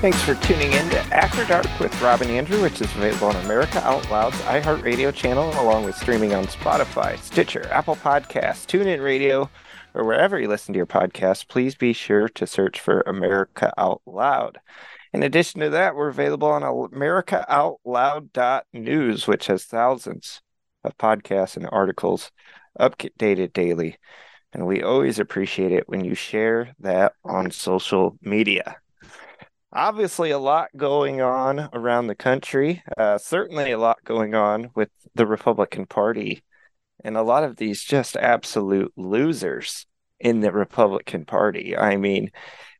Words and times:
Thanks 0.00 0.22
for 0.22 0.34
tuning 0.36 0.72
in 0.72 0.88
to 0.88 0.98
After 1.14 1.44
Dark 1.44 1.66
with 1.78 2.00
Rob 2.00 2.22
and 2.22 2.30
Andrew, 2.30 2.62
which 2.62 2.80
is 2.80 2.90
available 2.96 3.28
on 3.28 3.36
America 3.44 3.86
Out 3.86 4.10
Loud's 4.10 4.38
iHeartRadio 4.38 5.12
channel, 5.12 5.50
along 5.60 5.84
with 5.84 5.94
streaming 5.94 6.32
on 6.32 6.46
Spotify, 6.46 7.18
Stitcher, 7.18 7.68
Apple 7.70 7.96
Podcasts, 7.96 8.64
TuneIn 8.64 9.04
Radio, 9.04 9.50
or 9.92 10.06
wherever 10.06 10.40
you 10.40 10.48
listen 10.48 10.72
to 10.72 10.78
your 10.78 10.86
podcast. 10.86 11.48
Please 11.48 11.74
be 11.74 11.92
sure 11.92 12.30
to 12.30 12.46
search 12.46 12.80
for 12.80 13.02
America 13.02 13.74
Out 13.76 14.00
Loud. 14.06 14.58
In 15.12 15.22
addition 15.22 15.60
to 15.60 15.68
that, 15.68 15.94
we're 15.94 16.08
available 16.08 16.48
on 16.48 16.62
AmericaOutloud.news, 16.62 19.26
which 19.26 19.48
has 19.48 19.64
thousands 19.64 20.40
of 20.82 20.96
podcasts 20.96 21.58
and 21.58 21.68
articles 21.70 22.32
updated 22.80 23.52
daily. 23.52 23.98
And 24.54 24.66
we 24.66 24.82
always 24.82 25.18
appreciate 25.18 25.72
it 25.72 25.90
when 25.90 26.06
you 26.06 26.14
share 26.14 26.74
that 26.78 27.12
on 27.22 27.50
social 27.50 28.16
media 28.22 28.76
obviously 29.72 30.30
a 30.30 30.38
lot 30.38 30.68
going 30.76 31.20
on 31.20 31.68
around 31.72 32.06
the 32.06 32.14
country. 32.14 32.82
Uh, 32.96 33.18
certainly 33.18 33.72
a 33.72 33.78
lot 33.78 34.04
going 34.04 34.34
on 34.34 34.70
with 34.74 34.90
the 35.14 35.26
Republican 35.26 35.86
Party, 35.86 36.42
and 37.04 37.16
a 37.16 37.22
lot 37.22 37.44
of 37.44 37.56
these 37.56 37.82
just 37.82 38.16
absolute 38.16 38.92
losers 38.96 39.86
in 40.18 40.40
the 40.40 40.52
Republican 40.52 41.24
Party. 41.24 41.76
I 41.76 41.96
mean, 41.96 42.30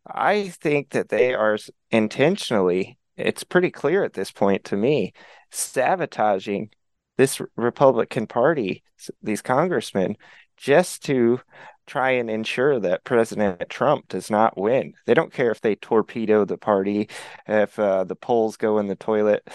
I 0.07 0.49
think 0.49 0.91
that 0.91 1.09
they 1.09 1.35
are 1.35 1.59
intentionally, 1.91 2.99
it's 3.17 3.45
pretty 3.45 3.71
clear 3.71 4.05
at 4.05 4.13
this 4.13 4.31
point 4.31 4.65
to 4.65 4.77
me, 4.77 5.13
sabotaging 5.51 6.71
this 7.17 7.41
Republican 7.57 8.27
Party, 8.27 8.83
these 9.23 9.43
congressmen, 9.43 10.17
just 10.57 11.05
to 11.05 11.41
try 11.91 12.13
and 12.13 12.31
ensure 12.31 12.79
that 12.79 13.03
President 13.03 13.69
Trump 13.69 14.07
does 14.09 14.31
not 14.31 14.57
win. 14.57 14.95
They 15.07 15.15
don't 15.15 15.33
care 15.33 15.51
if 15.51 15.61
they 15.61 15.75
torpedo 15.75 16.45
the 16.45 16.57
party, 16.57 17.09
if 17.49 17.77
uh, 17.79 18.05
the 18.05 18.15
polls 18.15 18.57
go 18.57 18.79
in 18.79 18.87
the 18.87 18.95
toilet 18.95 19.49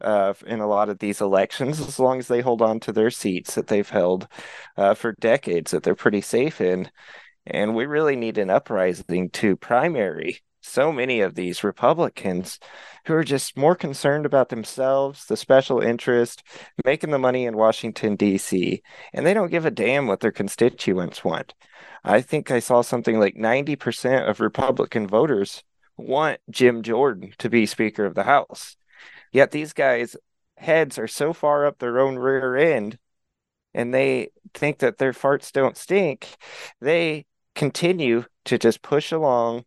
uh, 0.00 0.34
in 0.46 0.60
a 0.60 0.68
lot 0.68 0.88
of 0.88 1.00
these 1.00 1.20
elections, 1.20 1.80
as 1.80 1.98
long 1.98 2.20
as 2.20 2.28
they 2.28 2.42
hold 2.42 2.62
on 2.62 2.78
to 2.80 2.92
their 2.92 3.10
seats 3.10 3.56
that 3.56 3.66
they've 3.66 3.88
held 3.88 4.28
uh, 4.76 4.94
for 4.94 5.16
decades 5.18 5.72
that 5.72 5.82
they're 5.82 5.96
pretty 5.96 6.20
safe 6.20 6.60
in. 6.60 6.88
And 7.44 7.74
we 7.74 7.86
really 7.86 8.16
need 8.16 8.38
an 8.38 8.50
uprising 8.50 9.30
to 9.30 9.56
primary 9.56 10.40
so 10.70 10.92
many 10.92 11.20
of 11.20 11.34
these 11.34 11.64
Republicans 11.64 12.58
who 13.06 13.14
are 13.14 13.24
just 13.24 13.56
more 13.56 13.74
concerned 13.74 14.26
about 14.26 14.48
themselves, 14.48 15.26
the 15.26 15.36
special 15.36 15.80
interest, 15.80 16.42
making 16.84 17.10
the 17.10 17.18
money 17.18 17.46
in 17.46 17.56
Washington, 17.56 18.16
D.C., 18.16 18.82
and 19.12 19.26
they 19.26 19.34
don't 19.34 19.50
give 19.50 19.66
a 19.66 19.70
damn 19.70 20.06
what 20.06 20.20
their 20.20 20.32
constituents 20.32 21.24
want. 21.24 21.54
I 22.04 22.20
think 22.20 22.50
I 22.50 22.60
saw 22.60 22.82
something 22.82 23.18
like 23.18 23.34
90% 23.34 24.28
of 24.28 24.40
Republican 24.40 25.06
voters 25.06 25.62
want 25.96 26.40
Jim 26.50 26.82
Jordan 26.82 27.34
to 27.38 27.50
be 27.50 27.66
Speaker 27.66 28.04
of 28.04 28.14
the 28.14 28.24
House. 28.24 28.76
Yet 29.32 29.50
these 29.50 29.72
guys' 29.72 30.16
heads 30.56 30.98
are 30.98 31.08
so 31.08 31.32
far 31.32 31.66
up 31.66 31.78
their 31.78 31.98
own 31.98 32.16
rear 32.16 32.56
end 32.56 32.98
and 33.74 33.94
they 33.94 34.30
think 34.54 34.78
that 34.78 34.98
their 34.98 35.12
farts 35.12 35.52
don't 35.52 35.76
stink, 35.76 36.36
they 36.80 37.26
continue 37.54 38.24
to 38.44 38.58
just 38.58 38.82
push 38.82 39.12
along 39.12 39.64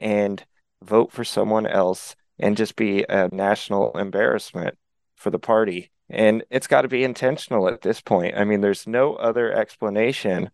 and 0.00 0.44
vote 0.82 1.12
for 1.12 1.24
someone 1.24 1.66
else 1.66 2.16
and 2.38 2.56
just 2.56 2.74
be 2.74 3.04
a 3.08 3.28
national 3.32 3.96
embarrassment 3.98 4.76
for 5.14 5.30
the 5.30 5.38
party. 5.38 5.90
And 6.08 6.42
it's 6.50 6.66
got 6.66 6.82
to 6.82 6.88
be 6.88 7.04
intentional 7.04 7.68
at 7.68 7.82
this 7.82 8.00
point. 8.00 8.36
I 8.36 8.44
mean, 8.44 8.60
there's 8.62 8.86
no 8.86 9.14
other 9.14 9.52
explanation 9.52 10.50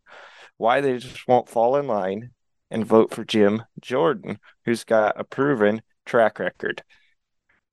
why 0.58 0.80
they 0.80 0.98
just 0.98 1.26
won't 1.28 1.48
fall 1.48 1.76
in 1.76 1.86
line 1.86 2.30
and 2.70 2.84
vote 2.84 3.14
for 3.14 3.24
Jim 3.24 3.62
Jordan, 3.80 4.38
who's 4.64 4.84
got 4.84 5.18
a 5.18 5.24
proven 5.24 5.82
track 6.04 6.38
record. 6.38 6.82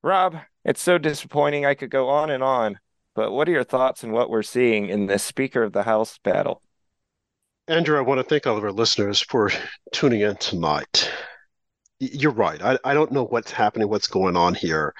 Rob, 0.02 0.36
it's 0.64 0.82
so 0.82 0.98
disappointing. 0.98 1.66
I 1.66 1.74
could 1.74 1.90
go 1.90 2.08
on 2.08 2.30
and 2.30 2.42
on, 2.42 2.78
but 3.14 3.32
what 3.32 3.48
are 3.48 3.52
your 3.52 3.64
thoughts 3.64 4.04
on 4.04 4.12
what 4.12 4.30
we're 4.30 4.42
seeing 4.42 4.88
in 4.88 5.06
this 5.06 5.22
Speaker 5.22 5.62
of 5.62 5.72
the 5.72 5.82
House 5.82 6.18
battle? 6.18 6.62
Andrew, 7.66 7.98
I 7.98 8.02
want 8.02 8.18
to 8.18 8.24
thank 8.24 8.46
all 8.46 8.58
of 8.58 8.64
our 8.64 8.72
listeners 8.72 9.20
for 9.20 9.50
tuning 9.92 10.20
in 10.20 10.36
tonight. 10.36 11.10
You're 12.12 12.32
right. 12.32 12.60
I, 12.62 12.78
I 12.84 12.94
don't 12.94 13.12
know 13.12 13.24
what's 13.24 13.50
happening, 13.50 13.88
what's 13.88 14.06
going 14.06 14.36
on 14.36 14.54
here. 14.54 14.94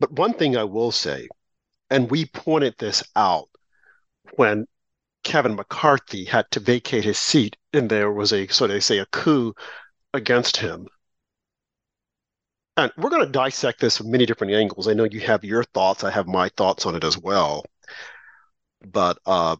But 0.00 0.12
one 0.12 0.34
thing 0.34 0.56
I 0.56 0.64
will 0.64 0.92
say, 0.92 1.28
and 1.90 2.10
we 2.10 2.26
pointed 2.26 2.74
this 2.78 3.02
out 3.16 3.48
when 4.36 4.66
Kevin 5.24 5.56
McCarthy 5.56 6.24
had 6.24 6.50
to 6.52 6.60
vacate 6.60 7.04
his 7.04 7.18
seat 7.18 7.56
and 7.72 7.90
there 7.90 8.12
was 8.12 8.32
a, 8.32 8.46
so 8.48 8.66
they 8.66 8.80
say, 8.80 8.98
a 8.98 9.06
coup 9.06 9.54
against 10.14 10.56
him. 10.56 10.86
And 12.76 12.92
we're 12.96 13.10
going 13.10 13.26
to 13.26 13.32
dissect 13.32 13.80
this 13.80 13.96
from 13.98 14.10
many 14.10 14.24
different 14.24 14.52
angles. 14.52 14.86
I 14.86 14.94
know 14.94 15.04
you 15.04 15.20
have 15.20 15.44
your 15.44 15.64
thoughts. 15.64 16.04
I 16.04 16.10
have 16.12 16.28
my 16.28 16.48
thoughts 16.50 16.86
on 16.86 16.94
it 16.94 17.02
as 17.02 17.18
well. 17.18 17.64
But 18.86 19.18
uh, 19.26 19.56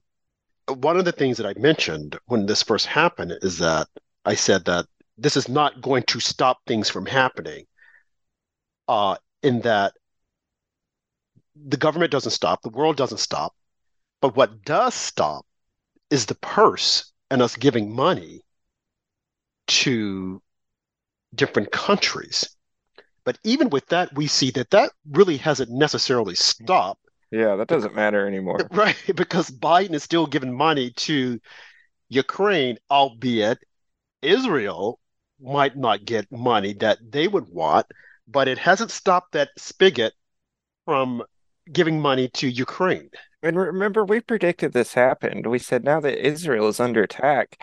one 0.68 0.96
of 0.96 1.04
the 1.04 1.12
things 1.12 1.36
that 1.38 1.46
I 1.46 1.58
mentioned 1.58 2.18
when 2.26 2.46
this 2.46 2.62
first 2.62 2.86
happened 2.86 3.32
is 3.42 3.58
that 3.58 3.88
I 4.24 4.34
said 4.34 4.64
that 4.66 4.86
this 5.18 5.36
is 5.36 5.48
not 5.48 5.80
going 5.80 6.04
to 6.04 6.20
stop 6.20 6.58
things 6.66 6.88
from 6.88 7.06
happening. 7.06 7.66
Uh, 8.86 9.16
in 9.42 9.60
that 9.60 9.92
the 11.54 11.76
government 11.76 12.10
doesn't 12.10 12.30
stop, 12.30 12.62
the 12.62 12.70
world 12.70 12.96
doesn't 12.96 13.18
stop, 13.18 13.52
but 14.22 14.36
what 14.36 14.64
does 14.64 14.94
stop 14.94 15.44
is 16.10 16.26
the 16.26 16.34
purse 16.36 17.12
and 17.30 17.42
us 17.42 17.56
giving 17.56 17.94
money 17.94 18.42
to 19.66 20.40
different 21.34 21.70
countries. 21.70 22.48
But 23.24 23.38
even 23.44 23.68
with 23.68 23.86
that, 23.88 24.14
we 24.14 24.26
see 24.26 24.50
that 24.52 24.70
that 24.70 24.92
really 25.10 25.36
hasn't 25.36 25.70
necessarily 25.70 26.34
stopped. 26.34 27.02
Yeah, 27.30 27.56
that 27.56 27.68
doesn't 27.68 27.94
matter 27.94 28.26
anymore. 28.26 28.58
Right, 28.70 28.96
because 29.14 29.50
Biden 29.50 29.92
is 29.92 30.02
still 30.02 30.26
giving 30.26 30.56
money 30.56 30.92
to 30.92 31.38
Ukraine, 32.08 32.78
albeit 32.90 33.58
Israel 34.22 34.98
might 35.40 35.76
not 35.76 36.04
get 36.04 36.30
money 36.30 36.74
that 36.74 36.98
they 37.10 37.28
would 37.28 37.48
want, 37.48 37.86
but 38.26 38.48
it 38.48 38.58
hasn't 38.58 38.90
stopped 38.90 39.32
that 39.32 39.50
spigot 39.56 40.12
from 40.84 41.22
giving 41.72 42.00
money 42.00 42.28
to 42.28 42.48
Ukraine. 42.48 43.10
And 43.42 43.56
remember, 43.56 44.04
we 44.04 44.20
predicted 44.20 44.72
this 44.72 44.94
happened. 44.94 45.46
We 45.46 45.58
said 45.58 45.84
now 45.84 46.00
that 46.00 46.26
Israel 46.26 46.68
is 46.68 46.80
under 46.80 47.02
attack, 47.02 47.60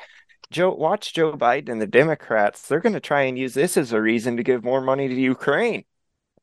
Joe, 0.52 0.74
watch 0.74 1.14
Joe 1.14 1.34
Biden 1.34 1.70
and 1.70 1.82
the 1.82 1.88
Democrats. 1.88 2.68
They're 2.68 2.80
going 2.80 2.94
to 2.94 3.00
try 3.00 3.24
and 3.24 3.38
use 3.38 3.54
this 3.54 3.78
as 3.78 3.92
a 3.92 4.02
reason 4.02 4.38
to 4.38 4.44
give 4.44 4.64
more 4.64 4.82
money 4.82 5.08
to 5.08 5.16
Ukraine. 5.16 5.84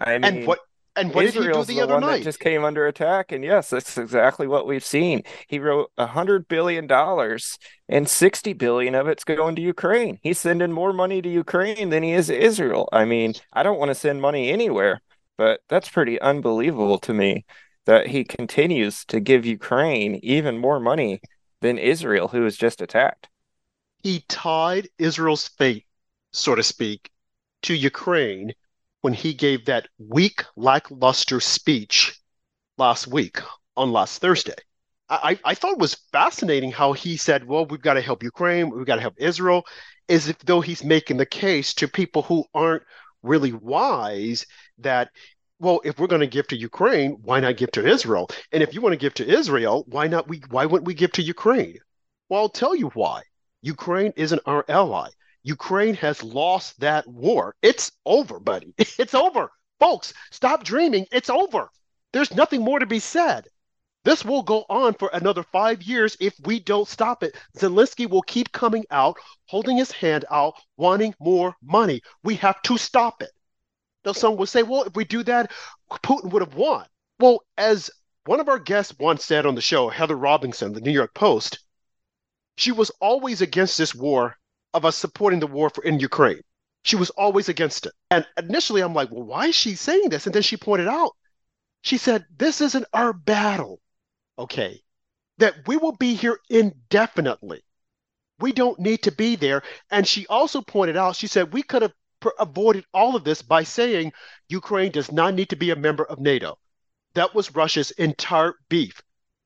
I 0.00 0.18
mean, 0.18 0.24
and 0.24 0.46
what 0.46 0.58
and 0.96 1.14
what 1.14 1.24
Israel's 1.24 1.66
did 1.66 1.74
he 1.74 1.80
do 1.80 1.86
the, 1.86 1.86
the 1.86 1.94
other 1.94 2.06
night? 2.06 2.22
just 2.22 2.40
came 2.40 2.64
under 2.64 2.86
attack, 2.86 3.32
and 3.32 3.44
yes, 3.44 3.70
that's 3.70 3.96
exactly 3.98 4.46
what 4.46 4.66
we've 4.66 4.84
seen. 4.84 5.22
He 5.48 5.58
wrote 5.58 5.90
a 5.96 6.06
hundred 6.06 6.48
billion 6.48 6.86
dollars, 6.86 7.58
and 7.88 8.08
sixty 8.08 8.52
billion 8.52 8.94
of 8.94 9.08
it's 9.08 9.24
going 9.24 9.56
to 9.56 9.62
Ukraine. 9.62 10.18
He's 10.22 10.38
sending 10.38 10.72
more 10.72 10.92
money 10.92 11.22
to 11.22 11.28
Ukraine 11.28 11.90
than 11.90 12.02
he 12.02 12.12
is 12.12 12.26
to 12.26 12.38
Israel. 12.38 12.88
I 12.92 13.04
mean, 13.04 13.34
I 13.52 13.62
don't 13.62 13.78
want 13.78 13.90
to 13.90 13.94
send 13.94 14.20
money 14.20 14.50
anywhere, 14.50 15.00
but 15.38 15.60
that's 15.68 15.88
pretty 15.88 16.20
unbelievable 16.20 16.98
to 17.00 17.14
me 17.14 17.44
that 17.86 18.08
he 18.08 18.24
continues 18.24 19.04
to 19.06 19.20
give 19.20 19.44
Ukraine 19.44 20.20
even 20.22 20.58
more 20.58 20.78
money 20.78 21.20
than 21.60 21.78
Israel, 21.78 22.28
who 22.28 22.42
was 22.42 22.56
just 22.56 22.82
attacked. 22.82 23.28
He 24.02 24.24
tied 24.28 24.88
Israel's 24.98 25.48
fate, 25.48 25.86
so 26.32 26.54
to 26.54 26.62
speak, 26.62 27.10
to 27.62 27.74
Ukraine 27.74 28.52
when 29.02 29.12
he 29.12 29.34
gave 29.34 29.66
that 29.66 29.88
weak, 29.98 30.44
lackluster 30.56 31.40
speech 31.40 32.18
last 32.78 33.06
week 33.06 33.38
on 33.76 33.92
last 33.92 34.20
Thursday. 34.20 34.54
I, 35.08 35.38
I 35.44 35.54
thought 35.54 35.72
it 35.72 35.78
was 35.78 36.00
fascinating 36.10 36.72
how 36.72 36.94
he 36.94 37.18
said, 37.18 37.46
well, 37.46 37.66
we've 37.66 37.82
got 37.82 37.94
to 37.94 38.00
help 38.00 38.22
Ukraine, 38.22 38.70
we've 38.70 38.86
got 38.86 38.94
to 38.94 39.02
help 39.02 39.14
Israel, 39.18 39.64
as 40.08 40.28
if 40.28 40.38
though 40.38 40.62
he's 40.62 40.82
making 40.82 41.18
the 41.18 41.26
case 41.26 41.74
to 41.74 41.88
people 41.88 42.22
who 42.22 42.44
aren't 42.54 42.84
really 43.22 43.52
wise 43.52 44.46
that 44.78 45.10
well, 45.58 45.80
if 45.84 46.00
we're 46.00 46.08
going 46.08 46.20
to 46.20 46.26
give 46.26 46.48
to 46.48 46.56
Ukraine, 46.56 47.12
why 47.22 47.38
not 47.38 47.56
give 47.56 47.70
to 47.72 47.86
Israel? 47.86 48.28
And 48.50 48.64
if 48.64 48.74
you 48.74 48.80
want 48.80 48.94
to 48.94 48.98
give 48.98 49.14
to 49.14 49.28
Israel, 49.28 49.84
why 49.86 50.08
not 50.08 50.26
we 50.26 50.42
why 50.50 50.66
wouldn't 50.66 50.88
we 50.88 50.94
give 50.94 51.12
to 51.12 51.22
Ukraine? 51.22 51.78
Well, 52.28 52.40
I'll 52.40 52.48
tell 52.48 52.74
you 52.74 52.88
why. 52.94 53.22
Ukraine 53.62 54.12
isn't 54.16 54.42
our 54.44 54.64
ally. 54.68 55.10
Ukraine 55.42 55.94
has 55.94 56.22
lost 56.22 56.78
that 56.80 57.06
war. 57.06 57.56
It's 57.62 57.92
over, 58.06 58.38
buddy. 58.38 58.74
It's 58.98 59.14
over. 59.14 59.50
Folks, 59.80 60.14
stop 60.30 60.62
dreaming. 60.62 61.06
It's 61.10 61.30
over. 61.30 61.68
There's 62.12 62.34
nothing 62.34 62.62
more 62.62 62.78
to 62.78 62.86
be 62.86 63.00
said. 63.00 63.48
This 64.04 64.24
will 64.24 64.42
go 64.42 64.64
on 64.68 64.94
for 64.94 65.10
another 65.12 65.42
five 65.42 65.82
years 65.82 66.16
if 66.20 66.34
we 66.44 66.60
don't 66.60 66.88
stop 66.88 67.22
it. 67.22 67.36
Zelensky 67.56 68.08
will 68.08 68.22
keep 68.22 68.52
coming 68.52 68.84
out, 68.90 69.16
holding 69.46 69.76
his 69.76 69.92
hand 69.92 70.24
out, 70.30 70.54
wanting 70.76 71.14
more 71.20 71.56
money. 71.62 72.02
We 72.22 72.34
have 72.36 72.60
to 72.62 72.76
stop 72.76 73.22
it. 73.22 73.30
Now, 74.04 74.12
some 74.12 74.36
will 74.36 74.46
say, 74.46 74.62
well, 74.62 74.82
if 74.82 74.94
we 74.96 75.04
do 75.04 75.22
that, 75.24 75.52
Putin 75.90 76.30
would 76.30 76.42
have 76.42 76.54
won. 76.54 76.86
Well, 77.20 77.44
as 77.56 77.90
one 78.24 78.40
of 78.40 78.48
our 78.48 78.58
guests 78.58 78.94
once 78.98 79.24
said 79.24 79.46
on 79.46 79.54
the 79.54 79.60
show, 79.60 79.88
Heather 79.88 80.16
Robinson, 80.16 80.72
the 80.72 80.80
New 80.80 80.90
York 80.90 81.14
Post, 81.14 81.60
she 82.56 82.72
was 82.72 82.90
always 83.00 83.40
against 83.40 83.78
this 83.78 83.94
war 83.94 84.36
of 84.74 84.84
us 84.84 84.96
supporting 84.96 85.40
the 85.40 85.46
war 85.46 85.70
for 85.70 85.84
in 85.84 86.00
Ukraine. 86.00 86.42
She 86.84 86.96
was 86.96 87.10
always 87.10 87.48
against 87.48 87.86
it. 87.86 87.92
And 88.10 88.26
initially, 88.36 88.80
I'm 88.80 88.94
like, 88.94 89.10
well, 89.10 89.22
why 89.22 89.46
is 89.46 89.54
she 89.54 89.74
saying 89.74 90.08
this? 90.08 90.26
And 90.26 90.34
then 90.34 90.42
she 90.42 90.56
pointed 90.56 90.88
out, 90.88 91.12
she 91.82 91.96
said, 91.98 92.24
this 92.36 92.60
isn't 92.60 92.86
our 92.92 93.12
battle, 93.12 93.80
okay? 94.38 94.80
That 95.38 95.66
we 95.66 95.76
will 95.76 95.96
be 95.96 96.14
here 96.14 96.38
indefinitely. 96.50 97.62
We 98.40 98.52
don't 98.52 98.78
need 98.78 99.02
to 99.04 99.12
be 99.12 99.36
there. 99.36 99.62
And 99.90 100.06
she 100.06 100.26
also 100.26 100.60
pointed 100.60 100.96
out, 100.96 101.16
she 101.16 101.28
said, 101.28 101.52
we 101.52 101.62
could 101.62 101.82
have 101.82 101.92
avoided 102.38 102.84
all 102.92 103.16
of 103.16 103.24
this 103.24 103.42
by 103.42 103.62
saying 103.62 104.12
Ukraine 104.48 104.92
does 104.92 105.10
not 105.10 105.34
need 105.34 105.50
to 105.50 105.56
be 105.56 105.70
a 105.70 105.76
member 105.76 106.04
of 106.04 106.18
NATO. 106.18 106.58
That 107.14 107.34
was 107.34 107.54
Russia's 107.54 107.90
entire 107.92 108.54
beef. 108.68 109.00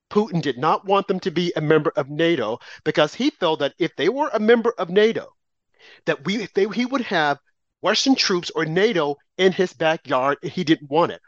Putin 0.09 0.41
did 0.41 0.57
not 0.57 0.85
want 0.85 1.07
them 1.07 1.19
to 1.19 1.31
be 1.31 1.51
a 1.55 1.61
member 1.61 1.91
of 1.95 2.09
NATO 2.09 2.59
because 2.83 3.13
he 3.13 3.29
felt 3.29 3.59
that 3.59 3.73
if 3.77 3.95
they 3.95 4.09
were 4.09 4.29
a 4.33 4.39
member 4.39 4.73
of 4.77 4.89
NATO, 4.89 5.33
that 6.05 6.25
we 6.25 6.47
they, 6.53 6.67
he 6.67 6.85
would 6.85 7.01
have 7.01 7.39
Western 7.81 8.15
troops 8.15 8.49
or 8.51 8.65
NATO 8.65 9.17
in 9.37 9.51
his 9.51 9.73
backyard, 9.73 10.37
and 10.41 10.51
he 10.51 10.63
didn't 10.63 10.89
want 10.89 11.11
it. 11.11 11.21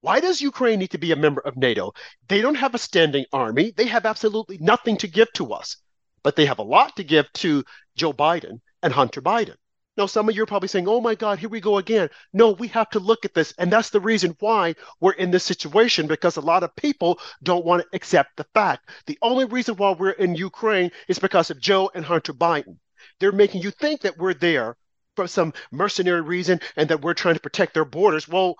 Why 0.00 0.20
does 0.20 0.42
Ukraine 0.42 0.80
need 0.80 0.90
to 0.90 0.98
be 0.98 1.12
a 1.12 1.16
member 1.16 1.40
of 1.40 1.56
NATO? 1.56 1.92
They 2.28 2.42
don't 2.42 2.56
have 2.56 2.74
a 2.74 2.78
standing 2.78 3.24
army. 3.32 3.72
They 3.74 3.86
have 3.86 4.04
absolutely 4.04 4.58
nothing 4.58 4.98
to 4.98 5.08
give 5.08 5.32
to 5.34 5.52
us, 5.54 5.76
but 6.22 6.36
they 6.36 6.46
have 6.46 6.58
a 6.58 6.62
lot 6.62 6.96
to 6.96 7.04
give 7.04 7.32
to 7.34 7.64
Joe 7.96 8.12
Biden 8.12 8.60
and 8.82 8.92
Hunter 8.92 9.22
Biden. 9.22 9.56
Now, 9.96 10.06
some 10.06 10.28
of 10.28 10.34
you 10.34 10.42
are 10.42 10.46
probably 10.46 10.68
saying, 10.68 10.88
oh 10.88 11.00
my 11.00 11.14
God, 11.14 11.38
here 11.38 11.48
we 11.48 11.60
go 11.60 11.78
again. 11.78 12.08
No, 12.32 12.50
we 12.50 12.66
have 12.68 12.90
to 12.90 12.98
look 12.98 13.24
at 13.24 13.34
this. 13.34 13.54
And 13.58 13.72
that's 13.72 13.90
the 13.90 14.00
reason 14.00 14.36
why 14.40 14.74
we're 15.00 15.12
in 15.12 15.30
this 15.30 15.44
situation 15.44 16.08
because 16.08 16.36
a 16.36 16.40
lot 16.40 16.64
of 16.64 16.74
people 16.74 17.20
don't 17.44 17.64
want 17.64 17.82
to 17.82 17.96
accept 17.96 18.36
the 18.36 18.46
fact. 18.54 18.90
The 19.06 19.18
only 19.22 19.44
reason 19.44 19.76
why 19.76 19.92
we're 19.92 20.10
in 20.10 20.34
Ukraine 20.34 20.90
is 21.06 21.20
because 21.20 21.50
of 21.50 21.60
Joe 21.60 21.90
and 21.94 22.04
Hunter 22.04 22.32
Biden. 22.32 22.78
They're 23.20 23.32
making 23.32 23.62
you 23.62 23.70
think 23.70 24.00
that 24.00 24.18
we're 24.18 24.34
there 24.34 24.76
for 25.14 25.28
some 25.28 25.52
mercenary 25.70 26.22
reason 26.22 26.60
and 26.76 26.88
that 26.90 27.02
we're 27.02 27.14
trying 27.14 27.34
to 27.34 27.40
protect 27.40 27.74
their 27.74 27.84
borders. 27.84 28.26
Well, 28.26 28.56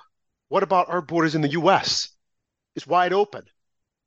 what 0.48 0.62
about 0.62 0.88
our 0.88 1.02
borders 1.02 1.34
in 1.34 1.40
the 1.40 1.50
US? 1.50 2.10
It's 2.76 2.86
wide 2.86 3.12
open. 3.12 3.42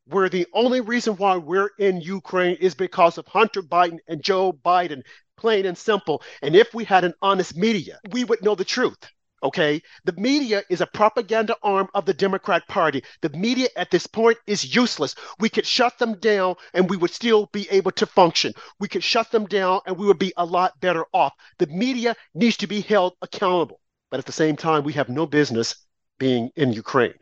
We're 0.08 0.30
the 0.30 0.48
only 0.54 0.80
reason 0.80 1.18
why 1.18 1.36
we're 1.36 1.72
in 1.78 2.00
Ukraine 2.00 2.56
is 2.62 2.76
because 2.76 3.18
of 3.18 3.28
Hunter 3.28 3.62
Biden 3.62 3.98
and 4.08 4.24
Joe 4.24 4.54
Biden 4.54 5.04
plain 5.38 5.66
and 5.66 5.78
simple. 5.78 6.22
And 6.42 6.56
if 6.56 6.74
we 6.74 6.84
had 6.84 7.04
an 7.04 7.14
honest 7.22 7.56
media, 7.56 8.00
we 8.12 8.24
would 8.24 8.44
know 8.44 8.56
the 8.56 8.66
truth. 8.66 8.98
Okay. 9.44 9.82
The 10.04 10.14
media 10.14 10.64
is 10.70 10.82
a 10.82 10.88
propaganda 10.88 11.56
arm 11.62 11.88
of 11.94 12.06
the 12.06 12.14
Democrat 12.14 12.68
Party. 12.68 13.04
The 13.22 13.30
media 13.30 13.70
at 13.76 13.92
this 13.92 14.08
point 14.08 14.38
is 14.48 14.76
useless. 14.76 15.16
We 15.40 15.50
could 15.50 15.66
shut 15.66 16.00
them 16.00 16.16
down 16.20 16.56
and 16.74 16.90
we 16.90 16.98
would 16.98 17.12
still 17.12 17.48
be 17.54 17.68
able 17.70 17.92
to 17.92 18.06
function. 18.08 18.54
We 18.80 18.88
could 18.88 19.04
shut 19.04 19.32
them 19.32 19.46
down 19.46 19.82
and 19.86 19.98
we 19.98 20.08
would 20.08 20.20
be 20.20 20.34
a 20.38 20.46
lot 20.46 20.80
better 20.80 21.06
off. 21.14 21.34
The 21.60 21.68
media 21.68 22.16
needs 22.34 22.58
to 22.58 22.68
be 22.68 22.82
held 22.82 23.14
accountable. 23.22 23.80
But 24.10 24.20
at 24.20 24.26
the 24.26 24.32
same 24.32 24.56
time, 24.56 24.84
we 24.84 24.94
have 24.94 25.10
no 25.10 25.28
business 25.28 25.76
being 26.18 26.50
in 26.56 26.74
Ukraine. 26.74 27.14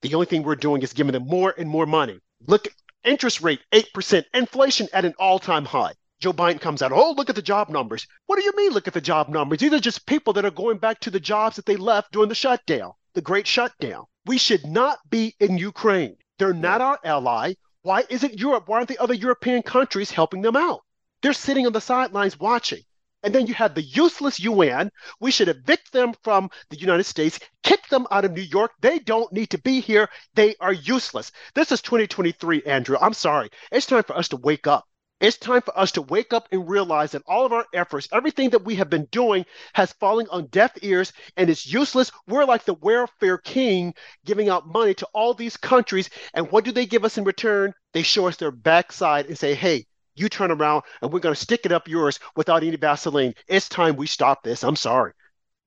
The 0.00 0.14
only 0.14 0.26
thing 0.26 0.42
we're 0.42 0.54
doing 0.56 0.82
is 0.82 0.92
giving 0.92 1.12
them 1.12 1.26
more 1.26 1.54
and 1.58 1.68
more 1.68 1.86
money. 1.86 2.18
Look, 2.46 2.68
interest 3.04 3.42
rate 3.42 3.60
8%, 3.72 4.24
inflation 4.32 4.88
at 4.92 5.04
an 5.04 5.14
all 5.18 5.38
time 5.38 5.64
high. 5.64 5.92
Joe 6.20 6.32
Biden 6.32 6.60
comes 6.60 6.82
out, 6.82 6.90
oh, 6.90 7.12
look 7.12 7.30
at 7.30 7.36
the 7.36 7.42
job 7.42 7.68
numbers. 7.68 8.06
What 8.26 8.36
do 8.36 8.44
you 8.44 8.52
mean, 8.56 8.72
look 8.72 8.88
at 8.88 8.94
the 8.94 9.00
job 9.00 9.28
numbers? 9.28 9.60
These 9.60 9.72
are 9.72 9.78
just 9.78 10.06
people 10.06 10.32
that 10.32 10.44
are 10.44 10.50
going 10.50 10.78
back 10.78 10.98
to 11.00 11.10
the 11.10 11.20
jobs 11.20 11.56
that 11.56 11.66
they 11.66 11.76
left 11.76 12.10
during 12.10 12.28
the 12.28 12.34
shutdown, 12.34 12.92
the 13.14 13.20
great 13.20 13.46
shutdown. 13.46 14.04
We 14.26 14.36
should 14.36 14.66
not 14.66 14.98
be 15.08 15.36
in 15.38 15.58
Ukraine. 15.58 16.16
They're 16.38 16.52
not 16.52 16.80
our 16.80 16.98
ally. 17.04 17.54
Why 17.82 18.02
isn't 18.10 18.38
Europe? 18.38 18.64
Why 18.66 18.78
aren't 18.78 18.88
the 18.88 18.98
other 18.98 19.14
European 19.14 19.62
countries 19.62 20.10
helping 20.10 20.42
them 20.42 20.56
out? 20.56 20.80
They're 21.22 21.32
sitting 21.32 21.66
on 21.66 21.72
the 21.72 21.80
sidelines 21.80 22.38
watching. 22.38 22.82
And 23.22 23.34
then 23.34 23.46
you 23.46 23.54
have 23.54 23.74
the 23.74 23.82
useless 23.82 24.40
UN. 24.40 24.90
We 25.20 25.30
should 25.30 25.48
evict 25.48 25.92
them 25.92 26.14
from 26.24 26.50
the 26.70 26.78
United 26.78 27.04
States, 27.04 27.38
kick 27.62 27.86
them 27.88 28.06
out 28.10 28.24
of 28.24 28.32
New 28.32 28.42
York. 28.42 28.72
They 28.80 28.98
don't 28.98 29.32
need 29.32 29.50
to 29.50 29.58
be 29.58 29.80
here. 29.80 30.08
They 30.34 30.56
are 30.60 30.72
useless. 30.72 31.30
This 31.54 31.70
is 31.70 31.82
2023, 31.82 32.62
Andrew. 32.64 32.96
I'm 33.00 33.14
sorry. 33.14 33.50
It's 33.70 33.86
time 33.86 34.04
for 34.04 34.16
us 34.16 34.28
to 34.28 34.36
wake 34.36 34.66
up. 34.66 34.87
It's 35.20 35.36
time 35.36 35.62
for 35.62 35.76
us 35.76 35.90
to 35.92 36.02
wake 36.02 36.32
up 36.32 36.48
and 36.52 36.68
realize 36.68 37.12
that 37.12 37.22
all 37.26 37.44
of 37.44 37.52
our 37.52 37.66
efforts, 37.74 38.08
everything 38.12 38.50
that 38.50 38.64
we 38.64 38.76
have 38.76 38.88
been 38.88 39.08
doing, 39.10 39.44
has 39.74 39.92
fallen 39.94 40.28
on 40.30 40.46
deaf 40.46 40.72
ears 40.82 41.12
and 41.36 41.50
it's 41.50 41.66
useless. 41.66 42.12
We're 42.28 42.44
like 42.44 42.64
the 42.64 42.74
welfare 42.74 43.38
king 43.38 43.94
giving 44.24 44.48
out 44.48 44.68
money 44.68 44.94
to 44.94 45.08
all 45.12 45.34
these 45.34 45.56
countries. 45.56 46.08
And 46.34 46.50
what 46.52 46.64
do 46.64 46.70
they 46.70 46.86
give 46.86 47.04
us 47.04 47.18
in 47.18 47.24
return? 47.24 47.74
They 47.92 48.02
show 48.02 48.28
us 48.28 48.36
their 48.36 48.52
backside 48.52 49.26
and 49.26 49.36
say, 49.36 49.54
hey, 49.54 49.86
you 50.14 50.28
turn 50.28 50.52
around 50.52 50.82
and 51.02 51.12
we're 51.12 51.20
going 51.20 51.34
to 51.34 51.40
stick 51.40 51.62
it 51.64 51.72
up 51.72 51.88
yours 51.88 52.20
without 52.36 52.62
any 52.62 52.76
Vaseline. 52.76 53.34
It's 53.48 53.68
time 53.68 53.96
we 53.96 54.06
stop 54.06 54.44
this. 54.44 54.62
I'm 54.62 54.76
sorry. 54.76 55.12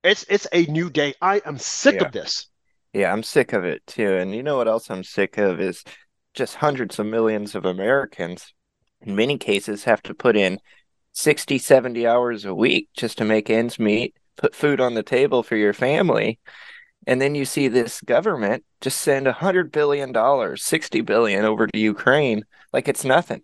It's 0.03 0.25
it's 0.29 0.47
a 0.51 0.65
new 0.65 0.89
day. 0.89 1.13
I 1.21 1.41
am 1.45 1.57
sick 1.57 1.95
yeah. 1.95 2.05
of 2.05 2.11
this. 2.11 2.47
Yeah, 2.93 3.11
I'm 3.13 3.23
sick 3.23 3.53
of 3.53 3.63
it 3.65 3.85
too. 3.85 4.15
And 4.15 4.33
you 4.33 4.43
know 4.43 4.57
what 4.57 4.67
else 4.67 4.89
I'm 4.89 5.03
sick 5.03 5.37
of 5.37 5.59
is 5.59 5.83
just 6.33 6.55
hundreds 6.55 6.99
of 6.99 7.05
millions 7.05 7.53
of 7.55 7.65
Americans 7.65 8.53
in 9.01 9.15
many 9.15 9.37
cases 9.37 9.83
have 9.85 10.01
to 10.03 10.13
put 10.13 10.35
in 10.35 10.59
60, 11.13 11.57
70 11.57 12.07
hours 12.07 12.45
a 12.45 12.55
week 12.55 12.89
just 12.93 13.17
to 13.17 13.25
make 13.25 13.49
ends 13.49 13.79
meet, 13.79 14.15
put 14.37 14.55
food 14.55 14.79
on 14.79 14.93
the 14.93 15.03
table 15.03 15.43
for 15.43 15.55
your 15.55 15.73
family. 15.73 16.39
And 17.07 17.19
then 17.19 17.35
you 17.35 17.45
see 17.45 17.67
this 17.67 18.01
government 18.01 18.63
just 18.79 19.01
send 19.01 19.27
a 19.27 19.33
hundred 19.33 19.71
billion 19.71 20.11
dollars, 20.11 20.63
60 20.63 21.01
billion 21.01 21.45
over 21.45 21.67
to 21.67 21.79
Ukraine 21.79 22.45
like 22.71 22.87
it's 22.87 23.03
nothing. 23.03 23.41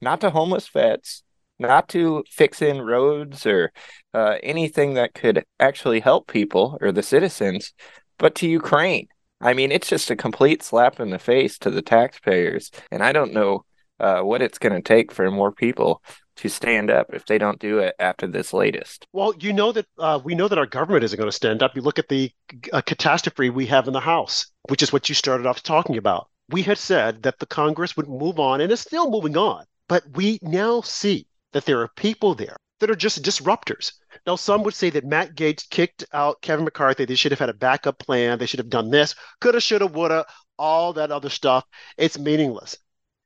Not 0.00 0.20
to 0.20 0.30
homeless 0.30 0.68
vets, 0.68 1.22
not 1.58 1.88
to 1.90 2.24
fix 2.28 2.60
in 2.60 2.82
roads 2.82 3.46
or 3.46 3.72
uh, 4.12 4.36
anything 4.42 4.94
that 4.94 5.14
could 5.14 5.44
actually 5.58 6.00
help 6.00 6.26
people 6.26 6.78
or 6.80 6.92
the 6.92 7.02
citizens, 7.02 7.72
but 8.18 8.34
to 8.36 8.48
Ukraine. 8.48 9.08
I 9.40 9.52
mean, 9.52 9.70
it's 9.70 9.88
just 9.88 10.10
a 10.10 10.16
complete 10.16 10.62
slap 10.62 10.98
in 10.98 11.10
the 11.10 11.18
face 11.18 11.58
to 11.58 11.70
the 11.70 11.82
taxpayers. 11.82 12.70
And 12.90 13.02
I 13.02 13.12
don't 13.12 13.34
know 13.34 13.64
uh, 14.00 14.20
what 14.20 14.42
it's 14.42 14.58
going 14.58 14.74
to 14.74 14.82
take 14.82 15.12
for 15.12 15.30
more 15.30 15.52
people 15.52 16.02
to 16.36 16.48
stand 16.48 16.90
up 16.90 17.12
if 17.12 17.24
they 17.26 17.38
don't 17.38 17.58
do 17.58 17.78
it 17.78 17.94
after 17.98 18.26
this 18.26 18.52
latest. 18.52 19.06
Well, 19.12 19.34
you 19.38 19.52
know 19.52 19.72
that 19.72 19.86
uh, 19.98 20.20
we 20.22 20.34
know 20.34 20.48
that 20.48 20.58
our 20.58 20.66
government 20.66 21.04
isn't 21.04 21.16
going 21.16 21.28
to 21.28 21.36
stand 21.36 21.62
up. 21.62 21.74
You 21.74 21.82
look 21.82 21.98
at 21.98 22.08
the 22.08 22.30
uh, 22.72 22.82
catastrophe 22.82 23.50
we 23.50 23.66
have 23.66 23.86
in 23.86 23.94
the 23.94 24.00
House, 24.00 24.46
which 24.68 24.82
is 24.82 24.92
what 24.92 25.08
you 25.08 25.14
started 25.14 25.46
off 25.46 25.62
talking 25.62 25.96
about. 25.96 26.28
We 26.50 26.62
had 26.62 26.78
said 26.78 27.22
that 27.22 27.38
the 27.38 27.46
Congress 27.46 27.96
would 27.96 28.08
move 28.08 28.38
on, 28.38 28.60
and 28.60 28.70
it's 28.70 28.82
still 28.82 29.10
moving 29.10 29.36
on. 29.36 29.64
But 29.88 30.04
we 30.14 30.38
now 30.42 30.80
see 30.82 31.26
that 31.52 31.64
there 31.64 31.80
are 31.80 31.88
people 31.96 32.34
there 32.34 32.56
that 32.80 32.90
are 32.90 32.96
just 32.96 33.22
disruptors. 33.22 33.92
Now, 34.26 34.36
some 34.36 34.62
would 34.64 34.74
say 34.74 34.90
that 34.90 35.04
Matt 35.04 35.34
Gaetz 35.34 35.68
kicked 35.68 36.04
out 36.12 36.42
Kevin 36.42 36.64
McCarthy. 36.64 37.04
They 37.04 37.14
should 37.14 37.32
have 37.32 37.38
had 37.38 37.48
a 37.48 37.54
backup 37.54 37.98
plan. 37.98 38.38
They 38.38 38.46
should 38.46 38.58
have 38.58 38.68
done 38.68 38.90
this, 38.90 39.14
coulda, 39.40 39.60
shoulda, 39.60 39.86
woulda, 39.86 40.26
all 40.58 40.92
that 40.94 41.10
other 41.10 41.30
stuff. 41.30 41.64
It's 41.96 42.18
meaningless. 42.18 42.76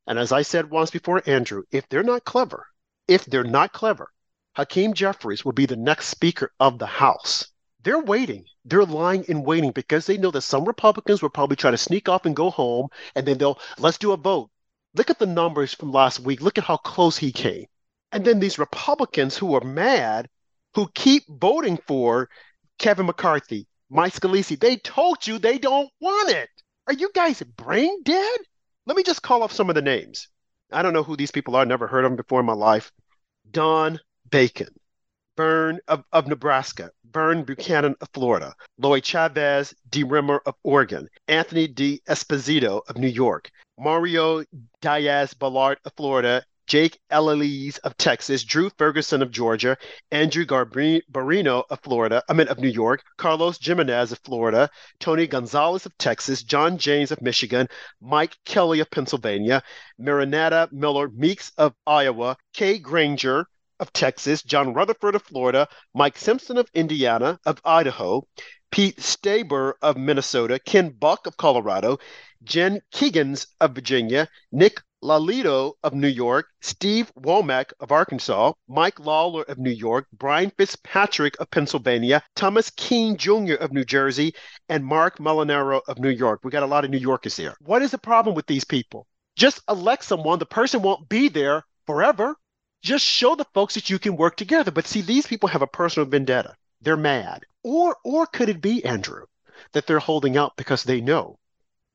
And 0.07 0.19
as 0.19 0.33
I 0.33 0.43
said 0.43 0.71
once 0.71 0.91
before, 0.91 1.23
Andrew, 1.27 1.65
if 1.71 1.89
they're 1.89 2.03
not 2.03 2.25
clever, 2.25 2.67
if 3.07 3.25
they're 3.25 3.45
not 3.45 3.73
clever, 3.73 4.13
Hakeem 4.57 4.95
Jeffries 4.95 5.45
will 5.45 5.53
be 5.53 5.67
the 5.67 5.77
next 5.77 6.09
Speaker 6.09 6.53
of 6.59 6.79
the 6.79 6.87
House. 6.87 7.47
They're 7.83 8.01
waiting. 8.03 8.45
They're 8.65 8.85
lying 8.85 9.25
in 9.25 9.43
waiting 9.43 9.71
because 9.71 10.07
they 10.07 10.19
know 10.19 10.31
that 10.33 10.43
some 10.43 10.65
Republicans 10.65 11.23
will 11.23 11.31
probably 11.31 11.57
try 11.57 11.71
to 11.71 11.79
sneak 11.79 12.09
off 12.09 12.27
and 12.27 12.37
go 12.37 12.51
home, 12.51 12.89
and 13.15 13.27
then 13.27 13.39
they'll 13.39 13.59
let's 13.79 13.99
do 13.99 14.13
a 14.13 14.17
vote. 14.17 14.51
Look 14.95 15.09
at 15.09 15.19
the 15.19 15.27
numbers 15.27 15.73
from 15.73 15.93
last 15.93 16.21
week. 16.21 16.41
Look 16.41 16.59
at 16.59 16.65
how 16.65 16.77
close 16.77 17.17
he 17.17 17.33
came. 17.33 17.67
And 18.13 18.25
then 18.25 18.41
these 18.41 18.59
Republicans 18.59 19.37
who 19.37 19.55
are 19.55 19.65
mad, 19.65 20.29
who 20.75 20.89
keep 20.95 21.23
voting 21.29 21.79
for 21.87 22.29
Kevin 22.79 23.07
McCarthy, 23.07 23.67
Mike 23.89 24.15
Scalise, 24.15 24.59
they 24.59 24.77
told 24.77 25.27
you 25.27 25.39
they 25.39 25.59
don't 25.59 25.91
want 26.01 26.31
it. 26.31 26.49
Are 26.87 26.93
you 26.93 27.11
guys 27.15 27.43
brain 27.43 28.03
dead? 28.03 28.41
Let 28.87 28.97
me 28.97 29.03
just 29.03 29.23
call 29.23 29.43
off 29.43 29.53
some 29.53 29.69
of 29.69 29.75
the 29.75 29.83
names. 29.83 30.29
I 30.73 30.83
don't 30.83 30.93
know 30.93 31.03
who 31.03 31.17
these 31.17 31.31
people 31.31 31.57
are, 31.57 31.67
never 31.67 31.87
heard 31.87 32.05
of 32.05 32.11
them 32.11 32.17
before 32.17 32.41
in 32.41 32.47
my 32.47 32.55
life. 32.55 32.91
Don 33.51 33.99
Bacon, 34.31 34.75
Vern 35.37 35.81
of, 35.89 36.05
of 36.13 36.29
Nebraska, 36.29 36.91
Vern 37.11 37.45
Buchanan 37.45 37.97
of 38.01 38.09
Florida, 38.15 38.55
Lloyd 38.79 39.05
Chavez 39.05 39.75
D. 39.89 40.03
Rimmer 40.03 40.41
of 40.47 40.55
Oregon, 40.63 41.09
Anthony 41.29 41.67
D'Esposito 41.67 42.83
of 42.89 42.97
New 42.97 43.09
York, 43.09 43.51
Mario 43.79 44.45
Diaz 44.81 45.35
Balart 45.35 45.77
of 45.85 45.93
Florida, 45.97 46.45
Jake 46.71 47.01
Ellzey 47.11 47.77
of 47.81 47.97
Texas, 47.97 48.45
Drew 48.45 48.71
Ferguson 48.79 49.23
of 49.23 49.33
Georgia, 49.33 49.77
Andrew 50.13 50.47
Garbarino 50.47 51.65
of 51.69 51.81
Florida, 51.81 52.23
I 52.29 52.33
mean 52.33 52.47
of 52.47 52.61
New 52.61 52.69
York, 52.69 53.03
Carlos 53.17 53.59
Gimenez 53.59 54.13
of 54.13 54.21
Florida, 54.21 54.71
Tony 55.01 55.27
Gonzalez 55.27 55.85
of 55.85 55.99
Texas, 55.99 56.45
John 56.45 56.79
James 56.79 57.11
of 57.11 57.21
Michigan, 57.23 57.67
Mike 58.01 58.37
Kelly 58.45 58.79
of 58.79 58.89
Pennsylvania, 58.89 59.65
Mariannette 60.01 60.71
Miller 60.71 61.09
Meeks 61.09 61.51
of 61.59 61.75
Iowa, 61.89 62.37
Kay 62.53 62.79
Granger 62.79 63.47
of 63.81 63.93
Texas, 63.93 64.41
John 64.45 64.73
Rutherford 64.73 65.17
of 65.17 65.25
Florida, 65.25 65.67
Mike 65.93 66.19
Simpson 66.19 66.57
of 66.57 66.71
Indiana, 66.73 67.41
of 67.47 67.61
Idaho, 67.65 68.23
Pete 68.71 68.99
Stauber 68.99 69.73
of 69.83 69.97
Minnesota, 69.97 70.61
Ken 70.61 70.91
Buck 70.91 71.27
of 71.27 71.37
Colorado, 71.37 71.99
Jen 72.45 72.81
Kiggans 72.93 73.49
of 73.61 73.75
Virginia, 73.75 74.29
Nick 74.53 74.81
LaLota 75.03 75.73
of 75.83 75.95
New 75.95 76.09
York, 76.09 76.49
Steve 76.61 77.13
Womack 77.19 77.73
of 77.81 77.91
Arkansas, 77.91 78.53
Mike 78.69 79.01
Lawler 79.01 79.43
of 79.45 79.59
New 79.59 79.71
York, 79.71 80.07
Brian 80.13 80.53
Fitzpatrick 80.59 81.41
of 81.41 81.51
Pennsylvania, 81.51 82.23
Thomas 82.37 82.71
Kean 82.77 83.17
Jr. 83.17 83.55
of 83.55 83.73
New 83.73 83.85
Jersey, 83.85 84.35
and 84.69 84.85
Marc 84.85 85.19
Molinaro 85.19 85.81
of 85.89 85.99
New 85.99 86.11
York. 86.11 86.41
We 86.45 86.51
got 86.51 86.63
a 86.63 86.67
lot 86.67 86.85
of 86.85 86.91
New 86.91 86.99
Yorkers 86.99 87.37
here. 87.37 87.55
What 87.61 87.83
is 87.83 87.91
the 87.91 87.99
problem 87.99 88.35
with 88.35 88.47
these 88.47 88.65
people? 88.65 89.07
Just 89.37 89.63
elect 89.69 90.05
someone. 90.05 90.39
The 90.39 90.47
person 90.47 90.83
won't 90.83 91.09
be 91.09 91.29
there 91.29 91.65
forever. 91.87 92.37
Just 92.83 93.05
show 93.05 93.35
the 93.35 93.47
folks 93.55 93.75
that 93.75 93.91
you 93.91 93.99
can 93.99 94.17
work 94.17 94.37
together. 94.37 94.71
But 94.71 94.87
see, 94.87 95.01
these 95.01 95.27
people 95.27 95.49
have 95.49 95.63
a 95.63 95.67
personal 95.67 96.09
vendetta. 96.09 96.57
They're 96.83 96.97
mad. 96.97 97.45
Or 97.63 97.97
or 98.05 98.27
could 98.27 98.49
it 98.49 98.61
be, 98.61 98.85
Andrew, 98.85 99.27
that 99.73 99.87
they're 99.87 99.99
holding 99.99 100.37
out 100.37 100.57
because 100.57 100.83
they 100.83 101.01
know 101.01 101.39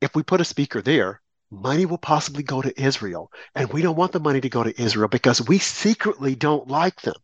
if 0.01 0.15
we 0.15 0.23
put 0.23 0.41
a 0.41 0.45
speaker 0.45 0.81
there, 0.81 1.21
money 1.51 1.85
will 1.85 1.97
possibly 1.97 2.43
go 2.43 2.61
to 2.61 2.81
Israel. 2.81 3.31
And 3.53 3.71
we 3.71 3.81
don't 3.81 3.95
want 3.95 4.11
the 4.11 4.19
money 4.19 4.41
to 4.41 4.49
go 4.49 4.63
to 4.63 4.81
Israel 4.81 5.07
because 5.07 5.47
we 5.47 5.59
secretly 5.59 6.35
don't 6.35 6.67
like 6.67 7.01
them. 7.01 7.15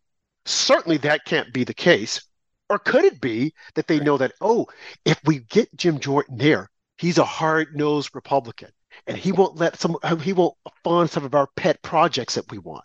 Certainly 0.44 0.98
that 0.98 1.24
can't 1.24 1.52
be 1.52 1.64
the 1.64 1.74
case. 1.74 2.24
Or 2.68 2.78
could 2.78 3.04
it 3.04 3.20
be 3.20 3.54
that 3.74 3.86
they 3.86 4.00
know 4.00 4.16
that, 4.18 4.32
oh, 4.40 4.66
if 5.04 5.20
we 5.24 5.40
get 5.40 5.76
Jim 5.76 5.98
Jordan 5.98 6.38
there, 6.38 6.70
he's 6.98 7.18
a 7.18 7.24
hard 7.24 7.76
nosed 7.76 8.14
Republican 8.14 8.70
and 9.06 9.16
he 9.16 9.32
won't 9.32 9.56
let 9.56 9.78
some, 9.78 9.96
uh, 10.02 10.16
he 10.16 10.32
won't 10.32 10.54
fund 10.82 11.10
some 11.10 11.24
of 11.24 11.34
our 11.34 11.48
pet 11.56 11.82
projects 11.82 12.34
that 12.34 12.50
we 12.50 12.58
want. 12.58 12.84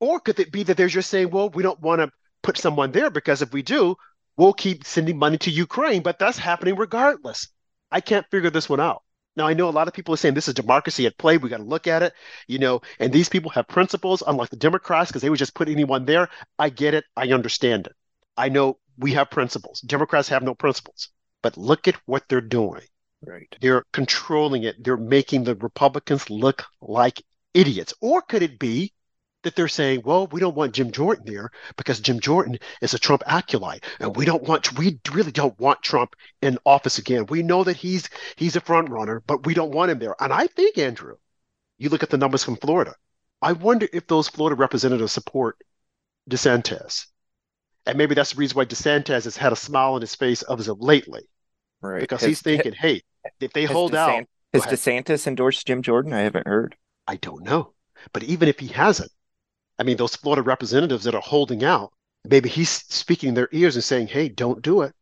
Or 0.00 0.18
could 0.18 0.40
it 0.40 0.50
be 0.50 0.62
that 0.64 0.76
they're 0.76 0.88
just 0.88 1.10
saying, 1.10 1.30
well, 1.30 1.50
we 1.50 1.62
don't 1.62 1.80
want 1.80 2.00
to 2.00 2.10
put 2.42 2.56
someone 2.56 2.92
there 2.92 3.10
because 3.10 3.42
if 3.42 3.52
we 3.52 3.62
do, 3.62 3.96
we'll 4.36 4.54
keep 4.54 4.84
sending 4.84 5.18
money 5.18 5.38
to 5.38 5.50
Ukraine, 5.50 6.02
but 6.02 6.18
that's 6.18 6.38
happening 6.38 6.76
regardless. 6.76 7.48
I 7.90 8.00
can't 8.00 8.26
figure 8.30 8.50
this 8.50 8.68
one 8.68 8.80
out. 8.80 9.02
Now, 9.36 9.46
I 9.46 9.54
know 9.54 9.68
a 9.68 9.70
lot 9.70 9.88
of 9.88 9.94
people 9.94 10.12
are 10.14 10.16
saying 10.16 10.34
this 10.34 10.48
is 10.48 10.54
democracy 10.54 11.06
at 11.06 11.16
play. 11.16 11.38
We 11.38 11.48
got 11.48 11.58
to 11.58 11.62
look 11.62 11.86
at 11.86 12.02
it, 12.02 12.12
you 12.48 12.58
know, 12.58 12.82
and 12.98 13.12
these 13.12 13.28
people 13.28 13.50
have 13.52 13.68
principles, 13.68 14.22
unlike 14.26 14.50
the 14.50 14.56
Democrats, 14.56 15.10
because 15.10 15.22
they 15.22 15.30
would 15.30 15.38
just 15.38 15.54
put 15.54 15.68
anyone 15.68 16.04
there. 16.04 16.28
I 16.58 16.68
get 16.68 16.94
it. 16.94 17.04
I 17.16 17.28
understand 17.28 17.86
it. 17.86 17.94
I 18.36 18.48
know 18.48 18.78
we 18.98 19.12
have 19.12 19.30
principles. 19.30 19.80
Democrats 19.80 20.28
have 20.28 20.42
no 20.42 20.54
principles. 20.54 21.08
But 21.42 21.56
look 21.56 21.88
at 21.88 21.96
what 22.06 22.24
they're 22.28 22.40
doing. 22.40 22.82
Right. 23.24 23.54
They're 23.60 23.84
controlling 23.92 24.64
it. 24.64 24.82
They're 24.82 24.96
making 24.96 25.44
the 25.44 25.54
Republicans 25.54 26.28
look 26.28 26.64
like 26.80 27.22
idiots. 27.54 27.94
Or 28.00 28.22
could 28.22 28.42
it 28.42 28.58
be 28.58 28.92
that 29.42 29.56
they're 29.56 29.68
saying, 29.68 30.02
well, 30.04 30.26
we 30.28 30.40
don't 30.40 30.56
want 30.56 30.74
Jim 30.74 30.90
Jordan 30.90 31.24
there 31.26 31.50
because 31.76 32.00
Jim 32.00 32.20
Jordan 32.20 32.58
is 32.82 32.94
a 32.94 32.98
Trump 32.98 33.22
acolyte, 33.26 33.84
and 33.98 34.14
we 34.16 34.24
don't 34.24 34.42
want 34.42 34.78
we 34.78 34.98
really 35.12 35.32
don't 35.32 35.58
want 35.58 35.82
Trump 35.82 36.14
in 36.42 36.58
office 36.66 36.98
again. 36.98 37.26
We 37.26 37.42
know 37.42 37.64
that 37.64 37.76
he's 37.76 38.08
he's 38.36 38.56
a 38.56 38.60
front 38.60 38.90
runner, 38.90 39.22
but 39.26 39.46
we 39.46 39.54
don't 39.54 39.72
want 39.72 39.90
him 39.90 39.98
there. 39.98 40.14
And 40.20 40.32
I 40.32 40.46
think 40.46 40.78
Andrew, 40.78 41.16
you 41.78 41.88
look 41.88 42.02
at 42.02 42.10
the 42.10 42.18
numbers 42.18 42.44
from 42.44 42.56
Florida. 42.56 42.94
I 43.42 43.52
wonder 43.52 43.88
if 43.92 44.06
those 44.06 44.28
Florida 44.28 44.56
representatives 44.56 45.12
support 45.12 45.56
DeSantis, 46.28 47.06
and 47.86 47.96
maybe 47.96 48.14
that's 48.14 48.32
the 48.32 48.38
reason 48.38 48.56
why 48.56 48.66
DeSantis 48.66 49.24
has 49.24 49.36
had 49.36 49.52
a 49.52 49.56
smile 49.56 49.94
on 49.94 50.02
his 50.02 50.14
face 50.14 50.42
as 50.42 50.68
of 50.68 50.80
lately, 50.80 51.22
right? 51.80 52.00
Because 52.00 52.20
has, 52.20 52.28
he's 52.28 52.42
thinking, 52.42 52.72
hey, 52.72 53.02
if 53.40 53.52
they 53.54 53.64
hold 53.64 53.92
DeSantis, 53.92 53.96
out, 53.96 54.26
has 54.52 54.66
DeSantis 54.66 55.26
endorsed 55.26 55.66
Jim 55.66 55.80
Jordan? 55.80 56.12
I 56.12 56.20
haven't 56.20 56.46
heard. 56.46 56.76
I 57.06 57.16
don't 57.16 57.42
know. 57.42 57.72
But 58.12 58.22
even 58.24 58.48
if 58.48 58.58
he 58.58 58.68
hasn't, 58.68 59.10
I 59.80 59.82
mean, 59.82 59.96
those 59.96 60.14
Florida 60.14 60.42
representatives 60.42 61.04
that 61.04 61.14
are 61.14 61.22
holding 61.22 61.64
out, 61.64 61.92
maybe 62.28 62.50
he's 62.50 62.68
speaking 62.68 63.32
their 63.32 63.48
ears 63.50 63.76
and 63.76 63.82
saying, 63.82 64.08
hey, 64.08 64.28
don't 64.28 64.60
do 64.60 64.82
it 64.82 64.92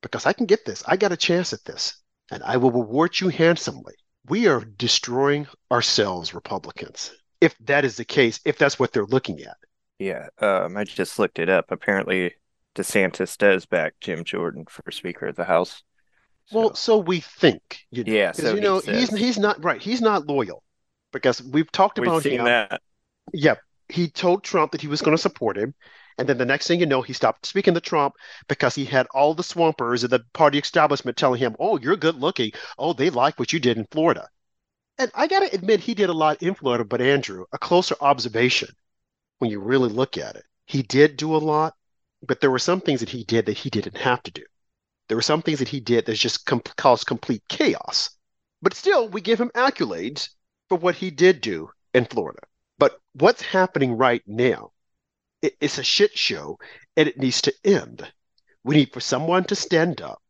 because 0.00 0.26
I 0.26 0.32
can 0.32 0.46
get 0.46 0.64
this. 0.64 0.84
I 0.86 0.96
got 0.96 1.10
a 1.10 1.16
chance 1.16 1.52
at 1.52 1.64
this 1.64 2.00
and 2.30 2.40
I 2.44 2.56
will 2.56 2.70
reward 2.70 3.18
you 3.18 3.28
handsomely. 3.30 3.94
We 4.28 4.46
are 4.46 4.60
destroying 4.60 5.48
ourselves, 5.72 6.32
Republicans, 6.34 7.12
if 7.40 7.56
that 7.64 7.84
is 7.84 7.96
the 7.96 8.04
case, 8.04 8.38
if 8.44 8.56
that's 8.56 8.78
what 8.78 8.92
they're 8.92 9.06
looking 9.06 9.40
at. 9.42 9.56
Yeah, 9.98 10.28
um, 10.38 10.76
I 10.76 10.84
just 10.84 11.18
looked 11.18 11.40
it 11.40 11.48
up. 11.48 11.72
Apparently, 11.72 12.32
DeSantis 12.76 13.36
does 13.36 13.66
back 13.66 13.94
Jim 14.00 14.22
Jordan 14.22 14.66
for 14.68 14.88
Speaker 14.92 15.26
of 15.26 15.36
the 15.36 15.44
House. 15.44 15.82
So. 16.46 16.58
Well, 16.58 16.74
so 16.74 16.98
we 16.98 17.18
think. 17.18 17.80
You 17.90 18.04
know, 18.04 18.12
yeah, 18.12 18.32
so 18.32 18.54
you 18.54 18.60
know 18.60 18.78
he 18.78 18.92
he's 18.92 19.16
he's 19.16 19.38
not 19.38 19.62
right. 19.62 19.82
He's 19.82 20.00
not 20.00 20.26
loyal 20.26 20.62
because 21.12 21.42
we've 21.42 21.70
talked 21.70 21.98
we've 21.98 22.08
about 22.08 22.22
seen 22.22 22.40
him. 22.40 22.44
that. 22.46 22.80
Yeah, 23.32 23.56
he 23.92 24.08
told 24.08 24.42
Trump 24.42 24.72
that 24.72 24.80
he 24.80 24.88
was 24.88 25.02
going 25.02 25.16
to 25.16 25.22
support 25.22 25.56
him. 25.56 25.74
And 26.18 26.28
then 26.28 26.38
the 26.38 26.44
next 26.44 26.66
thing 26.66 26.80
you 26.80 26.86
know, 26.86 27.02
he 27.02 27.12
stopped 27.12 27.46
speaking 27.46 27.74
to 27.74 27.80
Trump 27.80 28.14
because 28.48 28.74
he 28.74 28.84
had 28.84 29.06
all 29.14 29.34
the 29.34 29.42
swampers 29.42 30.04
of 30.04 30.10
the 30.10 30.20
party 30.32 30.58
establishment 30.58 31.16
telling 31.16 31.40
him, 31.40 31.56
oh, 31.58 31.78
you're 31.78 31.96
good 31.96 32.16
looking. 32.16 32.52
Oh, 32.78 32.92
they 32.92 33.10
like 33.10 33.38
what 33.38 33.52
you 33.52 33.60
did 33.60 33.78
in 33.78 33.86
Florida. 33.90 34.28
And 34.98 35.10
I 35.14 35.26
got 35.26 35.40
to 35.40 35.54
admit, 35.54 35.80
he 35.80 35.94
did 35.94 36.10
a 36.10 36.14
lot 36.14 36.42
in 36.42 36.54
Florida, 36.54 36.84
but 36.84 37.00
Andrew, 37.00 37.46
a 37.52 37.58
closer 37.58 37.96
observation, 38.00 38.68
when 39.38 39.50
you 39.50 39.58
really 39.58 39.88
look 39.88 40.18
at 40.18 40.36
it, 40.36 40.44
he 40.66 40.82
did 40.82 41.16
do 41.16 41.34
a 41.34 41.38
lot, 41.38 41.74
but 42.26 42.40
there 42.40 42.50
were 42.50 42.58
some 42.58 42.80
things 42.80 43.00
that 43.00 43.08
he 43.08 43.24
did 43.24 43.46
that 43.46 43.58
he 43.58 43.70
didn't 43.70 43.96
have 43.96 44.22
to 44.24 44.30
do. 44.30 44.44
There 45.08 45.16
were 45.16 45.22
some 45.22 45.42
things 45.42 45.58
that 45.58 45.68
he 45.68 45.80
did 45.80 46.06
that 46.06 46.14
just 46.14 46.46
com- 46.46 46.62
caused 46.76 47.06
complete 47.06 47.42
chaos. 47.48 48.10
But 48.60 48.74
still, 48.74 49.08
we 49.08 49.20
give 49.20 49.40
him 49.40 49.50
accolades 49.54 50.28
for 50.68 50.78
what 50.78 50.94
he 50.94 51.10
did 51.10 51.40
do 51.40 51.70
in 51.92 52.04
Florida. 52.04 52.40
But 52.82 52.98
what's 53.12 53.42
happening 53.42 53.96
right 53.96 54.22
now, 54.26 54.72
it, 55.40 55.54
it's 55.60 55.78
a 55.78 55.84
shit 55.84 56.18
show 56.18 56.58
and 56.96 57.08
it 57.08 57.16
needs 57.16 57.40
to 57.42 57.54
end. 57.62 58.12
We 58.64 58.74
need 58.74 58.92
for 58.92 58.98
someone 58.98 59.44
to 59.44 59.54
stand 59.54 60.00
up 60.02 60.20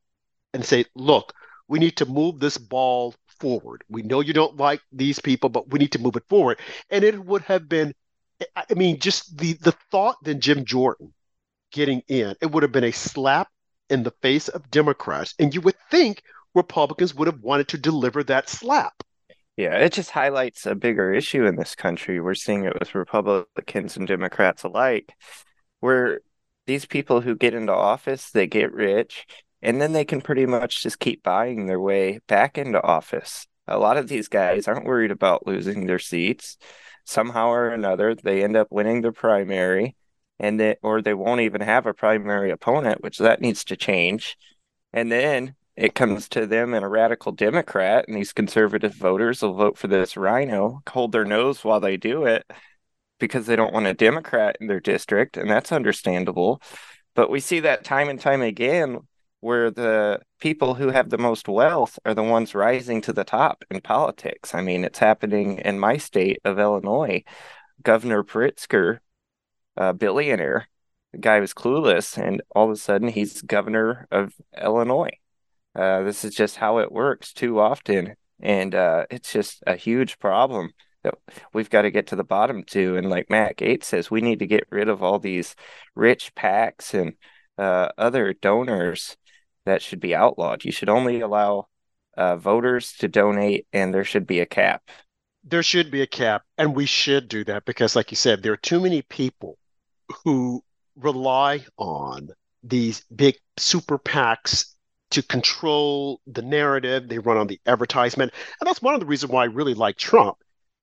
and 0.53 0.63
say, 0.63 0.85
look, 0.95 1.33
we 1.67 1.79
need 1.79 1.97
to 1.97 2.05
move 2.05 2.41
this 2.41 2.59
ball 2.59 3.15
forward. 3.41 3.85
We 3.89 4.03
know 4.03 4.21
you 4.21 4.35
don't 4.35 4.59
like 4.59 4.83
these 4.93 5.19
people, 5.19 5.49
but 5.49 5.71
we 5.71 5.79
need 5.79 5.93
to 5.93 5.99
move 5.99 6.17
it 6.17 6.29
forward. 6.29 6.61
And 6.91 7.05
it 7.05 7.25
would 7.25 7.41
have 7.45 7.71
been, 7.71 7.95
I 8.55 8.75
mean, 8.75 8.99
just 8.99 9.35
the 9.39 9.55
the 9.55 9.73
thought 9.91 10.23
that 10.25 10.35
Jim 10.35 10.67
Jordan 10.67 11.15
getting 11.71 12.03
in, 12.07 12.37
it 12.43 12.53
would 12.53 12.65
have 12.65 12.73
been 12.73 12.85
a 12.85 12.93
slap 12.93 13.49
in 13.89 14.03
the 14.03 14.15
face 14.21 14.49
of 14.49 14.71
Democrats. 14.71 15.33
And 15.39 15.55
you 15.55 15.63
would 15.63 15.77
think 15.91 16.23
Republicans 16.55 17.15
would 17.15 17.29
have 17.29 17.41
wanted 17.41 17.69
to 17.69 17.79
deliver 17.79 18.23
that 18.25 18.51
slap. 18.51 19.03
Yeah, 19.57 19.77
it 19.77 19.93
just 19.93 20.11
highlights 20.11 20.65
a 20.65 20.75
bigger 20.75 21.13
issue 21.13 21.45
in 21.45 21.57
this 21.57 21.75
country. 21.75 22.21
We're 22.21 22.35
seeing 22.35 22.65
it 22.65 22.79
with 22.79 22.95
Republicans 22.95 23.97
and 23.97 24.07
Democrats 24.07 24.63
alike, 24.65 25.13
where 25.81 26.21
these 26.67 26.87
people 26.87 27.21
who 27.21 27.37
get 27.37 27.55
into 27.55 27.73
office, 27.73 28.31
they 28.31 28.47
get 28.47 28.73
rich, 28.73 29.27
and 29.61 29.81
then 29.81 29.93
they 29.93 30.05
can 30.07 30.23
pretty 30.23 30.47
much 30.47 30.83
just 30.83 30.99
keep 30.99 31.23
buying 31.23 31.67
their 31.67 31.81
way 31.81 32.21
back 32.29 32.57
into 32.57 32.83
office. 32.83 33.47
A 33.69 33.79
lot 33.79 33.99
of 33.99 34.09
these 34.09 34.29
guys 34.29 34.67
aren't 34.67 34.87
worried 34.87 35.11
about 35.11 35.47
losing 35.47 35.87
their 35.87 35.99
seats. 35.99 36.57
Somehow 37.05 37.49
or 37.49 37.69
another, 37.69 38.15
they 38.15 38.43
end 38.43 38.57
up 38.57 38.69
winning 38.71 39.03
the 39.03 39.13
primary, 39.13 39.97
and 40.39 40.59
they, 40.59 40.77
or 40.83 41.03
they 41.03 41.15
won't 41.15 41.43
even 41.43 41.61
have 41.61 41.87
a 41.87 41.93
primary 41.95 42.51
opponent, 42.51 43.03
which 43.03 43.19
that 43.19 43.41
needs 43.41 43.65
to 43.65 43.77
change. 43.77 44.37
And 44.95 45.13
then 45.13 45.57
it 45.77 45.95
comes 45.95 46.29
to 46.31 46.47
them 46.47 46.75
and 46.75 46.85
a 46.85 46.89
radical 46.89 47.33
Democrat, 47.33 48.05
and 48.07 48.17
these 48.17 48.33
conservative 48.33 48.95
voters 48.95 49.43
will 49.43 49.55
vote 49.55 49.79
for 49.79 49.89
this 49.89 50.17
rhino, 50.17 50.83
hold 50.89 51.13
their 51.13 51.25
nose 51.25 51.65
while 51.65 51.81
they 51.81 51.97
do 51.97 52.25
it 52.25 52.45
because 53.19 53.47
they 53.47 53.57
don't 53.57 53.73
want 53.73 53.87
a 53.87 53.95
Democrat 53.95 54.57
in 54.61 54.67
their 54.67 54.81
district, 54.81 55.37
and 55.37 55.49
that's 55.49 55.73
understandable. 55.73 56.61
But 57.15 57.31
we 57.31 57.41
see 57.41 57.61
that 57.61 57.85
time 57.85 58.09
and 58.09 58.21
time 58.21 58.43
again 58.43 58.99
where 59.41 59.71
the 59.71 60.21
people 60.41 60.75
who 60.75 60.89
have 60.89 61.11
the 61.11 61.19
most 61.19 61.49
wealth 61.49 61.99
are 62.05 62.15
the 62.15 62.23
ones 62.23 62.55
rising 62.55 63.01
to 63.03 63.13
the 63.13 63.25
top 63.25 63.65
in 63.71 63.81
politics. 63.81 64.55
I 64.55 64.63
mean, 64.63 64.85
it's 64.85 64.99
happening 64.99 65.59
in 65.59 65.79
my 65.79 65.97
state 65.97 66.39
of 66.45 66.59
Illinois. 66.59 67.25
Governor 67.83 68.23
Pritzker, 68.23 68.99
a 69.77 69.93
billionaire, 69.95 70.69
the 71.13 71.19
guy 71.19 71.41
was 71.41 71.55
clueless, 71.55 72.17
and 72.17 72.43
all 72.55 72.67
of 72.67 72.71
a 72.71 72.77
sudden 72.77 73.09
he's 73.09 73.43
governor 73.43 74.07
of 74.11 74.35
Illinois. 74.61 75.19
Uh, 75.75 76.03
this 76.03 76.25
is 76.25 76.35
just 76.35 76.57
how 76.57 76.79
it 76.79 76.93
works 76.93 77.33
too 77.33 77.59
often, 77.59 78.15
and 78.41 78.75
uh, 78.75 79.07
it's 79.11 79.33
just 79.33 79.63
a 79.67 79.77
huge 79.77 80.19
problem 80.19 80.71
that 81.03 81.15
we've 81.53 81.71
got 81.71 81.83
to 81.83 81.91
get 81.91 82.09
to 82.09 82.17
the 82.17 82.25
bottom 82.25 82.63
to. 82.65 82.97
And 82.97 83.11
like 83.11 83.31
Matt 83.31 83.57
Gaetz 83.57 83.85
says, 83.85 84.11
we 84.11 84.21
need 84.21 84.39
to 84.41 84.47
get 84.47 84.67
rid 84.71 84.89
of 84.89 85.03
all 85.03 85.19
these 85.19 85.55
rich 85.95 86.35
PACs 86.35 86.95
and 86.95 87.15
uh, 87.59 87.89
other 87.99 88.33
donors 88.33 89.17
that 89.65 89.83
should 89.83 90.01
be 90.01 90.15
outlawed. 90.15 90.65
You 90.65 90.73
should 90.73 90.89
only 90.89 91.21
allow 91.21 91.69
uh, 92.17 92.37
voters 92.37 92.93
to 92.99 93.09
donate, 93.09 93.67
and 93.73 93.95
there 93.95 94.05
should 94.05 94.27
be 94.27 94.41
a 94.41 94.47
cap. 94.47 94.83
There 95.45 95.63
should 95.63 95.91
be 95.91 96.03
a 96.03 96.07
cap, 96.07 96.43
and 96.59 96.75
we 96.75 96.87
should 96.87 97.29
do 97.29 97.45
that 97.45 97.65
because, 97.65 97.97
like 97.97 98.11
you 98.11 98.17
said, 98.17 98.43
there 98.43 98.53
are 98.53 98.59
too 98.59 98.81
many 98.81 99.03
people 99.03 99.59
who 100.25 100.63
rely 100.95 101.65
on 101.79 102.29
these 102.63 103.05
big 103.15 103.37
super 103.57 103.99
PACs 103.99 104.75
to 105.13 105.23
control 105.23 106.21
the 106.27 106.43
narrative. 106.43 107.09
They 107.09 107.19
run 107.19 107.37
on 107.37 107.47
the 107.47 107.61
advertisement. 107.67 108.33
And 108.61 108.67
that's 108.67 108.83
one 108.83 108.95
of 108.95 109.01
the 109.01 109.07
reasons 109.07 109.33
why 109.33 109.43
I 109.43 109.47
really 109.47 109.75
like 109.75 109.97
Trump, 109.97 110.37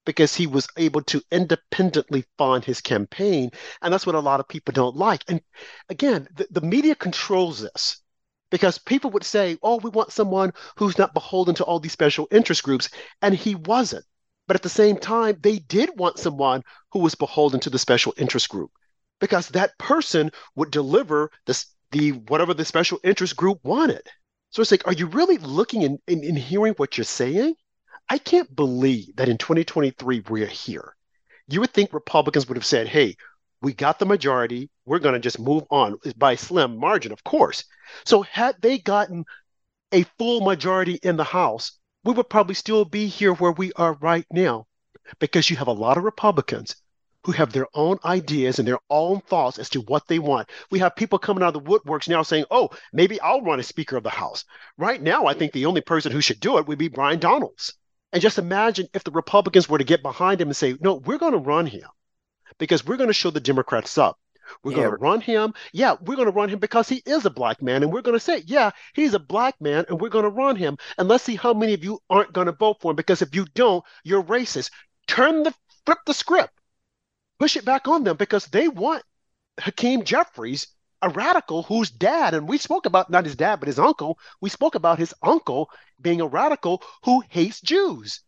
because 0.05 0.35
he 0.35 0.47
was 0.47 0.67
able 0.77 1.01
to 1.03 1.21
independently 1.31 2.25
fund 2.37 2.65
his 2.65 2.81
campaign. 2.81 3.51
And 3.81 3.93
that's 3.93 4.05
what 4.05 4.15
a 4.15 4.19
lot 4.19 4.39
of 4.39 4.47
people 4.47 4.71
don't 4.71 4.95
like. 4.95 5.23
And 5.27 5.41
again, 5.89 6.27
the, 6.35 6.47
the 6.51 6.61
media 6.61 6.95
controls 6.95 7.59
this 7.59 8.01
because 8.49 8.77
people 8.77 9.11
would 9.11 9.23
say, 9.23 9.57
oh, 9.61 9.77
we 9.77 9.89
want 9.89 10.11
someone 10.11 10.53
who's 10.77 10.97
not 10.97 11.13
beholden 11.13 11.55
to 11.55 11.63
all 11.63 11.79
these 11.79 11.91
special 11.91 12.27
interest 12.31 12.63
groups. 12.63 12.89
And 13.21 13.35
he 13.35 13.55
wasn't. 13.55 14.05
But 14.47 14.55
at 14.55 14.63
the 14.63 14.69
same 14.69 14.97
time, 14.97 15.37
they 15.41 15.59
did 15.59 15.91
want 15.95 16.17
someone 16.17 16.63
who 16.91 16.99
was 16.99 17.13
beholden 17.13 17.59
to 17.59 17.69
the 17.69 17.77
special 17.77 18.15
interest 18.17 18.49
group 18.49 18.71
because 19.19 19.49
that 19.49 19.77
person 19.77 20.31
would 20.55 20.71
deliver 20.71 21.29
this, 21.45 21.67
the 21.91 22.11
whatever 22.11 22.53
the 22.53 22.65
special 22.65 22.99
interest 23.03 23.35
group 23.35 23.59
wanted. 23.63 24.07
So 24.51 24.61
it's 24.61 24.71
like, 24.71 24.87
are 24.87 24.93
you 24.93 25.07
really 25.07 25.37
looking 25.37 25.99
and, 26.07 26.37
hearing 26.37 26.73
what 26.73 26.97
you're 26.97 27.05
saying? 27.05 27.55
I 28.09 28.17
can't 28.17 28.53
believe 28.55 29.15
that 29.17 29.29
in 29.29 29.37
2023 29.37 30.23
we're 30.29 30.47
here. 30.47 30.95
You 31.47 31.61
would 31.61 31.71
think 31.71 31.93
Republicans 31.93 32.47
would 32.47 32.57
have 32.57 32.65
said, 32.65 32.87
hey, 32.87 33.15
we 33.61 33.73
got 33.73 33.99
the 33.99 34.05
majority. 34.05 34.69
We're 34.85 34.99
going 34.99 35.13
to 35.13 35.19
just 35.19 35.39
move 35.39 35.63
on 35.69 35.97
by 36.15 36.35
slim 36.35 36.77
margin, 36.77 37.11
of 37.11 37.23
course. 37.23 37.65
So, 38.05 38.21
had 38.21 38.55
they 38.61 38.79
gotten 38.79 39.25
a 39.91 40.03
full 40.17 40.41
majority 40.41 40.99
in 41.03 41.17
the 41.17 41.23
House, 41.23 41.73
we 42.03 42.13
would 42.13 42.29
probably 42.29 42.55
still 42.55 42.85
be 42.85 43.07
here 43.07 43.33
where 43.33 43.51
we 43.51 43.71
are 43.73 43.93
right 43.93 44.25
now 44.31 44.67
because 45.19 45.49
you 45.49 45.57
have 45.57 45.67
a 45.67 45.73
lot 45.73 45.97
of 45.97 46.03
Republicans 46.03 46.75
who 47.23 47.31
have 47.31 47.51
their 47.51 47.67
own 47.73 47.99
ideas 48.05 48.59
and 48.59 48.67
their 48.67 48.79
own 48.89 49.21
thoughts 49.21 49.59
as 49.59 49.69
to 49.69 49.81
what 49.81 50.07
they 50.07 50.19
want. 50.19 50.49
We 50.71 50.79
have 50.79 50.95
people 50.95 51.19
coming 51.19 51.43
out 51.43 51.55
of 51.55 51.65
the 51.65 51.69
woodworks 51.69 52.07
now 52.07 52.23
saying, 52.23 52.45
oh, 52.49 52.69
maybe 52.93 53.19
I'll 53.19 53.41
run 53.41 53.59
as 53.59 53.67
Speaker 53.67 53.97
of 53.97 54.03
the 54.03 54.09
House. 54.09 54.45
Right 54.77 55.01
now, 55.01 55.25
I 55.25 55.33
think 55.33 55.51
the 55.51 55.65
only 55.65 55.81
person 55.81 56.11
who 56.11 56.21
should 56.21 56.39
do 56.39 56.57
it 56.57 56.67
would 56.67 56.77
be 56.77 56.87
Byron 56.87 57.19
Donalds. 57.19 57.73
And 58.11 58.21
just 58.21 58.39
imagine 58.39 58.87
if 58.93 59.03
the 59.03 59.11
Republicans 59.11 59.69
were 59.69 59.77
to 59.77 59.83
get 59.83 60.01
behind 60.01 60.41
him 60.41 60.47
and 60.47 60.57
say, 60.57 60.75
no, 60.79 60.95
we're 60.95 61.17
going 61.17 61.33
to 61.33 61.37
run 61.37 61.65
him 61.65 61.87
because 62.57 62.85
we're 62.85 62.97
going 62.97 63.09
to 63.09 63.13
show 63.13 63.29
the 63.29 63.39
Democrats 63.39 63.97
up. 63.97 64.17
We're 64.63 64.71
yeah. 64.71 64.77
going 64.77 64.91
to 64.91 64.97
run 64.97 65.21
him. 65.21 65.53
Yeah, 65.73 65.95
we're 66.01 66.15
going 66.15 66.27
to 66.27 66.33
run 66.33 66.49
him 66.49 66.59
because 66.59 66.89
he 66.89 67.03
is 67.05 67.25
a 67.25 67.29
black 67.29 67.61
man. 67.61 67.83
And 67.83 67.93
we're 67.93 68.01
going 68.01 68.15
to 68.15 68.19
say, 68.19 68.43
yeah, 68.45 68.71
he's 68.93 69.13
a 69.13 69.19
black 69.19 69.59
man 69.61 69.85
and 69.87 70.01
we're 70.01 70.09
going 70.09 70.23
to 70.23 70.29
run 70.29 70.55
him. 70.55 70.77
And 70.97 71.07
let's 71.07 71.23
see 71.23 71.35
how 71.35 71.53
many 71.53 71.73
of 71.73 71.83
you 71.83 71.99
aren't 72.09 72.33
going 72.33 72.47
to 72.47 72.53
vote 72.53 72.77
for 72.81 72.91
him 72.91 72.95
because 72.95 73.21
if 73.21 73.35
you 73.35 73.45
don't, 73.53 73.83
you're 74.03 74.23
racist. 74.23 74.71
Turn 75.07 75.43
the, 75.43 75.53
flip 75.85 75.99
the 76.05 76.13
script, 76.13 76.58
push 77.39 77.55
it 77.55 77.65
back 77.65 77.87
on 77.87 78.03
them 78.03 78.17
because 78.17 78.45
they 78.47 78.67
want 78.67 79.03
Hakeem 79.59 80.03
Jeffries, 80.03 80.67
a 81.01 81.09
radical 81.09 81.63
whose 81.63 81.89
dad, 81.89 82.33
and 82.33 82.47
we 82.47 82.57
spoke 82.57 82.85
about 82.85 83.09
not 83.09 83.25
his 83.25 83.35
dad, 83.35 83.59
but 83.59 83.67
his 83.67 83.79
uncle, 83.79 84.19
we 84.41 84.49
spoke 84.49 84.75
about 84.75 84.99
his 84.99 85.13
uncle 85.23 85.69
being 86.01 86.21
a 86.21 86.27
radical 86.27 86.83
who 87.03 87.23
hates 87.29 87.61
Jews. 87.61 88.21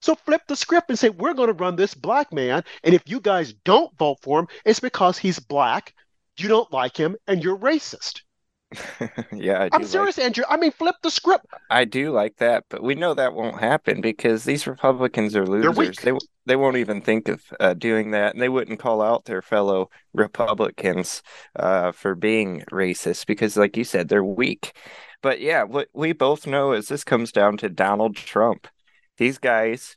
So 0.00 0.14
flip 0.14 0.42
the 0.46 0.54
script 0.54 0.90
and 0.90 0.98
say, 0.98 1.10
we're 1.10 1.34
going 1.34 1.48
to 1.48 1.52
run 1.52 1.74
this 1.74 1.94
black 1.94 2.32
man. 2.32 2.62
And 2.84 2.94
if 2.94 3.02
you 3.06 3.20
guys 3.20 3.52
don't 3.52 3.96
vote 3.98 4.18
for 4.22 4.38
him, 4.38 4.48
it's 4.64 4.80
because 4.80 5.18
he's 5.18 5.40
black, 5.40 5.92
you 6.36 6.48
don't 6.48 6.72
like 6.72 6.96
him, 6.96 7.16
and 7.26 7.42
you're 7.42 7.58
racist. 7.58 8.22
yeah, 9.32 9.68
I 9.72 9.76
am 9.76 9.84
serious, 9.84 10.18
like, 10.18 10.26
Andrew. 10.26 10.44
I 10.48 10.56
mean, 10.56 10.72
flip 10.72 10.96
the 11.02 11.10
script. 11.10 11.46
I 11.70 11.84
do 11.84 12.10
like 12.10 12.36
that, 12.36 12.64
but 12.68 12.82
we 12.82 12.94
know 12.94 13.14
that 13.14 13.34
won't 13.34 13.60
happen 13.60 14.00
because 14.00 14.44
these 14.44 14.66
Republicans 14.66 15.34
are 15.34 15.46
losers. 15.46 15.98
They 15.98 16.12
they 16.44 16.56
won't 16.56 16.76
even 16.76 17.00
think 17.00 17.28
of 17.28 17.42
uh, 17.60 17.74
doing 17.74 18.10
that, 18.10 18.34
and 18.34 18.42
they 18.42 18.48
wouldn't 18.48 18.80
call 18.80 19.00
out 19.00 19.24
their 19.24 19.42
fellow 19.42 19.90
Republicans 20.12 21.22
uh, 21.56 21.92
for 21.92 22.14
being 22.14 22.62
racist 22.70 23.26
because, 23.26 23.56
like 23.56 23.76
you 23.76 23.84
said, 23.84 24.08
they're 24.08 24.24
weak. 24.24 24.76
But 25.22 25.40
yeah, 25.40 25.62
what 25.62 25.88
we 25.94 26.12
both 26.12 26.46
know 26.46 26.72
is 26.72 26.88
this 26.88 27.04
comes 27.04 27.32
down 27.32 27.56
to 27.58 27.68
Donald 27.68 28.16
Trump 28.16 28.68
these 29.18 29.38
guys 29.38 29.96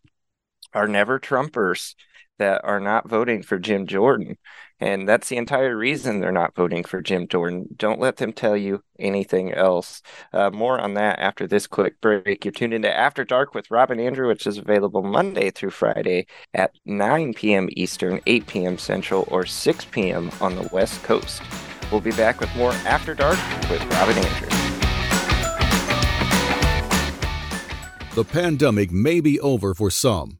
are 0.73 0.87
never 0.87 1.19
Trumpers 1.19 1.95
that 2.39 2.61
are 2.63 2.79
not 2.79 3.07
voting 3.07 3.43
for 3.43 3.57
Jim 3.57 3.87
Jordan. 3.87 4.37
And 4.81 5.07
that's 5.07 5.29
the 5.29 5.37
entire 5.37 5.77
reason 5.77 6.19
they're 6.19 6.31
not 6.31 6.55
voting 6.55 6.83
for 6.83 7.01
Jim 7.01 7.27
Jordan. 7.27 7.67
Don't 7.77 7.99
let 7.99 8.17
them 8.17 8.33
tell 8.33 8.57
you 8.57 8.83
anything 8.97 9.53
else. 9.53 10.01
Uh, 10.33 10.49
more 10.49 10.79
on 10.79 10.95
that 10.95 11.19
after 11.19 11.45
this 11.45 11.67
quick 11.67 12.01
break. 12.01 12.43
You're 12.43 12.51
tuned 12.51 12.73
into 12.73 12.91
After 12.91 13.23
Dark 13.23 13.53
with 13.53 13.69
Rob 13.69 13.91
and 13.91 14.01
Andrew, 14.01 14.27
which 14.27 14.47
is 14.47 14.57
available 14.57 15.03
Monday 15.03 15.51
through 15.51 15.69
Friday 15.69 16.25
at 16.55 16.71
9 16.85 17.35
p.m. 17.35 17.69
Eastern, 17.73 18.21
8 18.25 18.47
p.m. 18.47 18.77
Central, 18.79 19.27
or 19.29 19.45
6 19.45 19.85
p.m. 19.85 20.31
on 20.41 20.55
the 20.55 20.67
West 20.73 21.03
Coast. 21.03 21.43
We'll 21.91 22.01
be 22.01 22.11
back 22.11 22.39
with 22.39 22.53
more 22.55 22.73
After 22.85 23.13
Dark 23.13 23.37
with 23.69 23.83
Rob 23.83 24.09
and 24.09 24.17
Andrew. 24.17 24.71
The 28.15 28.25
pandemic 28.25 28.91
may 28.91 29.21
be 29.21 29.39
over 29.39 29.73
for 29.73 29.89
some, 29.89 30.39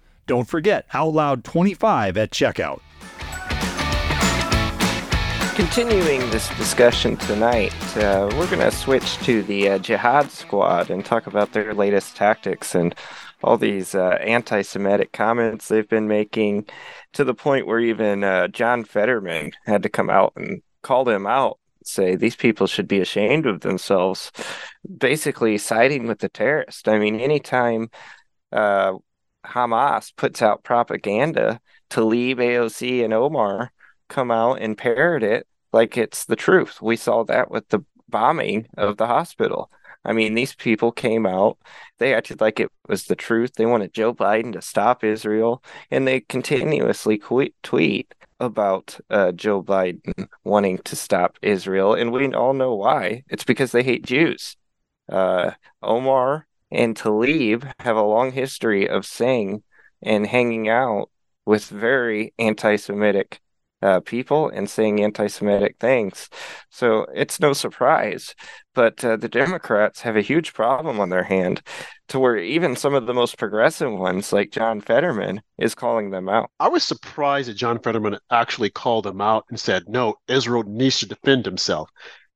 don't 0.31 0.47
forget 0.47 0.87
OutLoud25 0.91 2.15
at 2.15 2.31
checkout. 2.31 2.79
Continuing 5.55 6.21
this 6.29 6.47
discussion 6.55 7.17
tonight, 7.17 7.73
uh, 7.97 8.29
we're 8.37 8.49
going 8.49 8.59
to 8.59 8.71
switch 8.71 9.17
to 9.25 9.43
the 9.43 9.71
uh, 9.71 9.77
Jihad 9.77 10.31
Squad 10.31 10.89
and 10.89 11.03
talk 11.03 11.27
about 11.27 11.51
their 11.51 11.73
latest 11.73 12.15
tactics 12.15 12.73
and 12.73 12.95
all 13.43 13.57
these 13.57 13.93
uh, 13.93 14.19
anti 14.21 14.61
Semitic 14.61 15.11
comments 15.11 15.67
they've 15.67 15.89
been 15.89 16.07
making 16.07 16.65
to 17.11 17.25
the 17.25 17.33
point 17.33 17.67
where 17.67 17.81
even 17.81 18.23
uh, 18.23 18.47
John 18.47 18.85
Fetterman 18.85 19.51
had 19.65 19.83
to 19.83 19.89
come 19.89 20.09
out 20.09 20.31
and 20.37 20.61
call 20.81 21.03
them 21.03 21.27
out 21.27 21.59
say 21.83 22.15
these 22.15 22.37
people 22.37 22.67
should 22.67 22.87
be 22.87 23.01
ashamed 23.01 23.45
of 23.47 23.61
themselves, 23.61 24.31
basically 24.97 25.57
siding 25.57 26.07
with 26.07 26.19
the 26.19 26.29
terrorist. 26.29 26.87
I 26.87 26.99
mean, 26.99 27.19
anytime 27.19 27.89
uh, 28.53 28.93
Hamas 29.45 30.15
puts 30.15 30.41
out 30.41 30.63
propaganda, 30.63 31.59
Tlaib 31.89 32.37
AOC 32.37 33.03
and 33.03 33.13
Omar 33.13 33.71
come 34.07 34.31
out 34.31 34.61
and 34.61 34.77
parrot 34.77 35.23
it 35.23 35.47
like 35.73 35.97
it's 35.97 36.25
the 36.25 36.35
truth. 36.35 36.81
We 36.81 36.95
saw 36.95 37.23
that 37.25 37.49
with 37.49 37.67
the 37.69 37.83
bombing 38.09 38.67
of 38.77 38.97
the 38.97 39.07
hospital. 39.07 39.71
I 40.03 40.13
mean, 40.13 40.33
these 40.33 40.55
people 40.55 40.91
came 40.91 41.25
out, 41.25 41.57
they 41.99 42.13
acted 42.13 42.41
like 42.41 42.59
it 42.59 42.71
was 42.87 43.05
the 43.05 43.15
truth. 43.15 43.53
They 43.53 43.67
wanted 43.67 43.93
Joe 43.93 44.13
Biden 44.13 44.53
to 44.53 44.61
stop 44.61 45.03
Israel, 45.03 45.63
and 45.91 46.07
they 46.07 46.21
continuously 46.21 47.21
tweet 47.61 48.15
about 48.39 48.99
uh, 49.11 49.31
Joe 49.31 49.61
Biden 49.61 50.27
wanting 50.43 50.79
to 50.79 50.95
stop 50.95 51.37
Israel. 51.43 51.93
And 51.93 52.11
we 52.11 52.33
all 52.33 52.53
know 52.53 52.73
why. 52.73 53.23
It's 53.29 53.43
because 53.43 53.71
they 53.71 53.83
hate 53.83 54.03
Jews. 54.03 54.57
Uh, 55.07 55.51
Omar 55.83 56.47
and 56.71 56.95
Tlaib 56.95 57.71
have 57.79 57.97
a 57.97 58.01
long 58.01 58.31
history 58.31 58.87
of 58.87 59.05
saying 59.05 59.63
and 60.01 60.25
hanging 60.25 60.69
out 60.69 61.09
with 61.45 61.65
very 61.65 62.33
anti 62.39 62.75
Semitic 62.75 63.39
uh, 63.81 63.99
people 63.99 64.49
and 64.49 64.69
saying 64.69 65.03
anti 65.03 65.27
Semitic 65.27 65.75
things. 65.79 66.29
So 66.69 67.05
it's 67.13 67.39
no 67.39 67.53
surprise. 67.53 68.35
But 68.73 69.03
uh, 69.03 69.17
the 69.17 69.27
Democrats 69.27 70.01
have 70.01 70.15
a 70.15 70.21
huge 70.21 70.53
problem 70.53 70.99
on 70.99 71.09
their 71.09 71.23
hand 71.23 71.61
to 72.09 72.19
where 72.19 72.37
even 72.37 72.75
some 72.75 72.93
of 72.93 73.05
the 73.05 73.13
most 73.13 73.37
progressive 73.37 73.91
ones, 73.91 74.31
like 74.31 74.51
John 74.51 74.81
Fetterman, 74.81 75.41
is 75.57 75.75
calling 75.75 76.11
them 76.11 76.29
out. 76.29 76.49
I 76.59 76.69
was 76.69 76.83
surprised 76.83 77.49
that 77.49 77.55
John 77.55 77.79
Fetterman 77.79 78.17
actually 78.29 78.69
called 78.69 79.05
them 79.05 79.19
out 79.19 79.45
and 79.49 79.59
said, 79.59 79.83
no, 79.87 80.15
Israel 80.27 80.63
needs 80.63 80.99
to 80.99 81.07
defend 81.07 81.45
himself. 81.45 81.89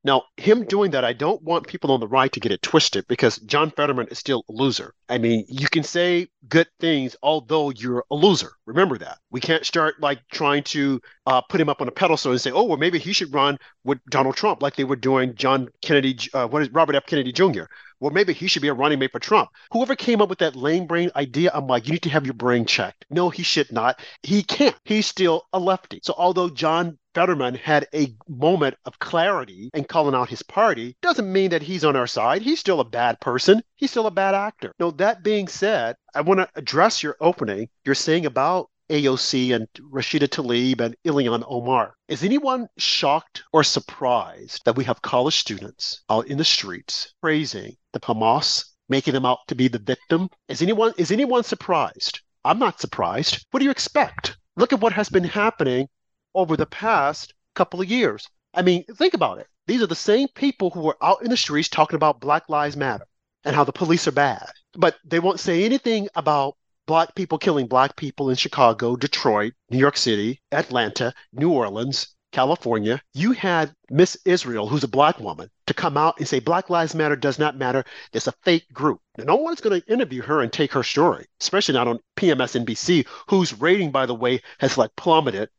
Now, 0.05 0.25
him 0.37 0.65
doing 0.65 0.91
that, 0.91 1.03
I 1.03 1.13
don't 1.13 1.41
want 1.41 1.65
people 1.65 1.91
on 1.91 1.99
the 1.99 2.07
right 2.07 2.31
to 2.31 2.39
get 2.39 2.51
it 2.51 2.61
twisted 2.61 3.07
because 3.07 3.39
John 3.39 3.71
Fetterman 3.71 4.07
is 4.11 4.19
still 4.19 4.45
a 4.47 4.53
loser. 4.53 4.93
I 5.09 5.17
mean, 5.17 5.45
you 5.49 5.67
can 5.67 5.81
say 5.81 6.27
good 6.47 6.67
things 6.79 7.15
although 7.23 7.71
you're 7.71 8.05
a 8.11 8.15
loser. 8.15 8.51
Remember 8.67 8.99
that. 8.99 9.17
We 9.31 9.41
can't 9.41 9.65
start 9.65 9.95
like 9.99 10.19
trying 10.31 10.61
to 10.65 11.01
uh, 11.25 11.41
put 11.41 11.59
him 11.59 11.69
up 11.69 11.81
on 11.81 11.87
a 11.87 11.91
pedestal 11.91 12.31
and 12.31 12.39
say, 12.39 12.51
oh, 12.51 12.65
well, 12.65 12.77
maybe 12.77 12.99
he 12.99 13.13
should 13.13 13.33
run 13.33 13.57
with 13.83 13.97
Donald 14.11 14.35
Trump 14.35 14.61
like 14.61 14.75
they 14.75 14.83
were 14.83 14.95
doing 14.95 15.33
John 15.33 15.69
Kennedy, 15.81 16.19
uh, 16.35 16.47
what 16.47 16.61
is 16.61 16.69
Robert 16.69 16.95
F. 16.95 17.07
Kennedy 17.07 17.31
Jr. 17.31 17.63
Well, 18.05 18.13
maybe 18.13 18.33
he 18.33 18.45
should 18.45 18.61
be 18.61 18.67
a 18.67 18.73
running 18.75 18.99
mate 18.99 19.13
for 19.13 19.19
Trump. 19.19 19.49
Whoever 19.71 19.95
came 19.95 20.21
up 20.21 20.29
with 20.29 20.37
that 20.37 20.55
lame 20.55 20.85
brain 20.85 21.09
idea, 21.15 21.49
I'm 21.51 21.65
like, 21.65 21.87
you 21.87 21.93
need 21.93 22.03
to 22.03 22.11
have 22.11 22.27
your 22.27 22.35
brain 22.35 22.67
checked. 22.67 23.03
No, 23.09 23.31
he 23.31 23.41
should 23.41 23.71
not. 23.71 23.99
He 24.21 24.43
can't. 24.43 24.75
He's 24.83 25.07
still 25.07 25.47
a 25.51 25.57
lefty. 25.57 26.01
So 26.03 26.13
although 26.15 26.49
John 26.49 26.99
Fetterman 27.15 27.55
had 27.55 27.87
a 27.95 28.13
moment 28.29 28.75
of 28.85 28.99
clarity 28.99 29.71
and 29.73 29.87
calling 29.87 30.13
out 30.13 30.29
his 30.29 30.43
party 30.43 30.95
doesn't 31.01 31.33
mean 31.33 31.49
that 31.49 31.63
he's 31.63 31.83
on 31.83 31.95
our 31.95 32.05
side. 32.05 32.43
He's 32.43 32.59
still 32.59 32.79
a 32.79 32.85
bad 32.87 33.19
person. 33.21 33.63
He's 33.75 33.89
still 33.89 34.05
a 34.05 34.11
bad 34.11 34.35
actor. 34.35 34.71
Now, 34.79 34.91
that 34.91 35.23
being 35.23 35.47
said, 35.47 35.95
I 36.13 36.21
want 36.21 36.41
to 36.41 36.49
address 36.53 37.01
your 37.01 37.17
opening. 37.19 37.69
You're 37.85 37.95
saying 37.95 38.27
about 38.27 38.69
AOC 38.89 39.55
and 39.55 39.67
Rashida 39.91 40.27
Tlaib 40.27 40.79
and 40.79 40.95
Ilhan 41.03 41.43
Omar. 41.47 41.95
Is 42.07 42.23
anyone 42.23 42.67
shocked 42.77 43.43
or 43.51 43.63
surprised 43.63 44.63
that 44.65 44.75
we 44.75 44.83
have 44.83 45.01
college 45.01 45.37
students 45.37 46.03
out 46.09 46.27
in 46.27 46.37
the 46.37 46.45
streets 46.45 47.13
praising 47.21 47.77
the 47.93 47.99
Hamas, 47.99 48.65
making 48.87 49.13
them 49.13 49.25
out 49.25 49.39
to 49.47 49.55
be 49.55 49.67
the 49.67 49.79
victim? 49.79 50.29
Is 50.47 50.61
anyone 50.61 50.93
is 50.97 51.11
anyone 51.11 51.43
surprised? 51.43 52.21
I'm 52.43 52.59
not 52.59 52.79
surprised. 52.79 53.45
What 53.49 53.59
do 53.59 53.65
you 53.65 53.71
expect? 53.71 54.37
Look 54.55 54.71
at 54.71 54.79
what 54.79 54.93
has 54.93 55.09
been 55.09 55.23
happening 55.23 55.89
over 56.35 56.55
the 56.55 56.67
past 56.67 57.33
couple 57.55 57.81
of 57.81 57.89
years. 57.89 58.27
I 58.53 58.61
mean, 58.61 58.83
think 58.83 59.15
about 59.15 59.39
it. 59.39 59.47
These 59.67 59.81
are 59.81 59.87
the 59.87 59.95
same 59.95 60.27
people 60.35 60.69
who 60.69 60.81
were 60.81 60.97
out 61.01 61.23
in 61.23 61.29
the 61.29 61.37
streets 61.37 61.69
talking 61.69 61.95
about 61.95 62.19
Black 62.19 62.47
Lives 62.49 62.77
Matter 62.77 63.07
and 63.43 63.55
how 63.55 63.63
the 63.63 63.71
police 63.71 64.07
are 64.07 64.11
bad. 64.11 64.51
But 64.73 64.95
they 65.03 65.19
won't 65.19 65.39
say 65.39 65.63
anything 65.63 66.07
about 66.15 66.55
black 66.87 67.15
people 67.15 67.37
killing 67.37 67.67
black 67.67 67.95
people 67.95 68.29
in 68.29 68.35
Chicago, 68.35 68.95
Detroit, 68.95 69.53
New 69.69 69.77
York 69.77 69.97
City, 69.97 70.41
Atlanta, 70.51 71.13
New 71.33 71.51
Orleans, 71.51 72.15
California. 72.31 73.01
You 73.13 73.31
had 73.31 73.73
Miss 73.89 74.17
Israel, 74.25 74.67
who's 74.67 74.83
a 74.83 74.89
black 74.89 75.19
woman, 75.19 75.49
to 75.67 75.73
come 75.73 75.97
out 75.97 76.15
and 76.19 76.27
say 76.27 76.39
Black 76.39 76.69
Lives 76.69 76.93
Matter 76.93 77.15
does 77.15 77.39
not 77.39 77.57
matter. 77.57 77.83
It's 78.13 78.27
a 78.27 78.33
fake 78.43 78.71
group. 78.73 79.01
Now, 79.17 79.23
no 79.23 79.35
one's 79.37 79.61
going 79.61 79.81
to 79.81 79.91
interview 79.91 80.21
her 80.23 80.41
and 80.41 80.51
take 80.51 80.73
her 80.73 80.83
story, 80.83 81.25
especially 81.41 81.73
not 81.73 81.87
on 81.87 81.99
PMSNBC, 82.17 83.07
whose 83.29 83.59
rating, 83.59 83.91
by 83.91 84.05
the 84.05 84.15
way, 84.15 84.41
has 84.59 84.77
like 84.77 84.95
plummeted 84.95 85.49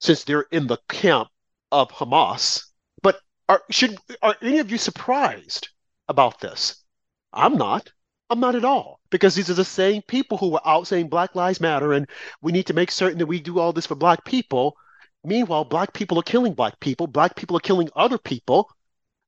since 0.00 0.24
they're 0.24 0.46
in 0.52 0.66
the 0.66 0.78
camp 0.88 1.28
of 1.72 1.90
Hamas. 1.90 2.66
But 3.02 3.18
are 3.48 3.62
should 3.70 3.96
are 4.22 4.36
any 4.42 4.58
of 4.58 4.70
you 4.70 4.78
surprised 4.78 5.68
about 6.08 6.40
this? 6.40 6.84
I'm 7.32 7.56
not. 7.56 7.90
I'm 8.28 8.40
not 8.40 8.54
at 8.54 8.64
all 8.64 8.95
because 9.10 9.34
these 9.34 9.50
are 9.50 9.54
the 9.54 9.64
same 9.64 10.02
people 10.02 10.38
who 10.38 10.50
were 10.50 10.66
out 10.66 10.86
saying 10.86 11.08
Black 11.08 11.34
Lives 11.34 11.60
Matter 11.60 11.92
and 11.92 12.08
we 12.42 12.52
need 12.52 12.66
to 12.66 12.74
make 12.74 12.90
certain 12.90 13.18
that 13.18 13.26
we 13.26 13.40
do 13.40 13.58
all 13.58 13.72
this 13.72 13.86
for 13.86 13.94
Black 13.94 14.24
people. 14.24 14.76
Meanwhile, 15.24 15.64
Black 15.64 15.92
people 15.92 16.18
are 16.18 16.22
killing 16.22 16.54
Black 16.54 16.78
people. 16.80 17.06
Black 17.06 17.36
people 17.36 17.56
are 17.56 17.60
killing 17.60 17.90
other 17.96 18.18
people. 18.18 18.70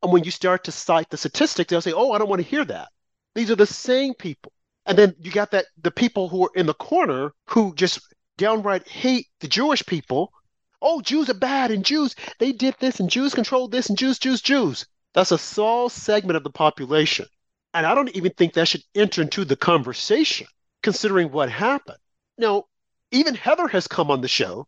And 0.03 0.13
when 0.13 0.25
you 0.25 0.31
start 0.31 0.65
to 0.65 0.73
cite 0.73 1.11
the 1.11 1.17
statistics, 1.17 1.71
they'll 1.71 1.81
say, 1.81 1.93
"Oh, 1.93 2.13
I 2.13 2.19
don't 2.19 2.29
want 2.29 2.43
to 2.43 2.49
hear 2.49 2.65
that." 2.65 2.89
These 3.35 3.51
are 3.51 3.57
the 3.57 3.67
same 3.67 4.15
people. 4.15 4.53
And 4.87 4.97
then 4.97 5.15
you 5.21 5.31
got 5.31 5.51
that 5.51 5.67
the 5.83 5.91
people 5.91 6.29
who 6.29 6.45
are 6.45 6.51
in 6.55 6.67
the 6.67 6.75
corner 6.75 7.33
who 7.49 7.75
just 7.75 8.01
downright 8.37 8.89
hate 8.89 9.27
the 9.41 9.49
Jewish 9.49 9.85
people 9.85 10.33
oh, 10.81 11.01
Jews 11.01 11.29
are 11.29 11.35
bad 11.35 11.71
and 11.71 11.85
Jews, 11.85 12.15
they 12.39 12.53
did 12.53 12.75
this 12.79 13.01
and 13.01 13.11
Jews 13.11 13.35
controlled 13.35 13.73
this 13.73 13.89
and 13.89 13.99
Jews, 13.99 14.19
Jews, 14.19 14.41
Jews. 14.41 14.87
That's 15.15 15.33
a 15.33 15.39
small 15.39 15.89
segment 15.89 16.37
of 16.37 16.45
the 16.45 16.51
population. 16.51 17.27
And 17.75 17.87
I 17.87 17.95
don't 17.95 18.15
even 18.17 18.33
think 18.33 18.55
that 18.55 18.69
should 18.69 18.83
enter 18.95 19.23
into 19.23 19.45
the 19.45 19.57
conversation, 19.57 20.47
considering 20.83 21.31
what 21.31 21.51
happened. 21.51 21.99
Now, 22.37 22.65
even 23.11 23.35
Heather 23.35 23.69
has 23.69 23.87
come 23.87 24.11
on 24.11 24.21
the 24.21 24.29
show, 24.29 24.67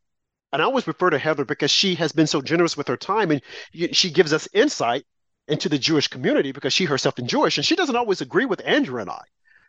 and 0.53 0.61
I 0.61 0.65
always 0.65 0.87
refer 0.87 1.11
to 1.11 1.19
Heather 1.19 1.45
because 1.45 1.71
she 1.71 1.95
has 1.97 2.13
been 2.13 2.27
so 2.27 2.43
generous 2.43 2.77
with 2.77 2.89
her 2.89 2.97
time 2.97 3.31
and 3.31 3.43
she 3.93 4.11
gives 4.11 4.33
us 4.33 4.49
insight 4.53 5.05
into 5.49 5.69
the 5.69 5.79
Jewish 5.79 6.09
community 6.09 6.53
because 6.53 6.73
she 6.73 6.85
herself 6.85 7.19
is 7.19 7.25
Jewish, 7.27 7.59
and 7.59 7.65
she 7.65 7.77
doesn't 7.77 7.97
always 7.97 8.21
agree 8.21 8.47
with 8.47 8.63
Andrew 8.65 9.01
and 9.01 9.11
I. 9.11 9.23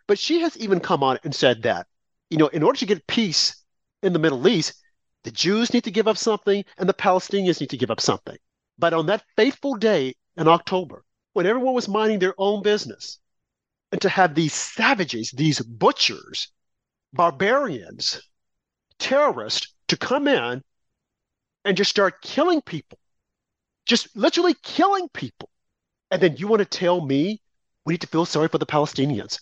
But 0.08 0.20
she 0.20 0.42
has 0.42 0.58
even 0.58 0.80
come 0.80 1.04
on 1.04 1.20
and 1.24 1.34
said 1.34 1.64
that, 1.64 1.88
you 2.30 2.38
know, 2.38 2.48
in 2.48 2.64
order 2.64 2.80
to 2.80 2.86
get 2.86 3.08
peace 3.08 3.56
in 4.04 4.14
the 4.14 4.20
Middle 4.20 4.48
East, 4.48 4.74
the 5.24 5.32
Jews 5.32 5.74
need 5.74 5.84
to 5.84 5.92
give 5.92 6.08
up 6.08 6.18
something 6.18 6.66
and 6.78 6.90
the 6.90 6.94
Palestinians 6.94 7.60
need 7.60 7.70
to 7.70 7.78
give 7.78 7.92
up 7.92 8.02
something. 8.02 8.38
But 8.78 8.94
on 8.94 9.06
that 9.08 9.24
fateful 9.36 9.76
day 9.76 10.16
in 10.38 10.48
October, 10.48 11.04
when 11.34 11.46
everyone 11.46 11.74
was 11.74 11.88
minding 11.88 12.20
their 12.20 12.36
own 12.38 12.62
business, 12.62 13.20
and 13.92 14.02
to 14.02 14.10
have 14.10 14.36
these 14.36 14.54
savages, 14.54 15.32
these 15.32 15.60
butchers, 15.60 16.50
barbarians, 17.14 18.22
terrorists 19.00 19.74
to 19.88 19.98
come 19.98 20.28
in 20.28 20.64
and 21.66 21.78
just 21.78 21.90
start 21.90 22.22
killing 22.22 22.62
people, 22.62 22.98
just 23.86 24.16
literally 24.16 24.56
killing 24.64 25.10
people. 25.10 25.50
And 26.10 26.22
then 26.22 26.38
you 26.38 26.48
want 26.48 26.60
to 26.60 26.66
tell 26.66 27.06
me 27.06 27.42
we 27.86 27.94
need 27.94 28.02
to 28.02 28.08
feel 28.08 28.26
sorry 28.26 28.48
for 28.48 28.58
the 28.58 28.66
Palestinians. 28.66 29.40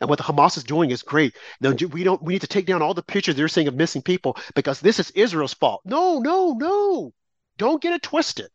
And 0.00 0.08
what 0.08 0.18
the 0.18 0.24
Hamas 0.24 0.56
is 0.56 0.64
doing 0.64 0.90
is 0.90 1.02
great. 1.02 1.34
Now 1.60 1.70
we 1.70 2.04
don't 2.04 2.22
we 2.22 2.34
need 2.34 2.42
to 2.42 2.46
take 2.46 2.66
down 2.66 2.82
all 2.82 2.94
the 2.94 3.02
pictures 3.02 3.34
they're 3.34 3.48
saying 3.48 3.68
of 3.68 3.74
missing 3.74 4.02
people 4.02 4.36
because 4.54 4.80
this 4.80 5.00
is 5.00 5.10
Israel's 5.10 5.54
fault. 5.54 5.82
No, 5.84 6.18
no, 6.20 6.52
no. 6.52 7.12
Don't 7.56 7.82
get 7.82 7.94
it 7.94 8.02
twisted. 8.02 8.50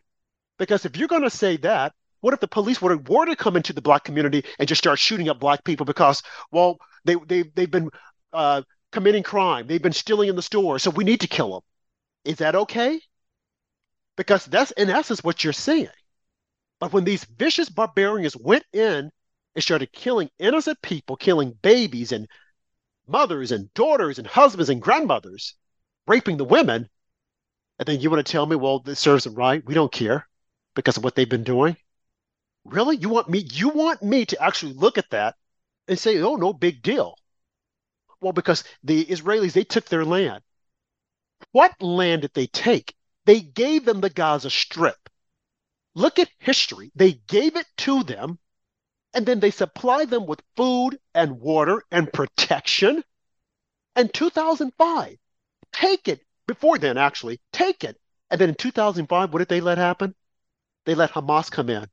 Because 0.58 0.86
if 0.86 0.96
you're 0.96 1.10
going 1.10 1.24
to 1.24 1.30
say 1.30 1.58
that, 1.58 1.94
what 2.24 2.34
if 2.34 2.40
the 2.40 2.48
police 2.48 2.82
were, 2.82 2.96
were 2.96 3.26
to 3.26 3.36
come 3.36 3.58
into 3.58 3.74
the 3.74 3.82
black 3.82 4.06
community 4.06 4.46
and 4.58 4.66
just 4.66 4.80
start 4.80 4.98
shooting 4.98 5.28
up 5.28 5.42
black 5.42 5.62
people 5.66 5.86
because, 5.86 6.24
well, 6.52 6.78
they, 7.04 7.16
they, 7.28 7.44
they've 7.54 7.70
been 7.70 7.90
uh, 8.32 8.62
committing 8.94 9.24
crime, 9.24 9.68
they've 9.68 9.82
been 9.82 9.92
stealing 9.92 10.30
in 10.30 10.38
the 10.38 10.42
store, 10.42 10.80
so 10.80 10.90
we 10.90 11.04
need 11.04 11.20
to 11.20 11.28
kill 11.28 11.52
them. 11.52 11.62
Is 12.24 12.38
that 12.38 12.56
okay? 12.56 13.02
Because 14.16 14.46
that's 14.46 14.72
in 14.72 14.90
essence 14.90 15.22
what 15.22 15.44
you're 15.44 15.52
saying. 15.52 15.90
But 16.80 16.94
when 16.94 17.04
these 17.04 17.26
vicious 17.26 17.68
barbarians 17.68 18.38
went 18.38 18.64
in 18.72 19.12
and 19.54 19.64
started 19.64 19.92
killing 19.92 20.30
innocent 20.40 20.82
people, 20.82 21.18
killing 21.18 21.58
babies 21.62 22.14
and 22.14 22.26
mothers 23.06 23.52
and 23.52 23.74
daughters 23.74 24.18
and 24.18 24.26
husbands 24.26 24.70
and 24.70 24.82
grandmothers, 24.82 25.56
raping 26.08 26.38
the 26.38 26.46
women. 26.46 26.88
And 27.80 27.86
then 27.86 28.00
you 28.00 28.10
want 28.10 28.26
to 28.26 28.32
tell 28.32 28.46
me, 28.46 28.56
well, 28.56 28.80
this 28.80 29.02
serves 29.02 29.26
them 29.26 29.36
right. 29.36 29.62
We 29.66 29.74
don't 29.74 29.92
care 29.92 30.26
because 30.74 30.96
of 30.96 31.04
what 31.04 31.16
they've 31.16 31.28
been 31.28 31.44
doing. 31.44 31.76
Really? 32.66 32.98
You 32.98 33.10
want 33.10 33.30
me? 33.30 33.40
You 33.40 33.70
want 33.70 34.02
me 34.02 34.26
to 34.26 34.42
actually 34.42 34.74
look 34.74 34.98
at 34.98 35.10
that 35.12 35.36
and 35.88 36.00
say, 36.00 36.22
oh, 36.22 36.36
no 36.36 36.54
big 36.54 36.82
deal. 36.82 37.16
Well, 38.22 38.34
because 38.34 38.64
the 38.84 39.06
Israelis, 39.06 39.54
they 39.54 39.66
took 39.66 39.86
their 39.86 40.06
land. 40.06 40.42
What 41.52 41.82
land 41.82 42.22
did 42.22 42.34
they 42.34 42.48
take? 42.48 42.96
They 43.26 43.42
gave 43.42 43.86
them 43.86 44.02
the 44.02 44.10
Gaza 44.10 44.50
Strip. 44.50 45.10
Look 45.94 46.20
at 46.20 46.30
history. 46.40 46.92
They 46.96 47.14
gave 47.14 47.56
it 47.56 47.68
to 47.80 48.04
them 48.04 48.40
and 49.14 49.26
then 49.26 49.40
they 49.40 49.52
supply 49.52 50.06
them 50.06 50.26
with 50.26 50.42
food 50.56 50.98
and 51.14 51.40
water 51.40 51.84
and 51.92 52.12
protection. 52.12 53.04
And 53.96 54.12
2005, 54.14 55.18
take 55.72 56.08
it. 56.08 56.22
Before 56.48 56.78
then, 56.78 56.98
actually, 56.98 57.40
take 57.52 57.84
it. 57.84 57.98
And 58.30 58.42
then 58.42 58.50
in 58.50 58.56
2005, 58.56 59.32
what 59.32 59.40
did 59.40 59.48
they 59.50 59.62
let 59.62 59.78
happen? 59.78 60.16
They 60.86 60.96
let 60.96 61.12
Hamas 61.12 61.52
come 61.52 61.70
in 61.70 61.88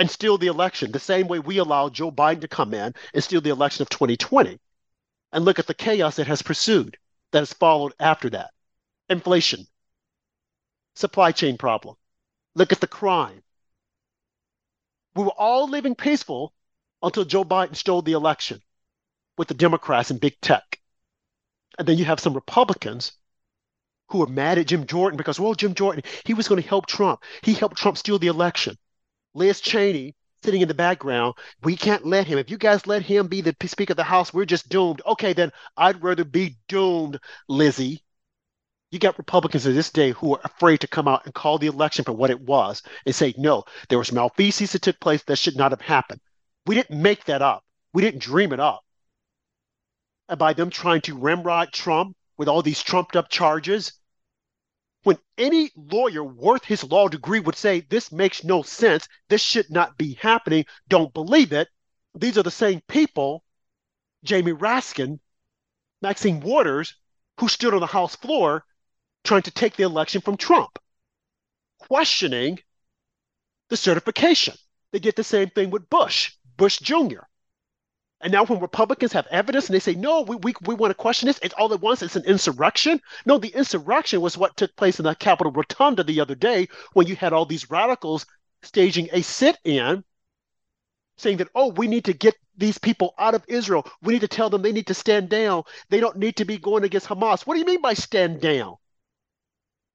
and, 0.00 0.10
steal 0.10 0.38
the 0.38 0.46
election, 0.46 0.92
the 0.92 0.98
same 0.98 1.28
way 1.28 1.38
we 1.38 1.58
allowed 1.58 1.92
Joe 1.92 2.10
Biden 2.10 2.40
to 2.40 2.48
come 2.48 2.72
in 2.72 2.94
and 3.12 3.22
steal 3.22 3.42
the 3.42 3.50
election 3.50 3.82
of 3.82 3.90
2020. 3.90 4.58
And 5.32 5.44
look 5.44 5.58
at 5.58 5.66
the 5.66 5.74
chaos 5.74 6.16
that 6.16 6.26
has 6.26 6.42
pursued, 6.42 6.96
that 7.32 7.40
has 7.40 7.52
followed 7.52 7.92
after 8.00 8.30
that. 8.30 8.50
Inflation, 9.10 9.66
supply 10.94 11.32
chain 11.32 11.58
problem. 11.58 11.96
Look 12.54 12.72
at 12.72 12.80
the 12.80 12.86
crime. 12.86 13.42
We 15.14 15.24
were 15.24 15.38
all 15.38 15.68
living 15.68 15.94
peaceful 15.94 16.54
until 17.02 17.26
Joe 17.26 17.44
Biden 17.44 17.76
stole 17.76 18.02
the 18.02 18.12
election 18.12 18.62
with 19.36 19.48
the 19.48 19.54
Democrats 19.54 20.10
and 20.10 20.18
big 20.18 20.40
tech. 20.40 20.80
And 21.78 21.86
then 21.86 21.98
you 21.98 22.06
have 22.06 22.20
some 22.20 22.34
Republicans 22.34 23.12
who 24.08 24.22
are 24.22 24.26
mad 24.26 24.58
at 24.58 24.66
Jim 24.66 24.86
Jordan 24.86 25.18
because, 25.18 25.38
well, 25.38 25.54
Jim 25.54 25.74
Jordan, 25.74 26.02
he 26.24 26.34
was 26.34 26.48
going 26.48 26.60
to 26.60 26.68
help 26.68 26.86
Trump. 26.86 27.22
He 27.42 27.52
helped 27.54 27.76
Trump 27.76 27.98
steal 27.98 28.18
the 28.18 28.26
election. 28.28 28.76
Liz 29.34 29.60
Cheney 29.60 30.14
sitting 30.42 30.62
in 30.62 30.68
the 30.68 30.74
background. 30.74 31.34
We 31.62 31.76
can't 31.76 32.06
let 32.06 32.26
him. 32.26 32.38
If 32.38 32.50
you 32.50 32.58
guys 32.58 32.86
let 32.86 33.02
him 33.02 33.28
be 33.28 33.40
the 33.40 33.54
Speaker 33.66 33.92
of 33.92 33.96
the 33.96 34.04
House, 34.04 34.32
we're 34.32 34.44
just 34.44 34.68
doomed. 34.68 35.02
Okay, 35.06 35.32
then 35.32 35.52
I'd 35.76 36.02
rather 36.02 36.24
be 36.24 36.56
doomed, 36.68 37.18
Lizzie. 37.48 38.02
You 38.90 38.98
got 38.98 39.18
Republicans 39.18 39.62
to 39.64 39.72
this 39.72 39.90
day 39.90 40.10
who 40.10 40.34
are 40.34 40.40
afraid 40.42 40.80
to 40.80 40.88
come 40.88 41.06
out 41.06 41.24
and 41.24 41.34
call 41.34 41.58
the 41.58 41.68
election 41.68 42.04
for 42.04 42.12
what 42.12 42.30
it 42.30 42.40
was 42.40 42.82
and 43.06 43.14
say, 43.14 43.34
no, 43.36 43.64
there 43.88 43.98
was 43.98 44.10
malfeasance 44.10 44.72
that 44.72 44.82
took 44.82 44.98
place 44.98 45.22
that 45.24 45.36
should 45.36 45.56
not 45.56 45.70
have 45.70 45.80
happened. 45.80 46.20
We 46.66 46.74
didn't 46.74 47.00
make 47.00 47.24
that 47.24 47.42
up. 47.42 47.62
We 47.92 48.02
didn't 48.02 48.22
dream 48.22 48.52
it 48.52 48.60
up. 48.60 48.80
And 50.28 50.38
by 50.38 50.54
them 50.54 50.70
trying 50.70 51.02
to 51.02 51.16
ramrod 51.16 51.72
Trump 51.72 52.16
with 52.36 52.48
all 52.48 52.62
these 52.62 52.82
trumped 52.82 53.14
up 53.14 53.28
charges, 53.28 53.92
when 55.02 55.18
any 55.38 55.70
lawyer 55.76 56.22
worth 56.22 56.64
his 56.64 56.84
law 56.84 57.08
degree 57.08 57.40
would 57.40 57.56
say, 57.56 57.80
this 57.80 58.12
makes 58.12 58.44
no 58.44 58.62
sense, 58.62 59.08
this 59.28 59.40
should 59.40 59.70
not 59.70 59.96
be 59.96 60.14
happening, 60.14 60.64
don't 60.88 61.14
believe 61.14 61.52
it, 61.52 61.68
these 62.14 62.36
are 62.36 62.42
the 62.42 62.50
same 62.50 62.80
people, 62.88 63.44
Jamie 64.24 64.52
Raskin, 64.52 65.20
Maxine 66.02 66.40
Waters, 66.40 66.94
who 67.38 67.48
stood 67.48 67.74
on 67.74 67.80
the 67.80 67.86
House 67.86 68.16
floor 68.16 68.64
trying 69.24 69.42
to 69.42 69.50
take 69.50 69.76
the 69.76 69.84
election 69.84 70.20
from 70.20 70.36
Trump, 70.36 70.78
questioning 71.78 72.58
the 73.68 73.76
certification. 73.76 74.54
They 74.92 74.98
did 74.98 75.16
the 75.16 75.24
same 75.24 75.50
thing 75.50 75.70
with 75.70 75.88
Bush, 75.88 76.32
Bush 76.56 76.78
Jr. 76.78 77.22
And 78.22 78.32
now 78.32 78.44
when 78.44 78.60
Republicans 78.60 79.12
have 79.14 79.26
evidence 79.28 79.66
and 79.66 79.74
they 79.74 79.80
say, 79.80 79.94
no, 79.94 80.20
we, 80.22 80.36
we, 80.36 80.54
we 80.66 80.74
want 80.74 80.90
to 80.90 80.94
question 80.94 81.26
this, 81.26 81.40
it's 81.42 81.54
all 81.54 81.72
at 81.72 81.80
once, 81.80 82.02
it's 82.02 82.16
an 82.16 82.24
insurrection. 82.26 83.00
No, 83.24 83.38
the 83.38 83.48
insurrection 83.48 84.20
was 84.20 84.36
what 84.36 84.56
took 84.56 84.76
place 84.76 84.98
in 84.98 85.04
the 85.04 85.14
Capitol 85.14 85.52
Rotunda 85.52 86.04
the 86.04 86.20
other 86.20 86.34
day 86.34 86.68
when 86.92 87.06
you 87.06 87.16
had 87.16 87.32
all 87.32 87.46
these 87.46 87.70
radicals 87.70 88.26
staging 88.62 89.08
a 89.12 89.22
sit-in 89.22 90.04
saying 91.16 91.38
that, 91.38 91.48
oh, 91.54 91.68
we 91.70 91.86
need 91.86 92.04
to 92.06 92.12
get 92.12 92.34
these 92.56 92.78
people 92.78 93.14
out 93.18 93.34
of 93.34 93.44
Israel. 93.48 93.86
We 94.02 94.14
need 94.14 94.20
to 94.20 94.28
tell 94.28 94.50
them 94.50 94.62
they 94.62 94.72
need 94.72 94.88
to 94.88 94.94
stand 94.94 95.30
down. 95.30 95.62
They 95.88 96.00
don't 96.00 96.16
need 96.16 96.36
to 96.36 96.44
be 96.44 96.58
going 96.58 96.84
against 96.84 97.08
Hamas. 97.08 97.46
What 97.46 97.54
do 97.54 97.60
you 97.60 97.66
mean 97.66 97.80
by 97.80 97.94
stand 97.94 98.40
down? 98.40 98.76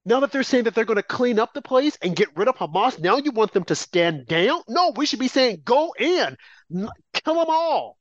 Now 0.03 0.19
that 0.19 0.31
they're 0.31 0.43
saying 0.43 0.65
that 0.65 0.75
they're 0.75 0.85
going 0.85 0.97
to 0.97 1.03
clean 1.03 1.39
up 1.39 1.53
the 1.53 1.61
place 1.61 1.97
and 2.01 2.15
get 2.15 2.35
rid 2.35 2.47
of 2.47 2.55
Hamas, 2.55 2.99
now 2.99 3.17
you 3.17 3.31
want 3.31 3.53
them 3.53 3.63
to 3.65 3.75
stand 3.75 4.27
down? 4.27 4.61
No, 4.67 4.93
we 4.95 5.05
should 5.05 5.19
be 5.19 5.27
saying 5.27 5.61
go 5.65 5.93
in, 5.97 6.37
kill 6.71 7.35
them 7.35 7.45
all. 7.49 7.97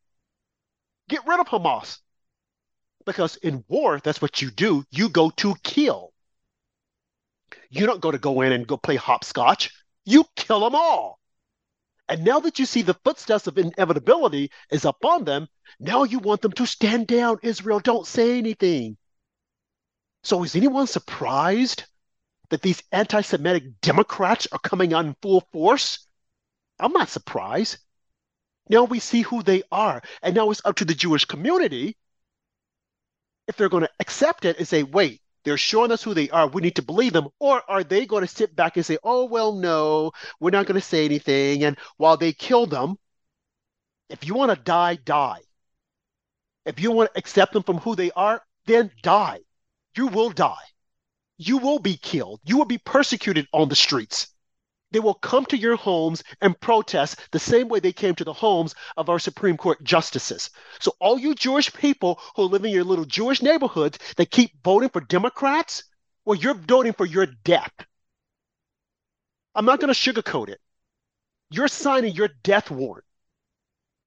Get 1.09 1.27
rid 1.27 1.40
of 1.40 1.49
Hamas. 1.49 1.99
Because 3.05 3.37
in 3.37 3.64
war, 3.69 4.01
that's 4.03 4.23
what 4.23 4.40
you 4.40 4.51
do. 4.51 4.85
You 4.90 5.09
go 5.09 5.31
to 5.31 5.55
kill. 5.62 6.12
You 7.71 7.87
don't 7.87 8.01
go 8.01 8.11
to 8.11 8.19
go 8.19 8.40
in 8.40 8.53
and 8.53 8.67
go 8.67 8.77
play 8.77 8.97
hopscotch. 8.97 9.71
You 10.05 10.25
kill 10.37 10.61
them 10.61 10.75
all. 10.75 11.21
And 12.09 12.25
now 12.25 12.40
that 12.40 12.59
you 12.59 12.67
see 12.67 12.83
the 12.83 12.99
footsteps 13.05 13.47
of 13.47 13.59
inevitability 13.59 14.51
is 14.71 14.85
upon 14.85 15.25
them, 15.25 15.49
now 15.81 16.05
you 16.05 16.19
want 16.19 16.43
them 16.43 16.53
to 16.53 16.67
stand 16.67 17.07
down. 17.07 17.38
Israel, 17.43 17.81
don't 17.81 18.07
say 18.07 18.38
anything. 18.38 18.97
So 20.23 20.43
is 20.43 20.57
anyone 20.57 20.87
surprised 20.87 21.85
that 22.51 22.62
these 22.62 22.83
anti 22.93 23.23
Semitic 23.23 23.81
Democrats 23.81 24.47
are 24.53 24.59
coming 24.59 24.95
on 24.95 25.17
full 25.23 25.43
force? 25.53 26.07
I'm 26.79 26.93
not 26.93 27.09
surprised. 27.09 27.79
Now 28.68 28.85
we 28.85 28.98
see 28.98 29.22
who 29.22 29.42
they 29.42 29.62
are. 29.70 30.03
And 30.22 30.35
now 30.35 30.50
it's 30.50 30.62
up 30.64 30.77
to 30.77 30.85
the 30.85 30.94
Jewish 30.94 31.24
community 31.24 31.96
if 33.46 33.57
they're 33.57 33.68
going 33.68 33.83
to 33.83 33.90
accept 34.00 34.44
it 34.44 34.59
and 34.59 34.66
say, 34.66 34.83
wait, 34.83 35.20
they're 35.44 35.59
showing 35.59 35.92
us 35.92 36.03
who 36.03 36.14
they 36.14 36.31
are. 36.31 36.48
We 36.48 36.62
need 36.62 36.77
to 36.77 36.83
believe 36.83 37.12
them. 37.12 37.29
Or 37.38 37.62
are 37.68 37.85
they 37.85 38.07
going 38.07 38.22
to 38.22 38.35
sit 38.35 38.57
back 38.57 38.77
and 38.77 38.87
say, 38.87 38.96
oh, 39.05 39.27
well, 39.27 39.53
no, 39.53 40.12
we're 40.40 40.50
not 40.50 40.66
going 40.66 40.81
to 40.81 40.87
say 40.87 41.05
anything. 41.05 41.64
And 41.64 41.77
while 41.98 42.16
they 42.16 42.33
kill 42.33 42.66
them, 42.66 42.96
if 44.09 44.27
you 44.27 44.35
want 44.35 44.50
to 44.50 44.62
die, 44.62 44.96
die. 44.96 45.40
If 46.64 46.81
you 46.81 46.92
want 46.92 47.12
to 47.12 47.18
accept 47.18 47.53
them 47.53 47.62
from 47.62 47.79
who 47.79 47.94
they 47.94 48.11
are, 48.12 48.42
then 48.64 48.90
die. 49.03 49.40
You 49.96 50.07
will 50.07 50.31
die. 50.31 50.64
You 51.37 51.59
will 51.59 51.79
be 51.79 51.96
killed. 51.96 52.40
You 52.44 52.57
will 52.57 52.64
be 52.64 52.79
persecuted 52.79 53.46
on 53.53 53.68
the 53.68 53.77
streets. 53.77 54.34
They 54.94 55.00
will 55.00 55.14
come 55.14 55.44
to 55.46 55.57
your 55.57 55.74
homes 55.74 56.22
and 56.40 56.61
protest 56.61 57.18
the 57.33 57.40
same 57.40 57.66
way 57.66 57.80
they 57.80 57.92
came 57.92 58.14
to 58.14 58.22
the 58.22 58.33
homes 58.33 58.76
of 58.96 59.09
our 59.09 59.18
Supreme 59.18 59.57
Court 59.57 59.83
justices. 59.83 60.50
So, 60.78 60.94
all 61.00 61.18
you 61.18 61.35
Jewish 61.35 61.72
people 61.72 62.20
who 62.37 62.44
live 62.44 62.64
in 62.64 62.70
your 62.70 62.85
little 62.85 63.04
Jewish 63.04 63.42
neighborhoods 63.42 63.98
that 64.16 64.30
keep 64.30 64.52
voting 64.62 64.90
for 64.90 65.00
Democrats, 65.00 65.83
well, 66.24 66.38
you're 66.38 66.54
voting 66.54 66.92
for 66.92 67.07
your 67.07 67.26
death. 67.26 67.72
I'm 69.57 69.64
not 69.64 69.80
going 69.80 69.92
to 69.92 69.98
sugarcoat 69.98 70.48
it. 70.48 70.61
You're 71.50 71.66
signing 71.66 72.14
your 72.14 72.28
death 72.44 72.70
warrant 72.70 73.04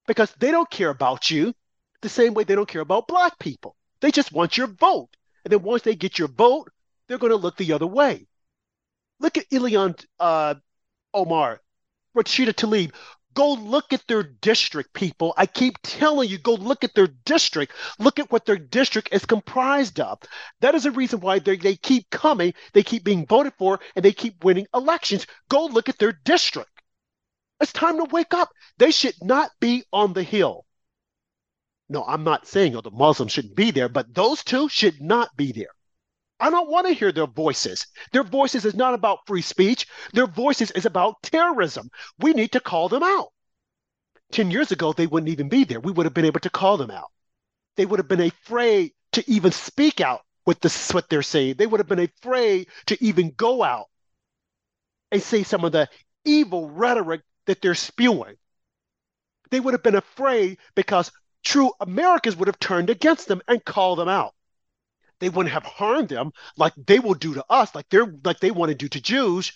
because 0.08 0.32
they 0.40 0.52
don't 0.52 0.70
care 0.70 0.90
about 0.90 1.30
you 1.30 1.54
the 2.02 2.08
same 2.08 2.34
way 2.34 2.46
they 2.46 2.56
don't 2.56 2.70
care 2.70 2.80
about 2.80 3.10
black 3.10 3.38
people. 3.40 3.76
They 4.00 4.12
just 4.12 4.32
want 4.32 4.56
your 4.56 4.68
vote. 4.68 5.10
And 5.44 5.52
then 5.52 5.64
once 5.64 5.82
they 5.82 5.96
get 5.96 6.18
your 6.18 6.30
vote, 6.30 6.72
they're 7.10 7.18
going 7.18 7.32
to 7.32 7.36
look 7.36 7.58
the 7.58 7.74
other 7.74 7.88
way. 7.88 8.26
Look 9.20 9.36
at 9.36 9.50
Ilhan 9.50 10.06
uh, 10.20 10.56
Omar, 11.14 11.62
Rashida 12.16 12.54
Tlaib. 12.54 12.94
Go 13.34 13.54
look 13.54 13.94
at 13.94 14.08
their 14.08 14.24
district, 14.24 14.94
people. 14.94 15.34
I 15.38 15.46
keep 15.46 15.78
telling 15.84 16.28
you, 16.28 16.40
go 16.40 16.56
look 16.56 16.84
at 16.84 16.96
their 16.96 17.08
district. 17.08 17.74
Look 18.00 18.18
at 18.18 18.32
what 18.32 18.46
their 18.46 18.58
district 18.58 19.10
is 19.12 19.26
comprised 19.26 20.00
of. 20.00 20.20
That 20.62 20.74
is 20.74 20.84
the 20.84 20.92
reason 20.92 21.20
why 21.20 21.38
they, 21.38 21.56
they 21.56 21.76
keep 21.76 22.10
coming, 22.10 22.56
they 22.74 22.82
keep 22.82 23.04
being 23.04 23.28
voted 23.28 23.54
for, 23.60 23.80
and 23.96 24.04
they 24.04 24.12
keep 24.12 24.44
winning 24.44 24.66
elections. 24.74 25.28
Go 25.50 25.68
look 25.68 25.88
at 25.88 26.00
their 26.00 26.14
district. 26.14 26.72
It's 27.60 27.72
time 27.72 27.98
to 27.98 28.06
wake 28.06 28.34
up. 28.34 28.50
They 28.80 28.90
should 28.90 29.16
not 29.22 29.52
be 29.60 29.84
on 29.94 30.14
the 30.14 30.24
hill. 30.24 30.66
No, 31.90 32.04
I'm 32.04 32.24
not 32.24 32.48
saying 32.48 32.76
oh, 32.76 32.82
the 32.82 32.92
Muslims 32.92 33.32
shouldn't 33.32 33.56
be 33.56 33.72
there, 33.72 33.88
but 33.88 34.14
those 34.14 34.44
two 34.44 34.68
should 34.68 35.00
not 35.00 35.36
be 35.38 35.52
there. 35.52 35.77
I 36.40 36.50
don't 36.50 36.70
want 36.70 36.88
to 36.88 36.94
hear 36.94 37.12
their 37.12 37.28
voices. 37.28 37.88
Their 38.12 38.24
voices 38.24 38.64
is 38.66 38.76
not 38.76 38.94
about 38.94 39.26
free 39.26 39.42
speech. 39.42 39.88
Their 40.14 40.28
voices 40.28 40.72
is 40.72 40.86
about 40.86 41.22
terrorism. 41.24 41.90
We 42.20 42.34
need 42.34 42.52
to 42.52 42.60
call 42.60 42.90
them 42.90 43.04
out. 43.04 43.30
10 44.32 44.52
years 44.52 44.72
ago, 44.72 44.94
they 44.94 45.08
wouldn't 45.08 45.32
even 45.32 45.50
be 45.50 45.64
there. 45.64 45.80
We 45.80 45.92
would 45.92 46.06
have 46.06 46.14
been 46.14 46.26
able 46.26 46.42
to 46.42 46.50
call 46.50 46.78
them 46.78 46.92
out. 46.92 47.08
They 47.76 47.86
would 47.86 48.00
have 48.00 48.08
been 48.08 48.22
afraid 48.22 48.92
to 49.14 49.24
even 49.30 49.52
speak 49.52 50.00
out 50.02 50.22
with 50.46 50.60
this, 50.60 50.94
what 50.94 51.10
they're 51.10 51.24
saying. 51.24 51.56
They 51.58 51.66
would 51.66 51.80
have 51.80 51.88
been 51.88 52.00
afraid 52.00 52.68
to 52.88 53.04
even 53.04 53.32
go 53.32 53.64
out 53.64 53.88
and 55.12 55.22
say 55.22 55.44
some 55.44 55.64
of 55.64 55.72
the 55.72 55.90
evil 56.24 56.70
rhetoric 56.70 57.22
that 57.46 57.62
they're 57.62 57.76
spewing. 57.76 58.36
They 59.50 59.60
would 59.60 59.74
have 59.74 59.84
been 59.84 59.96
afraid 59.96 60.58
because 60.76 61.12
true 61.44 61.72
Americans 61.80 62.36
would 62.36 62.48
have 62.48 62.60
turned 62.60 62.90
against 62.90 63.28
them 63.28 63.42
and 63.48 63.64
called 63.64 64.00
them 64.00 64.10
out 64.10 64.34
they 65.20 65.30
wouldn't 65.30 65.54
have 65.54 65.64
harmed 65.64 66.10
them 66.10 66.32
like 66.56 66.74
they 66.76 67.00
will 67.00 67.14
do 67.14 67.34
to 67.34 67.46
us, 67.50 67.74
like 67.74 67.90
they're 67.90 68.14
like 68.24 68.40
they 68.40 68.52
want 68.52 68.70
to 68.70 68.76
do 68.76 68.88
to 68.88 69.02
Jews. 69.02 69.52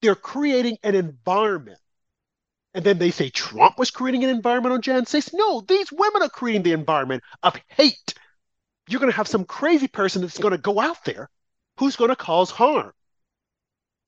They're 0.00 0.14
creating 0.14 0.78
an 0.82 0.94
environment. 0.94 1.78
And 2.74 2.84
then 2.84 2.98
they 2.98 3.10
say 3.10 3.30
Trump 3.30 3.78
was 3.78 3.90
creating 3.90 4.24
an 4.24 4.30
environment 4.30 4.74
on 4.74 4.82
Jan 4.82 5.06
6. 5.06 5.32
No, 5.32 5.62
these 5.62 5.90
women 5.90 6.22
are 6.22 6.28
creating 6.28 6.62
the 6.62 6.72
environment 6.72 7.22
of 7.42 7.56
hate. 7.68 8.14
You're 8.88 9.00
going 9.00 9.10
to 9.10 9.16
have 9.16 9.26
some 9.26 9.44
crazy 9.44 9.88
person 9.88 10.22
that's 10.22 10.38
going 10.38 10.52
to 10.52 10.58
go 10.58 10.78
out 10.78 11.04
there 11.04 11.30
who's 11.78 11.96
going 11.96 12.10
to 12.10 12.16
cause 12.16 12.50
harm. 12.50 12.92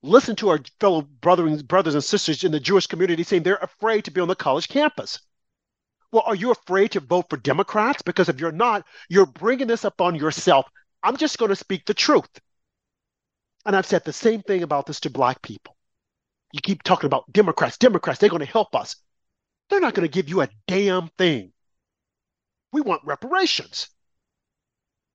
Listen 0.02 0.36
to 0.36 0.50
our 0.50 0.60
fellow 0.78 1.02
brothers, 1.02 1.62
brothers 1.62 1.94
and 1.94 2.04
sisters 2.04 2.44
in 2.44 2.52
the 2.52 2.60
Jewish 2.60 2.86
community 2.86 3.22
saying 3.22 3.42
they're 3.42 3.56
afraid 3.56 4.04
to 4.04 4.10
be 4.10 4.20
on 4.20 4.28
the 4.28 4.36
college 4.36 4.68
campus. 4.68 5.20
Well, 6.12 6.25
are 6.27 6.35
you 6.35 6.51
afraid 6.51 6.92
to 6.92 7.01
vote 7.01 7.27
for 7.31 7.37
Democrats? 7.37 8.03
Because 8.03 8.29
if 8.29 8.40
you're 8.40 8.53
not, 8.53 8.85
you're 9.09 9.27
bringing 9.27 9.68
this 9.68 9.85
upon 9.85 10.16
yourself. 10.16 10.66
I'm 11.03 11.16
just 11.16 11.38
going 11.38 11.51
to 11.51 11.57
speak 11.57 11.87
the 11.87 11.94
truth. 11.94 12.29
And 13.64 13.77
I've 13.77 13.87
said 13.87 14.05
the 14.05 14.12
same 14.12 14.42
thing 14.42 14.62
about 14.62 14.87
this 14.87 15.01
to 15.01 15.11
Black 15.11 15.40
people. 15.42 15.77
You 16.53 16.61
keep 16.61 16.83
talking 16.83 17.07
about 17.07 17.33
Democrats, 17.33 17.79
Democrats, 17.79 18.18
they're 18.18 18.29
going 18.29 18.44
to 18.44 18.46
help 18.51 18.75
us. 18.75 18.96
They're 19.68 19.81
not 19.81 19.94
going 19.94 20.09
to 20.09 20.12
give 20.12 20.29
you 20.29 20.40
a 20.40 20.49
damn 20.66 21.09
thing. 21.16 21.53
We 22.73 22.81
want 22.81 23.05
reparations. 23.05 23.88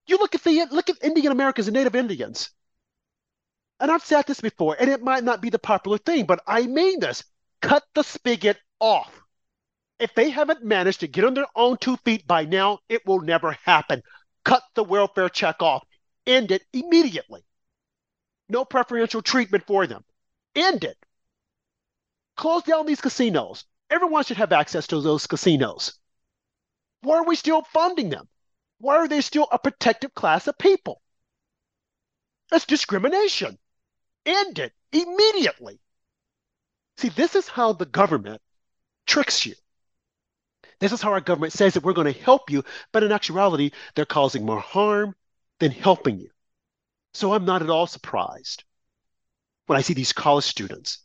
You 0.08 0.18
look 0.18 0.36
at 0.36 0.44
the 0.44 0.68
look 0.72 0.90
at 0.90 1.04
Indian 1.04 1.32
Americans 1.32 1.68
and 1.68 1.76
Native 1.76 1.96
Indians. 1.96 2.52
And 3.80 3.92
I've 3.92 4.06
said 4.06 4.26
this 4.26 4.40
before, 4.40 4.78
and 4.80 4.90
it 4.90 5.02
might 5.02 5.24
not 5.24 5.42
be 5.42 5.50
the 5.50 5.60
popular 5.60 5.98
thing, 5.98 6.26
but 6.26 6.42
I 6.48 6.68
mean 6.68 7.00
this. 7.02 7.24
Cut 7.62 7.84
the 7.94 8.04
spigot 8.04 8.58
off. 8.80 9.25
If 10.00 10.14
they 10.14 10.30
haven't 10.30 10.64
managed 10.64 11.00
to 11.02 11.08
get 11.08 11.24
on 11.24 11.34
their 11.34 11.48
own 11.56 11.78
two 11.78 11.98
feet 11.98 12.28
by 12.28 12.46
now, 12.46 12.80
it 12.90 13.06
will 13.06 13.22
never 13.22 13.54
happen. 13.64 14.04
Cut 14.44 14.64
the 14.74 14.84
welfare 14.84 15.30
check 15.30 15.62
off. 15.62 15.86
End 16.28 16.52
it 16.52 16.64
immediately. 16.74 17.46
No 18.50 18.66
preferential 18.66 19.22
treatment 19.22 19.66
for 19.66 19.88
them. 19.88 20.04
End 20.54 20.84
it. 20.84 20.98
Close 22.36 22.64
down 22.64 22.86
these 22.86 23.02
casinos. 23.02 23.66
Everyone 23.90 24.24
should 24.24 24.38
have 24.38 24.52
access 24.52 24.88
to 24.88 25.00
those 25.00 25.28
casinos. 25.28 25.98
Why 27.02 27.18
are 27.18 27.26
we 27.26 27.36
still 27.36 27.62
funding 27.62 28.10
them? 28.10 28.28
Why 28.80 28.98
are 28.98 29.08
they 29.08 29.22
still 29.22 29.48
a 29.52 29.60
protective 29.60 30.14
class 30.14 30.48
of 30.48 30.58
people? 30.58 31.02
That's 32.52 32.66
discrimination. 32.66 33.58
End 34.26 34.60
it 34.60 34.74
immediately. 34.92 35.80
See, 36.98 37.10
this 37.10 37.36
is 37.36 37.48
how 37.48 37.74
the 37.74 37.86
government 37.86 38.42
tricks 39.06 39.46
you. 39.46 39.56
This 40.80 40.92
is 40.92 41.02
how 41.02 41.12
our 41.12 41.22
government 41.22 41.54
says 41.54 41.74
that 41.74 41.84
we're 41.84 41.94
going 41.94 42.12
to 42.12 42.20
help 42.20 42.50
you, 42.50 42.64
but 42.92 43.04
in 43.04 43.12
actuality, 43.12 43.72
they're 43.96 44.06
causing 44.06 44.46
more 44.46 44.60
harm 44.60 45.16
than 45.60 45.72
helping 45.72 46.20
you. 46.20 46.30
So 47.14 47.34
I'm 47.34 47.46
not 47.46 47.62
at 47.62 47.70
all 47.70 47.88
surprised 47.88 48.64
when 49.68 49.78
I 49.78 49.82
see 49.82 49.94
these 49.94 50.14
college 50.14 50.44
students 50.44 51.00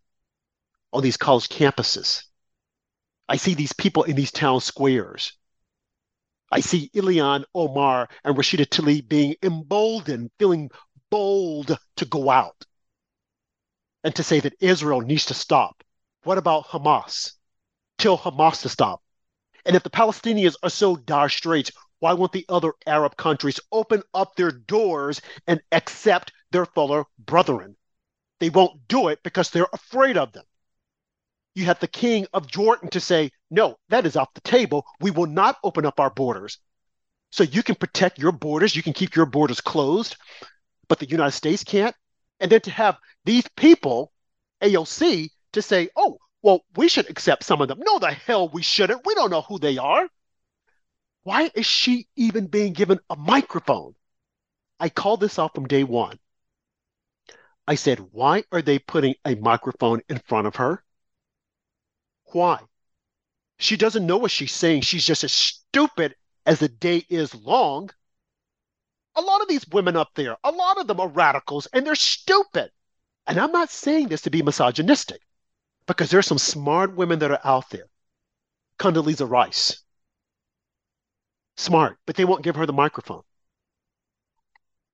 on 0.93 1.03
these 1.03 1.17
college 1.17 1.49
campuses. 1.49 2.25
I 3.29 3.37
see 3.37 3.55
these 3.55 3.73
people 3.73 4.03
in 4.03 4.17
these 4.17 4.33
town 4.33 4.61
squares. 4.61 5.33
I 6.51 6.61
see 6.61 6.91
Ilhan 6.95 7.45
Omar 7.55 8.09
and 8.25 8.37
Rashida 8.37 8.67
Tlaib 8.67 9.09
being 9.09 9.37
emboldened, 9.41 10.33
feeling 10.39 10.71
bold 11.11 11.79
to 11.97 12.05
go 12.05 12.29
out 12.29 12.67
and 14.03 14.15
to 14.17 14.25
say 14.25 14.41
that 14.41 14.55
Israel 14.61 15.01
needs 15.01 15.27
to 15.27 15.35
stop. 15.35 15.85
What 16.25 16.39
about 16.39 16.67
Hamas? 16.67 17.33
Tell 17.99 18.19
Hamas 18.19 18.63
to 18.63 18.69
stop. 18.69 19.01
And 19.65 19.77
if 19.77 19.83
the 19.83 19.91
Palestinians 19.91 20.57
are 20.63 20.71
so 20.71 20.97
dire 20.97 21.29
straits, 21.29 21.71
why 21.99 22.15
won't 22.15 22.33
the 22.33 22.47
other 22.49 22.73
Arab 22.87 23.17
countries 23.17 23.61
open 23.71 24.03
up 24.15 24.35
their 24.35 24.51
doors 24.51 25.21
and 25.47 25.61
accept 25.71 26.33
their 26.51 26.67
fellow 26.67 27.07
brethren? 27.19 27.77
They 28.41 28.51
won't 28.51 28.89
do 28.89 29.09
it 29.09 29.23
because 29.23 29.51
they're 29.51 29.69
afraid 29.73 30.17
of 30.17 30.33
them. 30.33 30.45
You 31.55 31.67
have 31.67 31.81
the 31.81 31.89
king 31.89 32.27
of 32.33 32.47
Jordan 32.47 32.89
to 32.91 33.01
say, 33.01 33.33
no, 33.51 33.77
that 33.89 34.07
is 34.07 34.17
off 34.17 34.33
the 34.35 34.41
table. 34.41 34.87
We 35.01 35.11
will 35.11 35.27
not 35.27 35.59
open 35.63 35.85
up 35.85 36.01
our 36.01 36.11
borders. 36.11 36.59
So 37.33 37.45
you 37.45 37.63
can 37.63 37.75
protect 37.75 38.19
your 38.19 38.33
borders, 38.33 38.75
you 38.75 38.83
can 38.83 38.93
keep 38.93 39.15
your 39.15 39.27
borders 39.27 39.61
closed, 39.61 40.17
but 40.89 40.99
the 40.99 41.09
United 41.09 41.33
States 41.33 41.63
can't. 41.63 41.95
And 42.41 42.51
then 42.51 42.61
to 42.63 42.71
have 42.71 42.97
these 43.25 43.47
people, 43.57 44.13
AOC, 44.63 45.29
to 45.53 45.63
say, 45.63 45.91
oh, 45.97 46.19
well, 46.43 46.65
we 46.77 46.89
should 46.89 47.11
accept 47.11 47.45
some 47.45 47.61
of 47.61 47.69
them. 47.69 47.81
No, 47.81 47.99
the 47.99 48.11
hell 48.11 48.49
we 48.49 48.63
shouldn't. 48.63 49.05
We 49.05 49.15
don't 49.15 49.31
know 49.31 49.43
who 49.43 49.59
they 49.59 49.79
are. 49.79 50.09
Why 51.23 51.51
is 51.55 51.67
she 51.67 52.09
even 52.17 52.47
being 52.47 52.73
given 52.73 52.99
a 53.11 53.17
microphone? 53.17 53.95
I 54.79 54.89
called 54.89 55.21
this 55.21 55.39
out 55.39 55.55
from 55.55 55.69
day 55.69 55.85
one. 55.85 56.19
I 57.67 57.75
said, 57.75 57.99
why 58.13 58.45
are 58.51 58.63
they 58.63 58.79
putting 58.79 59.15
a 59.25 59.35
microphone 59.35 60.01
in 60.09 60.19
front 60.19 60.47
of 60.47 60.57
her? 60.57 60.83
Why? 62.33 62.61
She 63.59 63.77
doesn't 63.77 64.07
know 64.07 64.17
what 64.17 64.31
she's 64.31 64.53
saying. 64.53 64.81
She's 64.81 65.05
just 65.05 65.25
as 65.25 65.33
stupid 65.33 66.17
as 66.47 66.59
the 66.59 66.69
day 66.69 67.05
is 67.11 67.35
long. 67.35 67.91
A 69.15 69.21
lot 69.21 69.43
of 69.43 69.49
these 69.49 69.69
women 69.69 69.97
up 69.97 70.09
there, 70.15 70.39
a 70.43 70.51
lot 70.51 70.79
of 70.79 70.87
them 70.87 71.01
are 71.01 71.09
radicals 71.09 71.67
and 71.67 71.87
they're 71.87 71.95
stupid. 71.95 72.71
And 73.27 73.39
I'm 73.39 73.53
not 73.53 73.69
saying 73.69 74.09
this 74.09 74.23
to 74.23 74.31
be 74.31 74.43
misogynistic 74.43 75.21
because 75.97 76.11
there's 76.11 76.27
some 76.27 76.39
smart 76.39 76.95
women 76.95 77.19
that 77.19 77.31
are 77.31 77.41
out 77.45 77.69
there. 77.71 77.87
Condoleezza 78.79 79.29
Rice, 79.29 79.83
smart, 81.57 81.99
but 82.07 82.17
they 82.17 82.25
won't 82.25 82.45
give 82.45 82.57
her 82.57 82.65
the 82.65 82.73
microphone. 82.73 83.23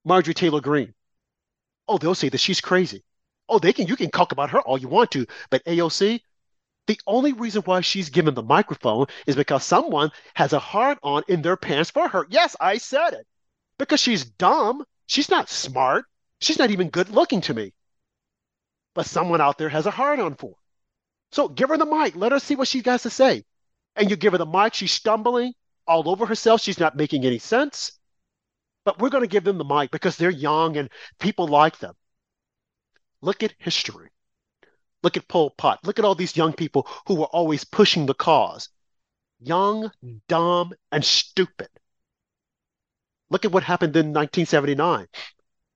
Marjorie 0.04 0.34
Taylor 0.34 0.60
Greene. 0.60 0.94
Oh, 1.86 1.98
they'll 1.98 2.14
say 2.14 2.28
that 2.30 2.38
she's 2.38 2.60
crazy. 2.60 3.04
Oh, 3.48 3.58
they 3.58 3.72
can 3.72 3.86
you 3.86 3.96
can 3.96 4.10
talk 4.10 4.32
about 4.32 4.50
her 4.50 4.60
all 4.60 4.78
you 4.78 4.88
want 4.88 5.10
to, 5.12 5.26
but 5.50 5.64
AOC, 5.66 6.20
the 6.86 7.00
only 7.06 7.32
reason 7.32 7.62
why 7.62 7.80
she's 7.82 8.08
given 8.08 8.34
the 8.34 8.42
microphone 8.42 9.06
is 9.26 9.36
because 9.36 9.64
someone 9.64 10.10
has 10.34 10.52
a 10.52 10.58
hard 10.58 10.98
on 11.02 11.24
in 11.28 11.42
their 11.42 11.56
pants 11.56 11.90
for 11.90 12.08
her. 12.08 12.26
Yes, 12.30 12.56
I 12.58 12.78
said 12.78 13.12
it. 13.12 13.26
Because 13.78 14.00
she's 14.00 14.24
dumb. 14.24 14.84
She's 15.06 15.28
not 15.28 15.48
smart. 15.48 16.06
She's 16.40 16.58
not 16.58 16.70
even 16.70 16.88
good 16.88 17.10
looking 17.10 17.42
to 17.42 17.54
me. 17.54 17.74
But 18.94 19.06
someone 19.06 19.40
out 19.40 19.58
there 19.58 19.68
has 19.68 19.86
a 19.86 19.90
hard 19.90 20.20
on 20.20 20.34
for. 20.34 20.50
Her. 20.50 20.65
So 21.32 21.48
give 21.48 21.68
her 21.68 21.78
the 21.78 21.86
mic. 21.86 22.16
Let 22.16 22.32
her 22.32 22.38
see 22.38 22.56
what 22.56 22.68
she 22.68 22.82
has 22.84 23.02
to 23.02 23.10
say. 23.10 23.44
And 23.94 24.10
you 24.10 24.16
give 24.16 24.32
her 24.32 24.38
the 24.38 24.46
mic, 24.46 24.74
she's 24.74 24.92
stumbling 24.92 25.54
all 25.86 26.08
over 26.08 26.26
herself. 26.26 26.60
She's 26.60 26.80
not 26.80 26.96
making 26.96 27.24
any 27.24 27.38
sense. 27.38 27.92
But 28.84 28.98
we're 29.00 29.10
going 29.10 29.24
to 29.24 29.28
give 29.28 29.44
them 29.44 29.58
the 29.58 29.64
mic 29.64 29.90
because 29.90 30.16
they're 30.16 30.30
young 30.30 30.76
and 30.76 30.90
people 31.18 31.48
like 31.48 31.78
them. 31.78 31.94
Look 33.20 33.42
at 33.42 33.54
history. 33.58 34.10
Look 35.02 35.16
at 35.16 35.28
Pol 35.28 35.50
Pot. 35.50 35.80
Look 35.84 35.98
at 35.98 36.04
all 36.04 36.14
these 36.14 36.36
young 36.36 36.52
people 36.52 36.86
who 37.06 37.16
were 37.16 37.26
always 37.26 37.64
pushing 37.64 38.06
the 38.06 38.14
cause. 38.14 38.68
Young, 39.40 39.90
hmm. 40.00 40.16
dumb, 40.28 40.72
and 40.92 41.04
stupid. 41.04 41.68
Look 43.30 43.44
at 43.44 43.52
what 43.52 43.64
happened 43.64 43.96
in 43.96 44.12
1979 44.12 45.06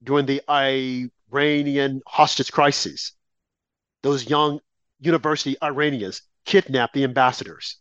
during 0.02 0.26
the 0.26 0.42
Iranian 0.48 2.00
hostage 2.06 2.52
crisis. 2.52 3.12
Those 4.02 4.28
young 4.28 4.60
university 5.00 5.56
Iranians 5.62 6.22
kidnapped 6.44 6.94
the 6.94 7.04
ambassadors. 7.04 7.78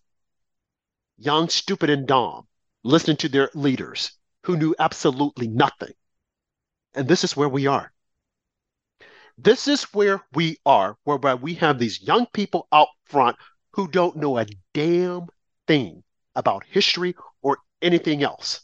Young, 1.18 1.50
stupid, 1.50 1.90
and 1.90 2.08
dumb, 2.08 2.48
listening 2.84 3.18
to 3.18 3.30
their 3.30 3.50
leaders 3.54 4.12
who 4.44 4.58
knew 4.58 4.76
absolutely 4.80 5.48
nothing. 5.48 5.94
And 6.94 7.08
this 7.08 7.24
is 7.24 7.36
where 7.36 7.50
we 7.50 7.68
are. 7.68 7.92
This 9.38 9.68
is 9.68 9.84
where 9.94 10.22
we 10.34 10.58
are, 10.66 10.98
whereby 11.04 11.36
we 11.36 11.54
have 11.56 11.80
these 11.80 12.02
young 12.02 12.26
people 12.34 12.68
out 12.72 12.90
front 13.06 13.38
who 13.72 13.88
don't 13.88 14.18
know 14.18 14.38
a 14.38 14.46
damn 14.74 15.28
thing 15.68 16.04
about 16.36 16.66
history 16.66 17.16
or 17.42 17.60
anything 17.82 18.24
else. 18.24 18.62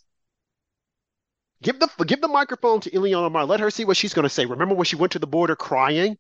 Give 1.62 1.80
the 1.80 1.88
give 2.06 2.22
the 2.22 2.28
microphone 2.28 2.82
to 2.82 2.92
Ilhan 2.92 3.14
Omar. 3.16 3.46
Let 3.46 3.62
her 3.62 3.72
see 3.72 3.86
what 3.86 3.98
she's 3.98 4.14
going 4.14 4.24
to 4.24 4.30
say. 4.30 4.46
Remember 4.46 4.76
when 4.76 4.86
she 4.86 4.98
went 4.98 5.14
to 5.14 5.20
the 5.20 5.28
border 5.28 5.56
crying 5.56 6.18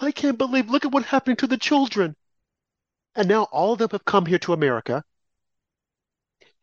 I 0.00 0.12
can't 0.12 0.38
believe, 0.38 0.70
look 0.70 0.84
at 0.84 0.92
what 0.92 1.04
happened 1.04 1.38
to 1.40 1.46
the 1.46 1.58
children. 1.58 2.16
And 3.14 3.28
now 3.28 3.44
all 3.44 3.72
of 3.72 3.78
them 3.78 3.90
have 3.90 4.04
come 4.04 4.26
here 4.26 4.38
to 4.40 4.52
America. 4.52 5.04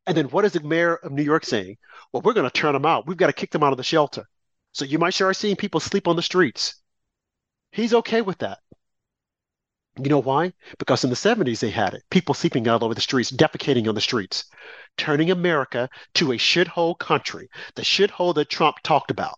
And 0.07 0.17
then 0.17 0.25
what 0.25 0.45
is 0.45 0.53
the 0.53 0.61
mayor 0.61 0.95
of 0.95 1.11
New 1.11 1.23
York 1.23 1.45
saying? 1.45 1.77
Well, 2.11 2.21
we're 2.23 2.33
going 2.33 2.49
to 2.49 2.51
turn 2.51 2.73
them 2.73 2.85
out. 2.85 3.05
We've 3.05 3.17
got 3.17 3.27
to 3.27 3.33
kick 3.33 3.51
them 3.51 3.63
out 3.63 3.73
of 3.73 3.77
the 3.77 3.83
shelter. 3.83 4.27
So 4.71 4.85
you 4.85 4.97
might 4.97 5.13
start 5.13 5.35
seeing 5.35 5.55
people 5.55 5.79
sleep 5.79 6.07
on 6.07 6.15
the 6.15 6.21
streets. 6.21 6.75
He's 7.71 7.93
okay 7.93 8.21
with 8.21 8.39
that. 8.39 8.59
You 9.97 10.09
know 10.09 10.21
why? 10.21 10.53
Because 10.77 11.03
in 11.03 11.09
the 11.09 11.15
70s 11.15 11.59
they 11.59 11.69
had 11.69 11.93
it. 11.93 12.03
People 12.09 12.33
sleeping 12.33 12.67
all 12.67 12.83
over 12.83 12.93
the 12.93 13.01
streets, 13.01 13.31
defecating 13.31 13.87
on 13.87 13.95
the 13.95 14.01
streets, 14.01 14.45
turning 14.97 15.29
America 15.29 15.89
to 16.15 16.31
a 16.31 16.37
shithole 16.37 16.97
country, 16.97 17.49
the 17.75 17.81
shithole 17.81 18.33
that 18.35 18.49
Trump 18.49 18.77
talked 18.81 19.11
about. 19.11 19.37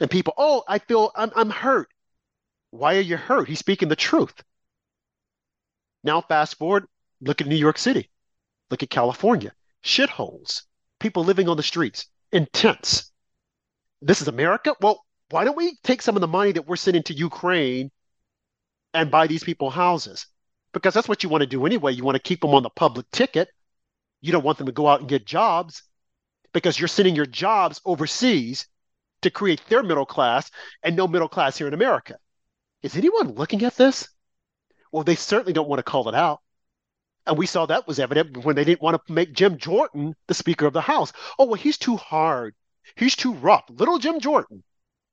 And 0.00 0.10
people, 0.10 0.34
oh, 0.36 0.64
I 0.66 0.78
feel 0.80 1.12
I'm, 1.14 1.30
I'm 1.36 1.50
hurt. 1.50 1.88
Why 2.70 2.96
are 2.96 3.00
you 3.00 3.16
hurt? 3.16 3.48
He's 3.48 3.58
speaking 3.58 3.88
the 3.88 3.96
truth. 3.96 4.42
Now, 6.04 6.20
fast 6.20 6.58
forward, 6.58 6.86
look 7.20 7.40
at 7.40 7.46
New 7.46 7.56
York 7.56 7.78
City, 7.78 8.10
look 8.70 8.82
at 8.82 8.90
California, 8.90 9.52
shitholes, 9.82 10.62
people 11.00 11.24
living 11.24 11.48
on 11.48 11.56
the 11.56 11.62
streets, 11.62 12.06
in 12.32 12.46
tents. 12.52 13.10
This 14.02 14.20
is 14.20 14.28
America? 14.28 14.74
Well, 14.80 15.04
why 15.30 15.44
don't 15.44 15.56
we 15.56 15.76
take 15.82 16.02
some 16.02 16.16
of 16.16 16.20
the 16.20 16.28
money 16.28 16.52
that 16.52 16.66
we're 16.66 16.76
sending 16.76 17.02
to 17.04 17.14
Ukraine 17.14 17.90
and 18.94 19.10
buy 19.10 19.26
these 19.26 19.42
people 19.42 19.70
houses? 19.70 20.26
Because 20.72 20.94
that's 20.94 21.08
what 21.08 21.22
you 21.22 21.28
want 21.28 21.42
to 21.42 21.46
do 21.46 21.66
anyway. 21.66 21.92
You 21.92 22.04
want 22.04 22.16
to 22.16 22.22
keep 22.22 22.40
them 22.40 22.54
on 22.54 22.62
the 22.62 22.70
public 22.70 23.10
ticket. 23.10 23.48
You 24.20 24.32
don't 24.32 24.44
want 24.44 24.58
them 24.58 24.66
to 24.66 24.72
go 24.72 24.86
out 24.86 25.00
and 25.00 25.08
get 25.08 25.26
jobs 25.26 25.82
because 26.52 26.78
you're 26.78 26.88
sending 26.88 27.16
your 27.16 27.26
jobs 27.26 27.80
overseas 27.84 28.66
to 29.22 29.30
create 29.30 29.62
their 29.68 29.82
middle 29.82 30.06
class 30.06 30.50
and 30.82 30.94
no 30.94 31.08
middle 31.08 31.28
class 31.28 31.56
here 31.56 31.66
in 31.66 31.74
America. 31.74 32.16
Is 32.86 32.96
anyone 32.96 33.32
looking 33.32 33.64
at 33.64 33.76
this? 33.76 34.08
Well, 34.92 35.02
they 35.02 35.16
certainly 35.16 35.52
don't 35.52 35.68
want 35.68 35.80
to 35.80 35.90
call 35.90 36.08
it 36.08 36.14
out. 36.14 36.40
And 37.26 37.36
we 37.36 37.44
saw 37.46 37.66
that 37.66 37.88
was 37.88 37.98
evident 37.98 38.44
when 38.44 38.54
they 38.54 38.62
didn't 38.62 38.80
want 38.80 39.04
to 39.04 39.12
make 39.12 39.32
Jim 39.32 39.58
Jordan 39.58 40.14
the 40.28 40.34
Speaker 40.34 40.66
of 40.66 40.72
the 40.72 40.80
House. 40.80 41.12
Oh, 41.36 41.46
well, 41.46 41.54
he's 41.54 41.78
too 41.78 41.96
hard. 41.96 42.54
He's 42.94 43.16
too 43.16 43.34
rough. 43.34 43.64
Little 43.70 43.98
Jim 43.98 44.20
Jordan. 44.20 44.62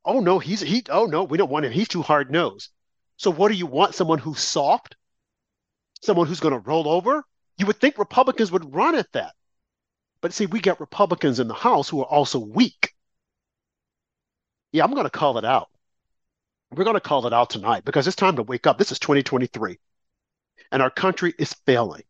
Oh 0.06 0.20
no, 0.20 0.38
he's 0.38 0.62
he. 0.62 0.84
Oh 0.88 1.06
no, 1.06 1.24
we 1.24 1.40
don't 1.40 1.50
want 1.50 1.66
him. 1.66 1.72
He's 1.72 1.88
too 1.88 2.04
hard 2.04 2.30
nosed. 2.30 2.70
So 3.18 3.32
what 3.32 3.48
do 3.50 3.56
you 3.56 3.66
want? 3.66 3.96
Someone 3.96 4.20
who's 4.20 4.40
soft? 4.40 4.96
Someone 6.00 6.28
who's 6.28 6.42
going 6.42 6.54
to 6.54 6.70
roll 6.70 6.88
over? 6.88 7.24
You 7.58 7.66
would 7.66 7.78
think 7.78 7.98
Republicans 7.98 8.52
would 8.52 8.76
run 8.76 8.94
at 8.94 9.12
that. 9.14 9.34
But 10.22 10.34
see, 10.34 10.46
we 10.46 10.60
got 10.60 10.80
Republicans 10.80 11.40
in 11.40 11.48
the 11.48 11.56
House 11.56 11.90
who 11.90 12.02
are 12.02 12.06
also 12.06 12.38
weak. 12.38 12.94
Yeah, 14.72 14.84
I'm 14.84 14.92
going 14.92 15.06
to 15.06 15.10
call 15.10 15.40
it 15.40 15.46
out. 15.46 15.70
We're 16.76 16.86
going 16.86 16.96
to 16.96 17.02
call 17.02 17.28
it 17.28 17.34
out 17.34 17.52
tonight 17.52 17.86
because 17.86 18.08
it's 18.08 18.16
time 18.16 18.38
to 18.38 18.44
wake 18.44 18.66
up. 18.66 18.78
This 18.78 18.92
is 18.92 19.00
2023, 19.00 19.80
and 20.72 20.82
our 20.82 20.90
country 20.90 21.34
is 21.38 21.54
failing. 21.66 22.04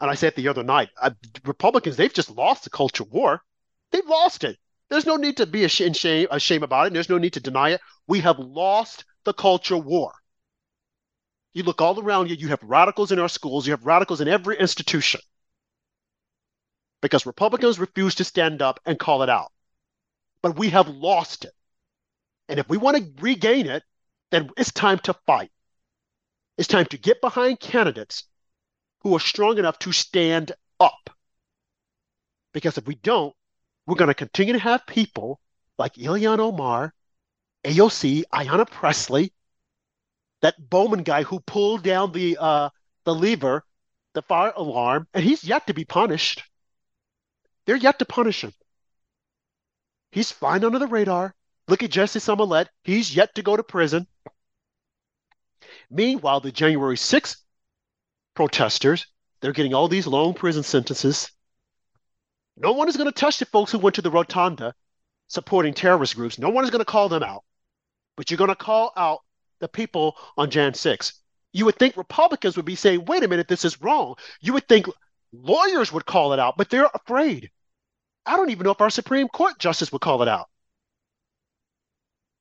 And 0.00 0.10
I 0.10 0.14
said 0.14 0.34
the 0.36 0.48
other 0.48 0.62
night, 0.62 0.90
uh, 1.00 1.10
Republicans, 1.44 1.96
they've 1.96 2.12
just 2.12 2.30
lost 2.30 2.64
the 2.64 2.70
culture 2.70 3.04
war. 3.04 3.42
They've 3.90 4.06
lost 4.06 4.44
it. 4.44 4.56
There's 4.88 5.06
no 5.06 5.16
need 5.16 5.38
to 5.38 5.46
be 5.46 5.64
ashamed, 5.64 5.96
shame, 5.96 6.28
ashamed 6.30 6.64
about 6.64 6.86
it. 6.86 6.92
There's 6.92 7.08
no 7.08 7.18
need 7.18 7.32
to 7.34 7.40
deny 7.40 7.70
it. 7.70 7.80
We 8.06 8.20
have 8.20 8.38
lost 8.38 9.04
the 9.24 9.32
culture 9.32 9.76
war. 9.76 10.12
You 11.54 11.62
look 11.64 11.80
all 11.80 11.98
around 12.00 12.30
you, 12.30 12.36
you 12.36 12.48
have 12.48 12.62
radicals 12.62 13.12
in 13.12 13.18
our 13.18 13.28
schools, 13.28 13.66
you 13.66 13.72
have 13.72 13.86
radicals 13.86 14.20
in 14.20 14.28
every 14.28 14.58
institution. 14.58 15.20
Because 17.00 17.26
Republicans 17.26 17.78
refuse 17.78 18.14
to 18.16 18.24
stand 18.24 18.62
up 18.62 18.80
and 18.86 18.98
call 18.98 19.22
it 19.22 19.28
out. 19.28 19.52
But 20.40 20.56
we 20.56 20.70
have 20.70 20.88
lost 20.88 21.44
it. 21.44 21.52
And 22.52 22.58
if 22.58 22.68
we 22.68 22.76
want 22.76 22.98
to 22.98 23.22
regain 23.22 23.66
it, 23.66 23.82
then 24.30 24.50
it's 24.58 24.72
time 24.72 24.98
to 25.04 25.14
fight. 25.26 25.50
It's 26.58 26.68
time 26.68 26.84
to 26.90 26.98
get 26.98 27.22
behind 27.22 27.60
candidates 27.60 28.24
who 29.00 29.16
are 29.16 29.20
strong 29.20 29.56
enough 29.56 29.78
to 29.78 29.92
stand 29.92 30.52
up. 30.78 31.08
Because 32.52 32.76
if 32.76 32.86
we 32.86 32.96
don't, 32.96 33.34
we're 33.86 33.94
going 33.96 34.08
to 34.08 34.14
continue 34.14 34.52
to 34.52 34.58
have 34.58 34.86
people 34.86 35.40
like 35.78 35.94
Ilhan 35.94 36.40
Omar, 36.40 36.92
AOC, 37.64 38.24
Ayanna 38.30 38.68
Pressley, 38.70 39.32
that 40.42 40.68
Bowman 40.68 41.04
guy 41.04 41.22
who 41.22 41.40
pulled 41.40 41.82
down 41.82 42.12
the 42.12 42.36
uh, 42.38 42.68
the 43.04 43.14
lever, 43.14 43.64
the 44.12 44.20
fire 44.20 44.52
alarm, 44.54 45.08
and 45.14 45.24
he's 45.24 45.42
yet 45.42 45.68
to 45.68 45.72
be 45.72 45.86
punished. 45.86 46.42
They're 47.64 47.76
yet 47.76 47.98
to 48.00 48.04
punish 48.04 48.44
him. 48.44 48.52
He's 50.10 50.30
fine 50.30 50.64
under 50.64 50.78
the 50.78 50.86
radar. 50.86 51.34
Look 51.68 51.82
at 51.82 51.90
Jussie 51.90 52.20
Smollett. 52.20 52.68
He's 52.84 53.14
yet 53.14 53.34
to 53.36 53.42
go 53.42 53.56
to 53.56 53.62
prison. 53.62 54.06
Meanwhile, 55.90 56.40
the 56.40 56.52
January 56.52 56.96
6th 56.96 57.36
protesters, 58.34 59.06
they're 59.40 59.52
getting 59.52 59.74
all 59.74 59.88
these 59.88 60.06
long 60.06 60.34
prison 60.34 60.62
sentences. 60.62 61.30
No 62.56 62.72
one 62.72 62.88
is 62.88 62.96
going 62.96 63.10
to 63.10 63.12
touch 63.12 63.38
the 63.38 63.46
folks 63.46 63.72
who 63.72 63.78
went 63.78 63.96
to 63.96 64.02
the 64.02 64.10
rotunda 64.10 64.74
supporting 65.28 65.72
terrorist 65.72 66.14
groups. 66.16 66.38
No 66.38 66.50
one 66.50 66.64
is 66.64 66.70
going 66.70 66.80
to 66.80 66.84
call 66.84 67.08
them 67.08 67.22
out. 67.22 67.44
But 68.16 68.30
you're 68.30 68.38
going 68.38 68.48
to 68.48 68.54
call 68.54 68.92
out 68.96 69.20
the 69.60 69.68
people 69.68 70.16
on 70.36 70.50
Jan 70.50 70.74
6. 70.74 71.14
You 71.52 71.64
would 71.64 71.76
think 71.76 71.96
Republicans 71.96 72.56
would 72.56 72.66
be 72.66 72.74
saying, 72.74 73.04
wait 73.06 73.22
a 73.22 73.28
minute, 73.28 73.48
this 73.48 73.64
is 73.64 73.80
wrong. 73.80 74.16
You 74.40 74.52
would 74.54 74.68
think 74.68 74.86
lawyers 75.32 75.92
would 75.92 76.06
call 76.06 76.32
it 76.32 76.38
out, 76.38 76.56
but 76.56 76.68
they're 76.68 76.88
afraid. 76.92 77.50
I 78.26 78.36
don't 78.36 78.50
even 78.50 78.64
know 78.64 78.72
if 78.72 78.80
our 78.80 78.90
Supreme 78.90 79.28
Court 79.28 79.58
justice 79.58 79.90
would 79.92 80.02
call 80.02 80.22
it 80.22 80.28
out. 80.28 80.48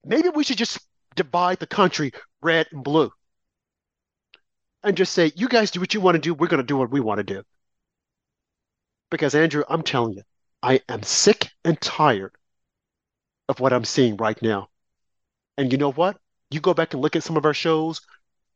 Maybe 0.04 0.30
we 0.30 0.44
should 0.44 0.58
just 0.58 0.80
divide 1.16 1.60
the 1.60 1.68
country 1.68 2.12
red 2.42 2.68
and 2.72 2.84
blue 2.84 3.12
and 4.84 4.98
just 4.98 5.14
say, 5.14 5.32
you 5.36 5.48
guys 5.48 5.72
do 5.72 5.80
what 5.80 5.94
you 5.94 6.02
want 6.02 6.16
to 6.16 6.22
do. 6.22 6.34
We're 6.34 6.48
going 6.48 6.62
to 6.62 6.68
do 6.68 6.78
what 6.78 6.92
we 6.92 7.00
want 7.00 7.20
to 7.20 7.24
do. 7.24 7.44
Because, 9.10 9.36
Andrew, 9.36 9.64
I'm 9.70 9.84
telling 9.84 10.14
you, 10.14 10.24
I 10.64 10.82
am 10.90 11.04
sick 11.04 11.50
and 11.64 11.80
tired 11.80 12.34
of 13.50 13.60
what 13.60 13.74
I'm 13.74 13.86
seeing 13.86 14.16
right 14.18 14.42
now. 14.42 14.70
And 15.58 15.72
you 15.72 15.78
know 15.78 15.92
what? 15.92 16.18
You 16.50 16.60
go 16.60 16.74
back 16.74 16.94
and 16.94 17.02
look 17.02 17.16
at 17.16 17.24
some 17.24 17.38
of 17.38 17.46
our 17.46 17.54
shows. 17.54 18.02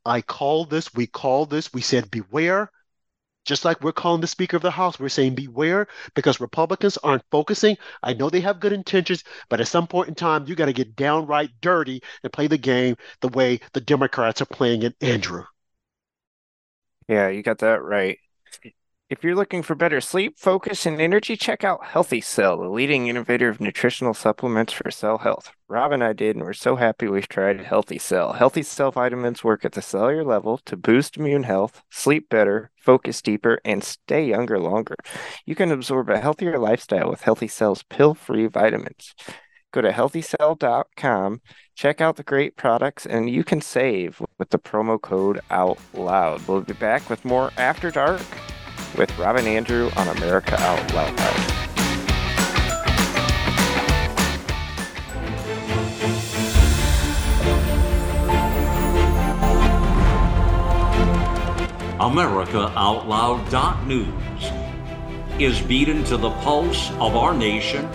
I 0.06 0.22
called 0.22 0.70
this, 0.70 0.94
we 0.94 1.08
called 1.08 1.50
this, 1.50 1.74
we 1.74 1.82
said 1.82 2.12
beware. 2.12 2.72
Just 3.46 3.64
like 3.64 3.82
we're 3.82 3.92
calling 3.94 4.22
the 4.22 4.28
Speaker 4.28 4.58
of 4.58 4.64
the 4.64 4.72
House, 4.72 5.00
we're 5.00 5.10
saying 5.10 5.36
beware 5.36 5.88
because 6.16 6.40
Republicans 6.42 6.98
aren't 6.98 7.24
focusing. 7.32 7.78
I 8.04 8.14
know 8.14 8.30
they 8.30 8.42
have 8.42 8.60
good 8.60 8.74
intentions, 8.74 9.24
but 9.50 9.62
at 9.62 9.68
some 9.68 9.88
point 9.88 10.10
in 10.10 10.16
time, 10.16 10.46
you 10.48 10.56
got 10.56 10.66
to 10.66 10.74
get 10.74 10.96
downright 10.96 11.52
dirty 11.62 12.02
and 12.24 12.34
play 12.34 12.48
the 12.48 12.58
game 12.58 12.98
the 13.22 13.30
way 13.30 13.60
the 13.74 13.82
Democrats 13.82 14.42
are 14.42 14.46
playing 14.46 14.84
it, 14.84 14.96
Andrew. 15.02 15.46
Yeah, 17.08 17.30
you 17.30 17.44
got 17.44 17.60
that 17.60 17.82
right. 17.84 18.18
If 19.08 19.24
you're 19.24 19.36
looking 19.36 19.62
for 19.62 19.76
better 19.76 20.02
sleep, 20.02 20.36
focus, 20.36 20.88
and 20.88 21.00
energy, 21.00 21.38
check 21.38 21.64
out 21.64 21.86
Healthy 21.86 22.22
Cell, 22.22 22.58
the 22.58 22.70
leading 22.70 23.06
innovator 23.06 23.50
of 23.50 23.62
nutritional 23.62 24.16
supplements 24.16 24.74
for 24.74 24.90
cell 24.90 25.20
health. 25.20 25.52
Rob 25.68 25.92
and 25.92 26.04
I 26.04 26.14
did, 26.14 26.36
and 26.36 26.44
we're 26.44 26.54
so 26.54 26.76
happy 26.76 27.08
we've 27.08 27.28
tried 27.28 27.62
Healthy 27.62 28.00
Cell. 28.00 28.34
Healthy 28.34 28.64
Cell 28.64 28.90
vitamins 28.90 29.44
work 29.44 29.64
at 29.64 29.74
the 29.74 29.82
cellular 29.84 30.24
level 30.24 30.58
to 30.66 30.76
boost 30.76 31.18
immune 31.18 31.44
health, 31.44 31.84
sleep 31.92 32.30
better, 32.30 32.72
focus 32.78 33.22
deeper, 33.22 33.60
and 33.64 33.84
stay 33.84 34.26
younger 34.26 34.58
longer. 34.58 34.96
You 35.46 35.54
can 35.54 35.72
absorb 35.72 36.10
a 36.10 36.18
healthier 36.18 36.58
lifestyle 36.58 37.08
with 37.08 37.22
Healthy 37.22 37.50
Cell's 37.50 37.84
pill 37.84 38.16
free 38.16 38.48
vitamins. 38.48 39.14
Go 39.72 39.82
to 39.82 39.92
healthycell.com, 39.92 41.42
check 41.76 42.02
out 42.02 42.16
the 42.16 42.24
great 42.24 42.56
products, 42.56 43.06
and 43.06 43.30
you 43.30 43.44
can 43.44 43.62
save 43.62 44.20
with 44.40 44.50
the 44.50 44.58
promo 44.58 45.00
code 45.00 45.42
Out 45.52 45.78
Loud. 45.94 46.48
We'll 46.48 46.62
be 46.62 46.74
back 46.74 47.08
with 47.08 47.24
more 47.24 47.52
After 47.56 47.92
Dark 47.92 48.24
with 48.98 49.18
Rob 49.18 49.36
and 49.36 49.48
Andrew 49.48 49.90
on 49.96 50.08
America 50.10 50.60
Out 50.60 50.94
Loud. 50.94 51.16
AmericaOutloud.news 62.00 64.52
is 65.40 65.62
beaten 65.62 66.04
to 66.06 66.18
the 66.18 66.32
pulse 66.42 66.90
of 66.92 67.16
our 67.16 67.34
nation. 67.34 67.90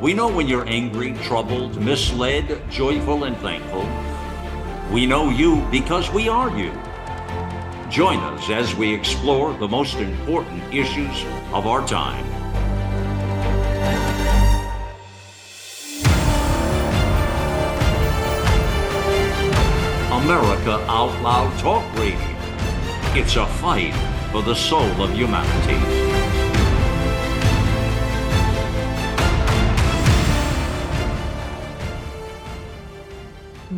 We 0.00 0.14
know 0.14 0.28
when 0.28 0.48
you're 0.48 0.66
angry, 0.66 1.12
troubled, 1.22 1.78
misled, 1.80 2.62
joyful, 2.70 3.24
and 3.24 3.36
thankful. 3.36 3.86
We 4.90 5.06
know 5.06 5.30
you 5.30 5.64
because 5.70 6.10
we 6.10 6.28
are 6.28 6.50
you. 6.56 6.72
Join 7.92 8.20
us 8.20 8.48
as 8.48 8.74
we 8.74 8.94
explore 8.94 9.52
the 9.52 9.68
most 9.68 9.96
important 9.96 10.62
issues 10.72 11.24
of 11.52 11.66
our 11.66 11.86
time. 11.86 12.24
America 20.10 20.82
Out 20.88 21.20
Loud 21.20 21.58
Talk 21.58 21.84
Radio. 21.98 22.18
It's 23.14 23.36
a 23.36 23.46
fight 23.60 23.92
for 24.32 24.40
the 24.40 24.54
soul 24.54 25.02
of 25.02 25.12
humanity. 25.12 26.01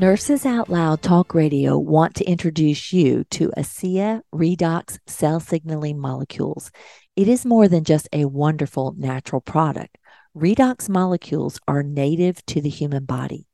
Nurses 0.04 0.44
Out 0.44 0.68
Loud 0.68 1.00
Talk 1.00 1.32
Radio 1.32 1.78
want 1.78 2.14
to 2.16 2.24
introduce 2.26 2.92
you 2.92 3.24
to 3.30 3.50
ASEA 3.56 4.20
Redox 4.34 4.98
cell 5.06 5.40
signaling 5.40 5.98
molecules. 5.98 6.70
It 7.16 7.26
is 7.26 7.46
more 7.46 7.68
than 7.68 7.84
just 7.84 8.06
a 8.12 8.26
wonderful 8.26 8.94
natural 8.98 9.40
product. 9.40 9.96
Redox 10.36 10.90
molecules 10.90 11.58
are 11.66 11.82
native 11.82 12.44
to 12.44 12.60
the 12.60 12.68
human 12.68 13.06
body. 13.06 13.48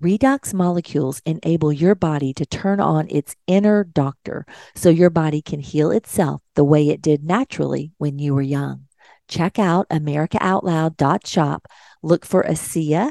Redox 0.00 0.54
molecules 0.54 1.20
enable 1.26 1.72
your 1.72 1.96
body 1.96 2.32
to 2.34 2.46
turn 2.46 2.78
on 2.78 3.08
its 3.10 3.34
inner 3.48 3.82
doctor 3.82 4.46
so 4.76 4.90
your 4.90 5.10
body 5.10 5.42
can 5.42 5.58
heal 5.58 5.90
itself 5.90 6.42
the 6.54 6.62
way 6.62 6.90
it 6.90 7.02
did 7.02 7.24
naturally 7.24 7.90
when 7.98 8.20
you 8.20 8.36
were 8.36 8.40
young. 8.40 8.84
Check 9.26 9.58
out 9.58 9.88
AmericaOutloud.shop. 9.88 11.66
Look 12.04 12.24
for 12.24 12.44
ASEA 12.44 13.10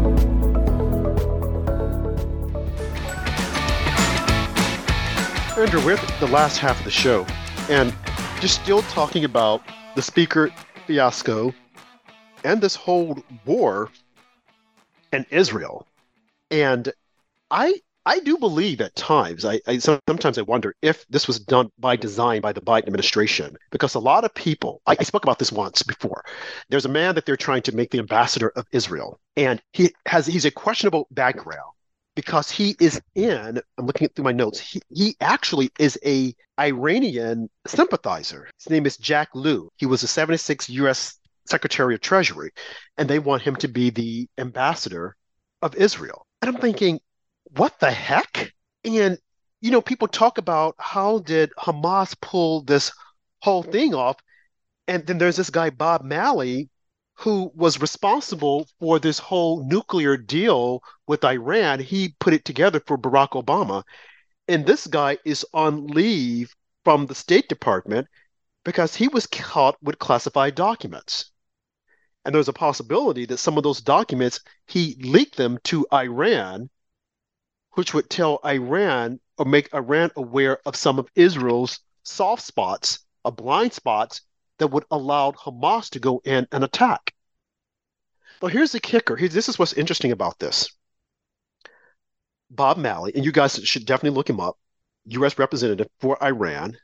Andrew, 5.57 5.85
we're 5.85 5.97
the 6.21 6.27
last 6.27 6.57
half 6.57 6.79
of 6.79 6.85
the 6.85 6.91
show, 6.91 7.25
and 7.69 7.93
just 8.39 8.61
still 8.61 8.81
talking 8.83 9.25
about 9.25 9.61
the 9.95 10.01
speaker 10.01 10.49
fiasco 10.87 11.53
and 12.45 12.61
this 12.61 12.73
whole 12.73 13.21
war. 13.45 13.89
and 15.11 15.25
Israel. 15.29 15.85
And 16.51 16.91
I 17.51 17.81
I 18.05 18.19
do 18.21 18.37
believe 18.37 18.81
at 18.81 18.95
times, 18.95 19.43
I, 19.45 19.59
I, 19.67 19.77
sometimes 19.77 20.37
I 20.37 20.41
wonder 20.41 20.73
if 20.81 21.05
this 21.09 21.27
was 21.27 21.37
done 21.37 21.69
by 21.77 21.97
design 21.97 22.41
by 22.41 22.53
the 22.53 22.61
Biden 22.61 22.87
administration, 22.87 23.57
because 23.71 23.93
a 23.93 23.99
lot 23.99 24.23
of 24.23 24.33
people, 24.33 24.81
I, 24.87 24.95
I, 24.99 25.03
spoke 25.03 25.23
about 25.23 25.37
this 25.37 25.51
once 25.51 25.83
before. 25.83 26.23
There's 26.69 26.85
a 26.85 26.89
man 26.89 27.13
that 27.15 27.25
they're 27.27 27.37
trying 27.37 27.61
to 27.63 27.75
make 27.75 27.91
the 27.91 27.99
ambassador 27.99 28.53
of 28.55 28.65
Israel, 28.71 29.19
and 29.35 29.61
he 29.73 29.93
has 30.07 30.25
he's 30.25 30.45
a 30.45 30.51
questionable 30.51 31.07
background 31.11 31.73
because 32.15 32.49
he 32.51 32.75
is 32.79 33.01
in. 33.15 33.61
I'm 33.77 33.85
looking 33.85 34.07
through 34.09 34.25
my 34.25 34.31
notes. 34.31 34.59
He 34.59 34.81
he 34.89 35.15
actually 35.21 35.71
is 35.79 35.97
a 36.05 36.33
Iranian 36.59 37.49
sympathizer. 37.67 38.49
His 38.57 38.69
name 38.69 38.85
is 38.85 38.97
Jack 38.97 39.29
Lew. 39.33 39.69
He 39.77 39.85
was 39.85 40.03
a 40.03 40.07
76 40.07 40.69
U.S. 40.69 41.17
Secretary 41.45 41.95
of 41.95 42.01
Treasury, 42.01 42.51
and 42.97 43.09
they 43.09 43.19
want 43.19 43.41
him 43.41 43.55
to 43.57 43.67
be 43.67 43.89
the 43.89 44.27
ambassador 44.37 45.15
of 45.61 45.75
Israel. 45.75 46.25
And 46.41 46.49
I'm 46.49 46.61
thinking, 46.61 46.99
what 47.55 47.79
the 47.79 47.91
heck? 47.91 48.53
And 48.83 49.17
you 49.61 49.71
know, 49.71 49.81
people 49.81 50.07
talk 50.07 50.37
about 50.37 50.75
how 50.79 51.19
did 51.19 51.51
Hamas 51.57 52.15
pull 52.19 52.63
this 52.63 52.91
whole 53.41 53.63
thing 53.63 53.93
off, 53.93 54.17
and 54.87 55.05
then 55.05 55.17
there's 55.17 55.37
this 55.37 55.49
guy 55.49 55.69
Bob 55.69 56.03
Malley 56.03 56.69
who 57.21 57.51
was 57.53 57.79
responsible 57.79 58.67
for 58.79 58.97
this 58.97 59.19
whole 59.19 59.63
nuclear 59.63 60.17
deal 60.17 60.81
with 61.05 61.23
Iran. 61.23 61.79
He 61.79 62.15
put 62.19 62.33
it 62.33 62.45
together 62.45 62.81
for 62.85 62.97
Barack 62.97 63.31
Obama, 63.31 63.83
and 64.47 64.65
this 64.65 64.87
guy 64.87 65.19
is 65.23 65.45
on 65.53 65.85
leave 65.85 66.55
from 66.83 67.05
the 67.05 67.13
State 67.13 67.47
Department 67.47 68.07
because 68.65 68.95
he 68.95 69.07
was 69.07 69.27
caught 69.27 69.75
with 69.83 69.99
classified 69.99 70.55
documents. 70.55 71.31
And 72.25 72.33
there's 72.33 72.47
a 72.47 72.53
possibility 72.53 73.25
that 73.27 73.37
some 73.37 73.55
of 73.55 73.63
those 73.63 73.81
documents 73.81 74.39
he 74.65 74.95
leaked 75.01 75.37
them 75.37 75.59
to 75.65 75.85
Iran 75.93 76.69
which 77.73 77.93
would 77.93 78.09
tell 78.09 78.39
Iran 78.43 79.19
or 79.37 79.45
make 79.45 79.73
Iran 79.73 80.11
aware 80.15 80.59
of 80.65 80.75
some 80.75 80.99
of 80.99 81.09
Israel's 81.15 81.79
soft 82.03 82.43
spots, 82.43 82.99
uh, 83.23 83.31
blind 83.31 83.73
spots 83.73 84.21
that 84.61 84.67
would 84.67 84.85
allow 84.91 85.31
Hamas 85.31 85.89
to 85.89 85.99
go 85.99 86.21
in 86.23 86.47
and 86.51 86.63
attack. 86.63 87.15
But 88.39 88.51
here's 88.51 88.71
the 88.71 88.79
kicker. 88.79 89.15
this 89.15 89.49
is 89.49 89.57
what's 89.57 89.73
interesting 89.73 90.11
about 90.11 90.37
this. 90.37 90.69
Bob 92.51 92.77
Malley, 92.77 93.11
and 93.15 93.25
you 93.25 93.31
guys 93.31 93.59
should 93.63 93.87
definitely 93.87 94.15
look 94.15 94.29
him 94.29 94.39
up, 94.39 94.59
U.S. 95.05 95.39
representative 95.39 95.87
for 95.99 96.23
Iran, 96.23 96.77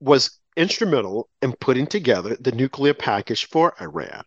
was 0.00 0.40
instrumental 0.56 1.28
in 1.42 1.52
putting 1.52 1.86
together 1.86 2.36
the 2.40 2.50
nuclear 2.50 2.92
package 2.92 3.46
for 3.46 3.80
Iran, 3.80 4.24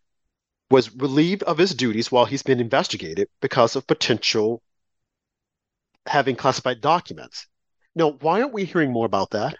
was 0.71 0.95
relieved 0.95 1.43
of 1.43 1.57
his 1.57 1.75
duties 1.75 2.09
while 2.09 2.25
he's 2.25 2.43
been 2.43 2.61
investigated 2.61 3.27
because 3.41 3.75
of 3.75 3.87
potential 3.87 4.61
having 6.05 6.37
classified 6.37 6.79
documents. 6.79 7.45
Now, 7.93 8.11
why 8.11 8.41
aren't 8.41 8.53
we 8.53 8.63
hearing 8.63 8.93
more 8.93 9.05
about 9.05 9.31
that? 9.31 9.57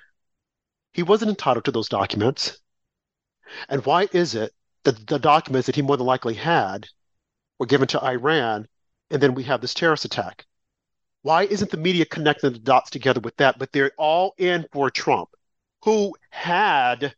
He 0.94 1.04
wasn't 1.04 1.32
entitled 1.32 1.66
to 1.66 1.72
those 1.72 1.90
documents. 1.90 2.58
And 3.68 3.86
why 3.86 4.08
is 4.12 4.36
it 4.36 4.54
that 4.84 5.08
the 5.08 5.20
documents 5.20 5.66
that 5.66 5.76
he 5.76 5.82
more 5.82 5.98
than 5.98 6.06
likely 6.06 6.34
had 6.34 6.88
were 7.58 7.66
given 7.66 7.88
to 7.90 8.04
Iran, 8.04 8.68
and 9.12 9.22
then 9.22 9.34
we 9.34 9.44
have 9.44 9.62
this 9.62 9.74
terrorist 9.74 10.06
attack? 10.06 10.46
Why 11.22 11.44
isn't 11.44 11.72
the 11.72 11.78
media 11.78 12.06
connecting 12.06 12.54
the 12.54 12.60
dots 12.60 12.90
together 12.90 13.20
with 13.20 13.36
that? 13.38 13.60
But 13.60 13.72
they're 13.72 13.92
all 13.98 14.34
in 14.38 14.66
for 14.72 14.90
Trump, 14.90 15.30
who 15.84 16.16
had 16.32 17.14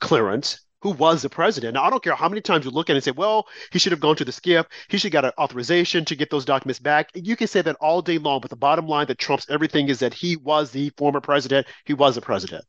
clearance 0.00 0.60
who 0.86 0.92
was 0.92 1.22
the 1.22 1.28
president. 1.28 1.74
Now, 1.74 1.84
I 1.84 1.90
don't 1.90 2.02
care 2.02 2.14
how 2.14 2.28
many 2.28 2.40
times 2.40 2.64
you 2.64 2.70
look 2.70 2.88
at 2.88 2.92
it 2.92 2.98
and 2.98 3.04
say, 3.04 3.10
well, 3.10 3.48
he 3.72 3.78
should 3.78 3.92
have 3.92 4.00
gone 4.00 4.14
to 4.16 4.24
the 4.24 4.32
SCIF. 4.32 4.66
He 4.88 4.98
should 4.98 5.12
have 5.12 5.22
got 5.22 5.24
an 5.24 5.32
authorization 5.38 6.04
to 6.04 6.14
get 6.14 6.30
those 6.30 6.44
documents 6.44 6.78
back. 6.78 7.10
You 7.14 7.34
can 7.34 7.48
say 7.48 7.62
that 7.62 7.76
all 7.80 8.02
day 8.02 8.18
long, 8.18 8.40
but 8.40 8.50
the 8.50 8.56
bottom 8.56 8.86
line 8.86 9.06
that 9.06 9.18
trumps 9.18 9.46
everything 9.50 9.88
is 9.88 9.98
that 10.00 10.14
he 10.14 10.36
was 10.36 10.70
the 10.70 10.90
former 10.96 11.20
president. 11.20 11.66
He 11.84 11.94
was 11.94 12.14
the 12.14 12.20
president. 12.20 12.64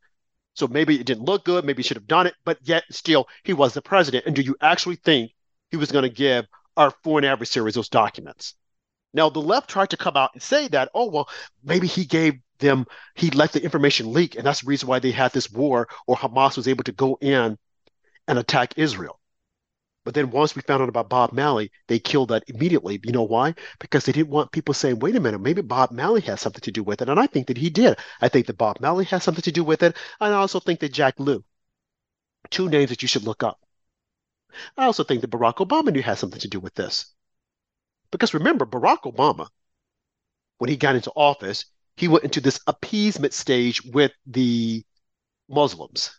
So 0.57 0.67
maybe 0.67 0.99
it 0.99 1.05
didn't 1.05 1.25
look 1.25 1.45
good. 1.45 1.65
Maybe 1.65 1.83
he 1.83 1.87
should 1.87 1.97
have 1.97 2.07
done 2.07 2.25
it, 2.25 2.33
but 2.43 2.57
yet 2.63 2.83
still, 2.89 3.27
he 3.43 3.53
was 3.53 3.75
the 3.75 3.81
president. 3.81 4.25
And 4.25 4.35
do 4.35 4.41
you 4.41 4.55
actually 4.59 4.95
think 4.95 5.31
he 5.69 5.77
was 5.77 5.91
going 5.91 6.01
to 6.01 6.09
give 6.09 6.47
our 6.75 6.91
foreign 7.03 7.25
adversaries 7.25 7.75
those 7.75 7.89
documents? 7.89 8.55
Now, 9.13 9.29
the 9.29 9.39
left 9.39 9.69
tried 9.69 9.91
to 9.91 9.97
come 9.97 10.17
out 10.17 10.31
and 10.33 10.41
say 10.41 10.67
that, 10.69 10.89
oh, 10.95 11.11
well, 11.11 11.29
maybe 11.63 11.85
he 11.85 12.05
gave 12.05 12.39
them, 12.57 12.87
he 13.13 13.29
let 13.29 13.51
the 13.51 13.63
information 13.63 14.11
leak, 14.13 14.35
and 14.35 14.43
that's 14.43 14.61
the 14.61 14.67
reason 14.67 14.89
why 14.89 14.97
they 14.97 15.11
had 15.11 15.31
this 15.31 15.51
war, 15.51 15.87
or 16.07 16.15
Hamas 16.15 16.57
was 16.57 16.67
able 16.67 16.83
to 16.85 16.91
go 16.91 17.19
in 17.21 17.55
and 18.27 18.39
attack 18.39 18.73
Israel. 18.77 19.19
But 20.07 20.13
then 20.13 20.31
once 20.31 20.55
we 20.55 20.61
found 20.61 20.81
out 20.81 20.87
about 20.87 21.09
Bob 21.09 21.33
Malley, 21.33 21.69
they 21.89 21.99
killed 21.99 22.29
that 22.29 22.45
immediately. 22.47 22.97
You 23.03 23.11
know 23.11 23.23
why? 23.23 23.55
Because 23.77 24.05
they 24.05 24.13
didn't 24.13 24.29
want 24.29 24.53
people 24.53 24.73
saying, 24.73 24.99
wait 24.99 25.17
a 25.17 25.19
minute, 25.19 25.39
maybe 25.39 25.61
Bob 25.61 25.91
Malley 25.91 26.21
has 26.21 26.39
something 26.39 26.61
to 26.61 26.71
do 26.71 26.81
with 26.81 27.01
it. 27.01 27.09
And 27.09 27.19
I 27.19 27.27
think 27.27 27.47
that 27.47 27.57
he 27.57 27.69
did. 27.69 27.97
I 28.21 28.29
think 28.29 28.47
that 28.47 28.57
Bob 28.57 28.79
Malley 28.79 29.03
has 29.03 29.21
something 29.21 29.41
to 29.41 29.51
do 29.51 29.65
with 29.65 29.83
it. 29.83 29.97
And 30.21 30.33
I 30.33 30.37
also 30.37 30.61
think 30.61 30.79
that 30.79 30.93
Jack 30.93 31.19
Lew, 31.19 31.43
two 32.49 32.69
names 32.69 32.89
that 32.89 33.01
you 33.01 33.09
should 33.09 33.25
look 33.25 33.43
up. 33.43 33.59
I 34.77 34.85
also 34.85 35.03
think 35.03 35.19
that 35.19 35.29
Barack 35.29 35.55
Obama 35.55 35.91
knew 35.91 36.01
had 36.01 36.17
something 36.17 36.39
to 36.39 36.47
do 36.47 36.61
with 36.61 36.73
this. 36.73 37.13
Because 38.09 38.33
remember, 38.33 38.65
Barack 38.65 39.13
Obama, 39.13 39.49
when 40.59 40.69
he 40.69 40.77
got 40.77 40.95
into 40.95 41.11
office, 41.17 41.65
he 41.97 42.07
went 42.07 42.23
into 42.23 42.39
this 42.39 42.61
appeasement 42.65 43.33
stage 43.33 43.83
with 43.83 44.13
the 44.25 44.85
Muslims. 45.49 46.17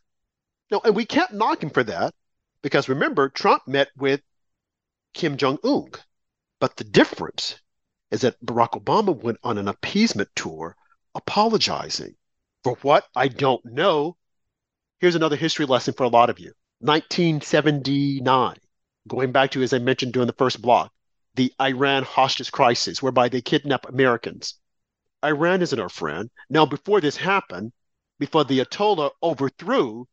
No, 0.71 0.83
and 0.85 0.95
we 0.95 1.07
can't 1.07 1.33
knock 1.33 1.63
him 1.63 1.71
for 1.71 1.85
that 1.85 2.13
because 2.63 2.89
remember, 2.89 3.29
Trump 3.29 3.67
met 3.67 3.89
with 3.97 4.21
Kim 5.15 5.37
Jong 5.37 5.59
un. 5.65 5.91
But 6.61 6.77
the 6.77 6.85
difference 6.85 7.61
is 8.11 8.23
that 8.23 8.45
Barack 8.45 8.83
Obama 8.83 9.15
went 9.15 9.39
on 9.43 9.59
an 9.59 9.69
appeasement 9.69 10.29
tour 10.35 10.77
apologizing 11.15 12.17
for 12.65 12.77
what 12.83 13.07
I 13.15 13.29
don't 13.29 13.65
know. 13.65 14.17
Here's 15.01 15.15
another 15.15 15.37
history 15.37 15.67
lesson 15.67 15.95
for 15.95 16.05
a 16.05 16.09
lot 16.09 16.31
of 16.31 16.39
you 16.39 16.53
1979, 16.81 18.57
going 19.07 19.33
back 19.33 19.53
to, 19.53 19.63
as 19.63 19.73
I 19.73 19.79
mentioned 19.79 20.13
during 20.13 20.27
the 20.27 20.33
first 20.33 20.63
block, 20.63 20.93
the 21.35 21.53
Iran 21.61 22.03
hostage 22.03 22.51
crisis, 22.51 23.03
whereby 23.03 23.29
they 23.29 23.41
kidnap 23.41 23.89
Americans. 23.89 24.55
Iran 25.25 25.63
isn't 25.63 25.81
our 25.81 25.89
friend. 25.89 26.31
Now, 26.49 26.67
before 26.67 27.01
this 27.01 27.17
happened, 27.17 27.73
before 28.19 28.45
the 28.45 28.61
Ayatollah 28.61 29.11
overthrew 29.23 30.07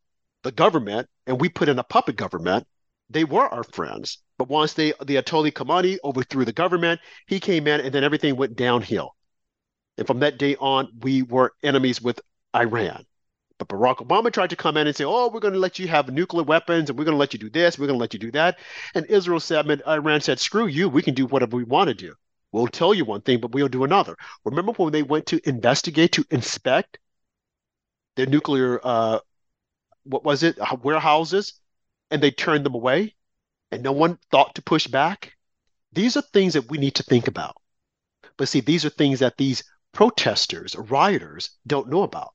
the 0.45 0.51
government 0.51 1.09
and 1.25 1.41
we 1.41 1.49
put 1.49 1.67
in 1.69 1.79
a 1.79 1.83
puppet 1.83 2.15
government, 2.15 2.65
they 3.09 3.23
were 3.23 3.47
our 3.47 3.63
friends. 3.63 4.19
But 4.37 4.47
once 4.47 4.73
they 4.73 4.91
the 4.91 5.15
Ayatollah 5.15 5.51
Khamenei 5.51 5.97
overthrew 6.03 6.45
the 6.45 6.53
government, 6.53 7.01
he 7.27 7.39
came 7.39 7.67
in 7.67 7.81
and 7.81 7.91
then 7.91 8.03
everything 8.03 8.35
went 8.35 8.55
downhill. 8.55 9.15
And 9.97 10.05
from 10.05 10.19
that 10.19 10.37
day 10.37 10.55
on, 10.57 10.89
we 11.01 11.23
were 11.23 11.53
enemies 11.63 12.01
with 12.01 12.21
Iran. 12.55 13.05
But 13.57 13.69
Barack 13.69 14.05
Obama 14.05 14.31
tried 14.31 14.51
to 14.51 14.55
come 14.55 14.77
in 14.77 14.85
and 14.85 14.95
say, 14.95 15.05
oh, 15.05 15.29
we're 15.29 15.39
going 15.39 15.53
to 15.53 15.59
let 15.59 15.79
you 15.79 15.87
have 15.87 16.09
nuclear 16.09 16.43
weapons 16.43 16.89
and 16.89 16.99
we're 16.99 17.05
going 17.05 17.15
to 17.15 17.19
let 17.19 17.33
you 17.33 17.39
do 17.39 17.49
this, 17.49 17.79
we're 17.79 17.87
going 17.87 17.97
to 17.97 18.01
let 18.01 18.13
you 18.13 18.19
do 18.19 18.31
that. 18.31 18.59
And 18.93 19.05
Israel 19.07 19.39
said, 19.39 19.67
and 19.69 19.81
Iran 19.87 20.21
said, 20.21 20.39
screw 20.39 20.67
you, 20.67 20.89
we 20.89 21.01
can 21.01 21.15
do 21.15 21.25
whatever 21.25 21.57
we 21.57 21.63
want 21.63 21.87
to 21.87 21.93
do. 21.93 22.13
We'll 22.51 22.67
tell 22.67 22.93
you 22.93 23.05
one 23.05 23.21
thing, 23.21 23.39
but 23.39 23.51
we'll 23.51 23.67
do 23.67 23.83
another. 23.83 24.15
Remember 24.43 24.73
when 24.73 24.91
they 24.91 25.03
went 25.03 25.25
to 25.27 25.41
investigate, 25.47 26.11
to 26.13 26.25
inspect 26.29 26.99
their 28.15 28.27
nuclear 28.27 28.79
uh, 28.83 29.19
what 30.05 30.23
was 30.23 30.43
it 30.43 30.59
uh, 30.59 30.75
warehouses 30.81 31.53
and 32.11 32.21
they 32.21 32.31
turned 32.31 32.65
them 32.65 32.75
away 32.75 33.15
and 33.71 33.83
no 33.83 33.91
one 33.91 34.17
thought 34.31 34.55
to 34.55 34.61
push 34.61 34.87
back. 34.87 35.33
These 35.91 36.15
are 36.17 36.21
things 36.21 36.53
that 36.53 36.69
we 36.69 36.77
need 36.77 36.95
to 36.95 37.03
think 37.03 37.27
about. 37.27 37.55
But 38.37 38.47
see 38.47 38.61
these 38.61 38.85
are 38.85 38.89
things 38.89 39.19
that 39.19 39.37
these 39.37 39.63
protesters 39.93 40.75
rioters 40.75 41.51
don't 41.65 41.89
know 41.89 42.03
about 42.03 42.33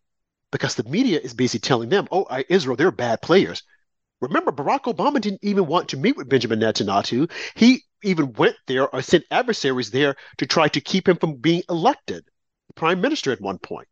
because 0.51 0.75
the 0.75 0.85
media 0.85 1.21
is 1.21 1.35
busy 1.35 1.59
telling 1.59 1.91
them 1.91 2.09
oh 2.11 2.27
israel 2.49 2.77
they're 2.77 2.91
bad 2.91 3.23
players. 3.23 3.63
Remember 4.21 4.51
barack 4.51 4.83
obama 4.85 5.21
didn't 5.21 5.45
even 5.45 5.67
want 5.67 5.91
to 5.91 5.97
meet 5.97 6.17
with 6.17 6.29
benjamin 6.29 6.59
netanyahu. 6.61 7.31
He 7.55 7.85
even 8.03 8.33
went 8.33 8.57
there 8.67 8.89
or 8.89 9.03
sent 9.03 9.25
adversaries 9.31 9.91
there 9.91 10.17
to 10.39 10.47
try 10.47 10.69
to 10.69 10.81
keep 10.81 11.07
him 11.07 11.19
from 11.19 11.37
being 11.37 11.63
elected 11.69 12.25
prime 12.75 13.01
minister 13.01 13.31
at 13.31 13.41
one 13.41 13.59
point. 13.59 13.89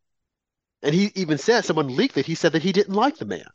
And 0.81 0.95
he 0.95 1.11
even 1.13 1.37
said 1.37 1.63
someone 1.63 1.95
leaked 1.95 2.15
that 2.15 2.25
he 2.25 2.35
said 2.35 2.53
that 2.53 2.63
he 2.63 2.71
didn't 2.71 2.95
like 2.95 3.17
the 3.17 3.25
man 3.25 3.45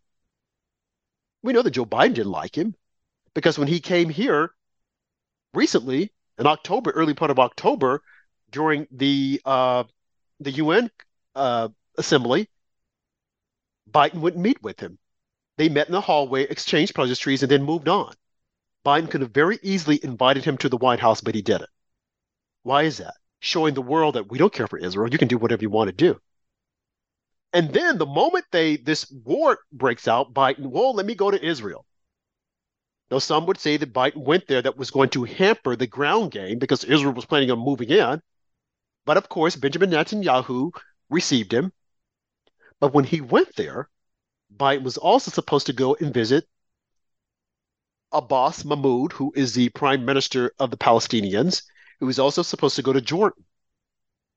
we 1.45 1.53
know 1.53 1.63
that 1.63 1.73
Joe 1.73 1.85
Biden 1.85 2.15
didn't 2.15 2.33
like 2.33 2.57
him 2.57 2.75
because 3.35 3.59
when 3.59 3.69
he 3.69 3.79
came 3.79 4.09
here 4.09 4.51
recently 5.53 6.11
in 6.39 6.47
October, 6.47 6.91
early 6.91 7.13
part 7.13 7.31
of 7.31 7.39
October, 7.39 8.03
during 8.51 8.89
the 8.91 9.41
uh, 9.45 9.85
the 10.41 10.53
UN 10.53 10.91
uh, 11.35 11.69
assembly, 11.99 12.49
Biden 13.91 14.21
wouldn't 14.21 14.43
meet 14.43 14.63
with 14.63 14.81
him. 14.81 14.99
They 15.59 15.69
met 15.69 15.87
in 15.87 15.93
the 15.93 16.01
hallway, 16.01 16.45
exchanged 16.45 16.95
pleasantries, 16.95 17.43
and 17.43 17.51
then 17.51 17.63
moved 17.63 17.89
on. 17.89 18.15
Biden 18.85 19.11
could 19.11 19.21
have 19.21 19.31
very 19.31 19.59
easily 19.63 20.01
invited 20.03 20.45
him 20.45 20.57
to 20.59 20.69
the 20.69 20.79
White 20.79 21.01
House, 21.01 21.21
but 21.21 21.35
he 21.35 21.43
didn't. 21.43 21.71
Why 22.63 22.85
is 22.85 22.97
that? 22.99 23.15
Showing 23.41 23.75
the 23.75 23.83
world 23.83 24.15
that 24.15 24.31
we 24.31 24.39
don't 24.39 24.53
care 24.53 24.67
for 24.67 24.79
Israel. 24.79 25.13
You 25.13 25.19
can 25.19 25.29
do 25.29 25.39
whatever 25.39 25.63
you 25.63 25.71
want 25.71 25.89
to 25.89 25.93
do. 25.93 26.21
And 27.55 27.73
then 27.73 27.99
the 27.99 28.05
moment 28.05 28.47
they 28.51 28.77
this 28.77 29.09
war 29.11 29.61
breaks 29.73 30.09
out, 30.09 30.35
Biden, 30.35 30.67
well, 30.67 30.93
let 30.93 31.07
me 31.07 31.15
go 31.15 31.31
to 31.31 31.43
Israel. 31.43 31.87
Now, 33.13 33.21
some 33.21 33.47
would 33.47 33.59
say 33.59 33.77
that 33.77 33.93
Biden 33.93 34.25
went 34.25 34.49
there 34.49 34.61
that 34.61 34.77
was 34.77 34.91
going 34.91 35.11
to 35.11 35.23
hamper 35.23 35.77
the 35.77 35.87
ground 35.87 36.33
game 36.33 36.59
because 36.59 36.83
Israel 36.83 37.15
was 37.15 37.27
planning 37.27 37.53
on 37.53 37.61
moving 37.61 37.91
in. 37.91 38.21
But 39.07 39.19
of 39.19 39.29
course, 39.29 39.55
Benjamin 39.55 39.91
Netanyahu 39.91 40.73
received 41.09 41.55
him. 41.55 41.73
But 42.81 42.93
when 42.93 43.05
he 43.05 43.21
went 43.21 43.55
there, 43.55 43.89
Biden 44.55 44.83
was 44.83 44.97
also 44.97 45.31
supposed 45.31 45.67
to 45.67 45.73
go 45.73 45.95
and 45.95 46.13
visit 46.13 46.49
Abbas 48.11 48.65
Mahmoud, 48.65 49.13
who 49.13 49.33
is 49.37 49.55
the 49.55 49.69
prime 49.69 50.05
minister 50.05 50.53
of 50.59 50.73
the 50.73 50.77
Palestinians, 50.77 51.63
who 52.01 52.07
was 52.07 52.19
also 52.19 52.43
supposed 52.43 52.75
to 52.77 52.83
go 52.83 52.93
to 52.93 53.01
Jordan. 53.01 53.45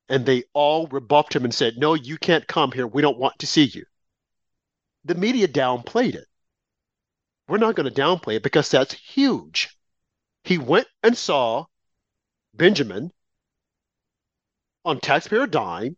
And 0.08 0.24
they 0.24 0.44
all 0.54 0.86
rebuffed 0.86 1.36
him 1.36 1.44
and 1.44 1.54
said, 1.54 1.76
No, 1.76 1.94
you 1.94 2.16
can't 2.16 2.46
come 2.46 2.72
here. 2.72 2.86
We 2.86 3.02
don't 3.02 3.18
want 3.18 3.38
to 3.40 3.46
see 3.46 3.64
you. 3.64 3.84
The 5.04 5.14
media 5.14 5.48
downplayed 5.48 6.14
it. 6.14 6.26
We're 7.46 7.58
not 7.58 7.74
going 7.74 7.92
to 7.92 8.00
downplay 8.00 8.36
it 8.36 8.42
because 8.42 8.70
that's 8.70 8.94
huge. 8.94 9.76
He 10.44 10.58
went 10.58 10.86
and 11.02 11.16
saw 11.16 11.66
Benjamin 12.54 13.12
on 14.84 15.00
taxpayer 15.00 15.46
dime 15.46 15.96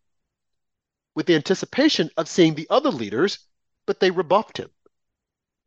with 1.14 1.26
the 1.26 1.34
anticipation 1.34 2.11
of 2.16 2.28
seeing 2.28 2.54
the 2.54 2.66
other 2.70 2.90
leaders, 2.90 3.38
but 3.86 4.00
they 4.00 4.11
rebuffed 4.11 4.58
him. 4.58 4.70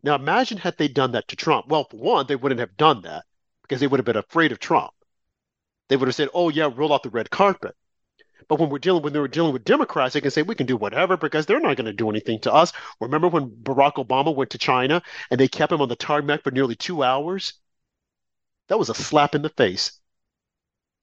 Now 0.04 0.16
imagine 0.16 0.58
had 0.58 0.78
they 0.78 0.88
done 0.88 1.12
that 1.14 1.28
to 1.30 1.36
Trump. 1.36 1.68
Well, 1.68 1.86
for 1.90 1.98
one, 1.98 2.28
they 2.28 2.36
wouldn't 2.36 2.60
have 2.60 2.76
done 2.76 3.02
that 3.04 3.26
because 3.62 3.80
they 3.80 3.88
would 3.88 4.00
have 4.00 4.06
been 4.06 4.18
afraid 4.18 4.52
of 4.52 4.60
Trump. 4.60 4.94
They 5.88 5.96
would 5.96 6.08
have 6.08 6.16
said, 6.16 6.30
"Oh 6.34 6.50
yeah, 6.50 6.70
roll 6.74 6.94
out 6.94 7.04
the 7.04 7.10
red 7.10 7.30
carpet." 7.30 7.76
But 8.48 8.60
when 8.60 8.70
we're 8.70 8.80
dealing 8.80 9.04
when 9.04 9.14
they 9.14 9.20
were 9.20 9.28
dealing 9.28 9.54
with 9.54 9.64
Democrats, 9.64 10.14
they 10.14 10.22
can 10.22 10.32
say 10.32 10.42
we 10.42 10.56
can 10.56 10.66
do 10.66 10.78
whatever 10.78 11.18
because 11.18 11.46
they're 11.46 11.60
not 11.60 11.78
going 11.78 11.86
to 11.86 11.94
do 11.94 12.10
anything 12.10 12.40
to 12.42 12.54
us. 12.54 12.74
Remember 13.00 13.28
when 13.28 13.50
Barack 13.50 13.96
Obama 13.96 14.36
went 14.36 14.52
to 14.52 14.58
China 14.58 15.02
and 15.32 15.40
they 15.40 15.48
kept 15.48 15.72
him 15.72 15.82
on 15.82 15.90
the 15.90 15.96
tarmac 15.96 16.44
for 16.44 16.52
nearly 16.52 16.76
two 16.76 17.04
hours? 17.04 17.54
That 18.68 18.80
was 18.80 18.90
a 18.90 18.96
slap 18.96 19.36
in 19.36 19.42
the 19.42 19.50
face. 19.50 20.00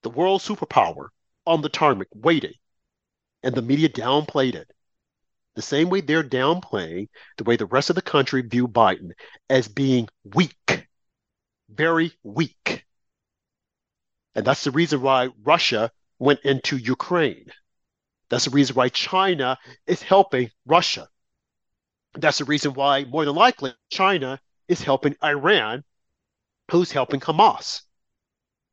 The 0.03 0.09
world 0.09 0.41
superpower 0.41 1.09
on 1.45 1.61
the 1.61 1.69
tarmac 1.69 2.07
waiting, 2.13 2.53
and 3.43 3.53
the 3.53 3.61
media 3.61 3.89
downplayed 3.89 4.55
it. 4.55 4.71
The 5.55 5.61
same 5.61 5.89
way 5.89 6.01
they're 6.01 6.23
downplaying 6.23 7.09
the 7.37 7.43
way 7.43 7.55
the 7.57 7.65
rest 7.65 7.89
of 7.89 7.95
the 7.95 8.01
country 8.01 8.41
view 8.41 8.67
Biden 8.67 9.11
as 9.49 9.67
being 9.67 10.07
weak, 10.23 10.87
very 11.69 12.13
weak. 12.23 12.85
And 14.33 14.45
that's 14.45 14.63
the 14.63 14.71
reason 14.71 15.01
why 15.01 15.29
Russia 15.43 15.91
went 16.21 16.39
into 16.43 16.77
Ukraine. 16.77 17.47
That's 18.29 18.45
the 18.45 18.51
reason 18.51 18.75
why 18.75 18.89
China 18.89 19.57
is 19.87 20.03
helping 20.03 20.51
Russia. 20.65 21.09
That's 22.13 22.37
the 22.37 22.45
reason 22.45 22.73
why, 22.73 23.05
more 23.05 23.25
than 23.25 23.35
likely, 23.35 23.73
China 23.89 24.39
is 24.67 24.81
helping 24.81 25.15
Iran, 25.23 25.83
who's 26.69 26.91
helping 26.91 27.19
Hamas. 27.21 27.81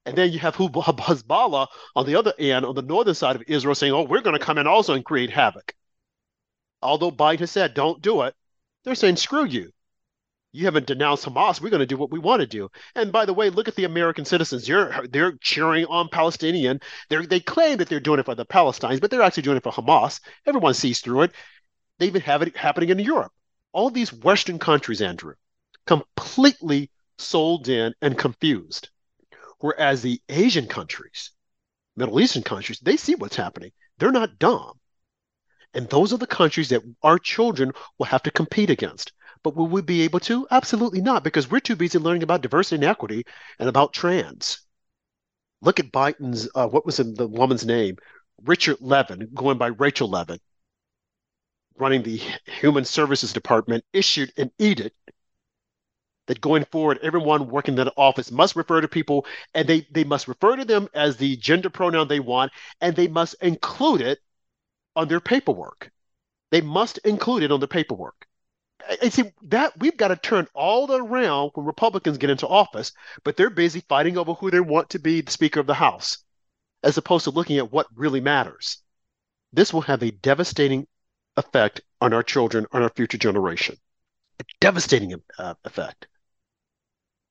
And 0.05 0.17
then 0.17 0.31
you 0.31 0.39
have 0.41 0.57
Hezbollah 0.57 1.69
on 1.97 2.07
the 2.07 2.17
other 2.17 2.35
end, 2.39 2.67
on 2.67 2.75
the 2.75 2.83
northern 2.83 3.15
side 3.15 3.37
of 3.37 3.43
Israel, 3.47 3.75
saying, 3.75 3.93
oh, 3.93 4.03
we're 4.03 4.21
going 4.21 4.39
to 4.39 4.45
come 4.45 4.59
in 4.59 4.67
also 4.67 4.93
and 4.93 5.05
create 5.05 5.31
havoc. 5.31 5.75
Although 6.83 7.11
Biden 7.11 7.41
has 7.41 7.51
said, 7.51 7.75
don't 7.75 8.03
do 8.03 8.23
it, 8.23 8.35
they're 8.85 8.95
saying, 8.95 9.17
screw 9.17 9.45
you 9.45 9.73
you 10.59 10.65
haven't 10.65 10.87
denounced 10.87 11.25
Hamas. 11.25 11.61
We're 11.61 11.71
going 11.71 11.81
to 11.81 11.87
do 11.87 11.97
what 11.97 12.11
we 12.11 12.19
want 12.19 12.41
to 12.41 12.47
do. 12.47 12.69
And 12.97 13.13
by 13.13 13.25
the 13.25 13.33
way, 13.33 13.49
look 13.49 13.69
at 13.69 13.77
the 13.77 13.85
American 13.85 14.25
citizens. 14.25 14.67
They're 14.67 15.07
they're 15.09 15.37
cheering 15.41 15.87
on 15.87 16.09
Palestinian. 16.09 16.81
They 17.09 17.25
they 17.25 17.39
claim 17.39 17.79
that 17.79 17.89
they're 17.89 18.01
doing 18.01 18.19
it 18.19 18.25
for 18.25 18.35
the 18.35 18.45
Palestinians, 18.45 19.01
but 19.01 19.13
they're 19.13 19.23
actually 19.23 19.45
doing 19.45 19.57
it 19.57 19.63
for 19.63 19.73
Hamas. 19.73 20.21
Everyone 20.47 20.75
sees 20.75 21.01
through 21.01 21.23
it. 21.23 21.33
They 21.99 22.07
even 22.09 22.23
have 22.23 22.43
it 22.43 22.57
happening 22.57 22.89
in 22.89 22.99
Europe. 22.99 23.33
All 23.73 23.91
these 23.91 24.13
Western 24.13 24.59
countries, 24.59 25.01
Andrew, 25.01 25.35
completely 25.87 26.91
sold 27.19 27.69
in 27.69 27.95
and 28.03 28.19
confused. 28.19 28.91
Whereas 29.61 30.03
the 30.03 30.21
Asian 30.29 30.67
countries, 30.67 31.31
Middle 31.97 32.21
Eastern 32.21 32.43
countries, 32.43 32.81
they 32.81 32.97
see 32.97 33.15
what's 33.15 33.37
happening. 33.37 33.71
They're 33.99 34.11
not 34.11 34.41
dumb. 34.41 34.81
And 35.73 35.89
those 35.89 36.13
are 36.13 36.19
the 36.19 36.27
countries 36.27 36.71
that 36.71 36.83
our 37.03 37.19
children 37.19 37.73
will 37.99 38.07
have 38.07 38.23
to 38.25 38.31
compete 38.33 38.71
against. 38.71 39.13
But 39.43 39.55
will 39.57 39.69
we 39.69 39.83
be 39.83 40.03
able 40.03 40.21
to? 40.21 40.47
Absolutely 40.51 41.01
not, 41.01 41.25
because 41.25 41.51
we're 41.51 41.61
too 41.61 41.77
busy 41.77 41.99
learning 41.99 42.23
about 42.23 42.43
diversity 42.43 42.77
and 42.77 42.85
equity 42.85 43.25
and 43.59 43.69
about 43.69 43.93
trans. 43.93 44.61
Look 45.61 45.81
at 45.81 45.93
Biden's, 45.93 46.49
uh, 46.55 46.69
what 46.69 46.87
was 46.87 46.99
the 46.99 47.27
woman's 47.27 47.67
name? 47.67 47.97
Richard 48.45 48.79
Levine, 48.81 49.29
going 49.35 49.59
by 49.59 49.69
Rachel 49.69 50.09
Levine, 50.09 50.41
running 51.77 52.03
the 52.03 52.21
Human 52.47 52.85
Services 52.85 53.33
Department, 53.33 53.85
issued 53.93 54.33
an 54.37 54.53
edict 54.59 54.97
that 56.27 56.41
going 56.41 56.65
forward, 56.67 56.99
everyone 57.03 57.49
working 57.49 57.73
in 57.73 57.85
that 57.85 57.95
office 57.97 58.31
must 58.31 58.55
refer 58.55 58.81
to 58.81 58.89
people 58.89 59.27
and 59.55 59.67
they, 59.67 59.87
they 59.91 60.05
must 60.05 60.29
refer 60.29 60.57
to 60.57 60.65
them 60.65 60.89
as 60.95 61.17
the 61.17 61.37
gender 61.37 61.71
pronoun 61.71 62.07
they 62.07 62.21
want, 62.21 62.53
and 62.81 62.95
they 62.95 63.09
must 63.09 63.35
include 63.43 64.01
it 64.01 64.21
on 64.95 65.09
their 65.09 65.21
paperwork. 65.21 65.91
They 66.51 66.61
must 66.61 66.99
include 66.99 67.43
it 67.43 67.51
on 67.51 67.61
their 67.61 67.67
paperwork 67.67 68.28
and 69.03 69.13
see 69.13 69.25
that 69.43 69.79
we've 69.79 69.97
got 69.97 70.09
to 70.09 70.17
turn 70.17 70.47
all 70.55 70.91
around 70.93 71.51
when 71.55 71.67
Republicans 71.67 72.19
get 72.19 72.31
into 72.31 72.49
office, 72.49 72.93
but 73.25 73.37
they're 73.37 73.51
busy 73.51 73.81
fighting 73.89 74.17
over 74.17 74.35
who 74.35 74.51
they 74.51 74.61
want 74.61 74.91
to 74.91 74.99
be 74.99 75.21
the 75.21 75.31
Speaker 75.31 75.61
of 75.61 75.67
the 75.67 75.75
House, 75.75 76.19
as 76.83 76.97
opposed 76.97 77.25
to 77.25 77.31
looking 77.31 77.59
at 77.59 77.73
what 77.73 77.87
really 77.95 78.21
matters. 78.21 78.79
This 79.53 79.73
will 79.73 79.83
have 79.83 80.03
a 80.03 80.11
devastating 80.11 80.87
effect 81.37 81.81
on 82.01 82.13
our 82.13 82.23
children, 82.23 82.67
on 82.73 82.83
our 82.83 82.91
future 82.91 83.19
generation. 83.19 83.77
A 84.41 84.45
devastating 84.61 85.15
uh, 85.39 85.55
effect. 85.65 86.07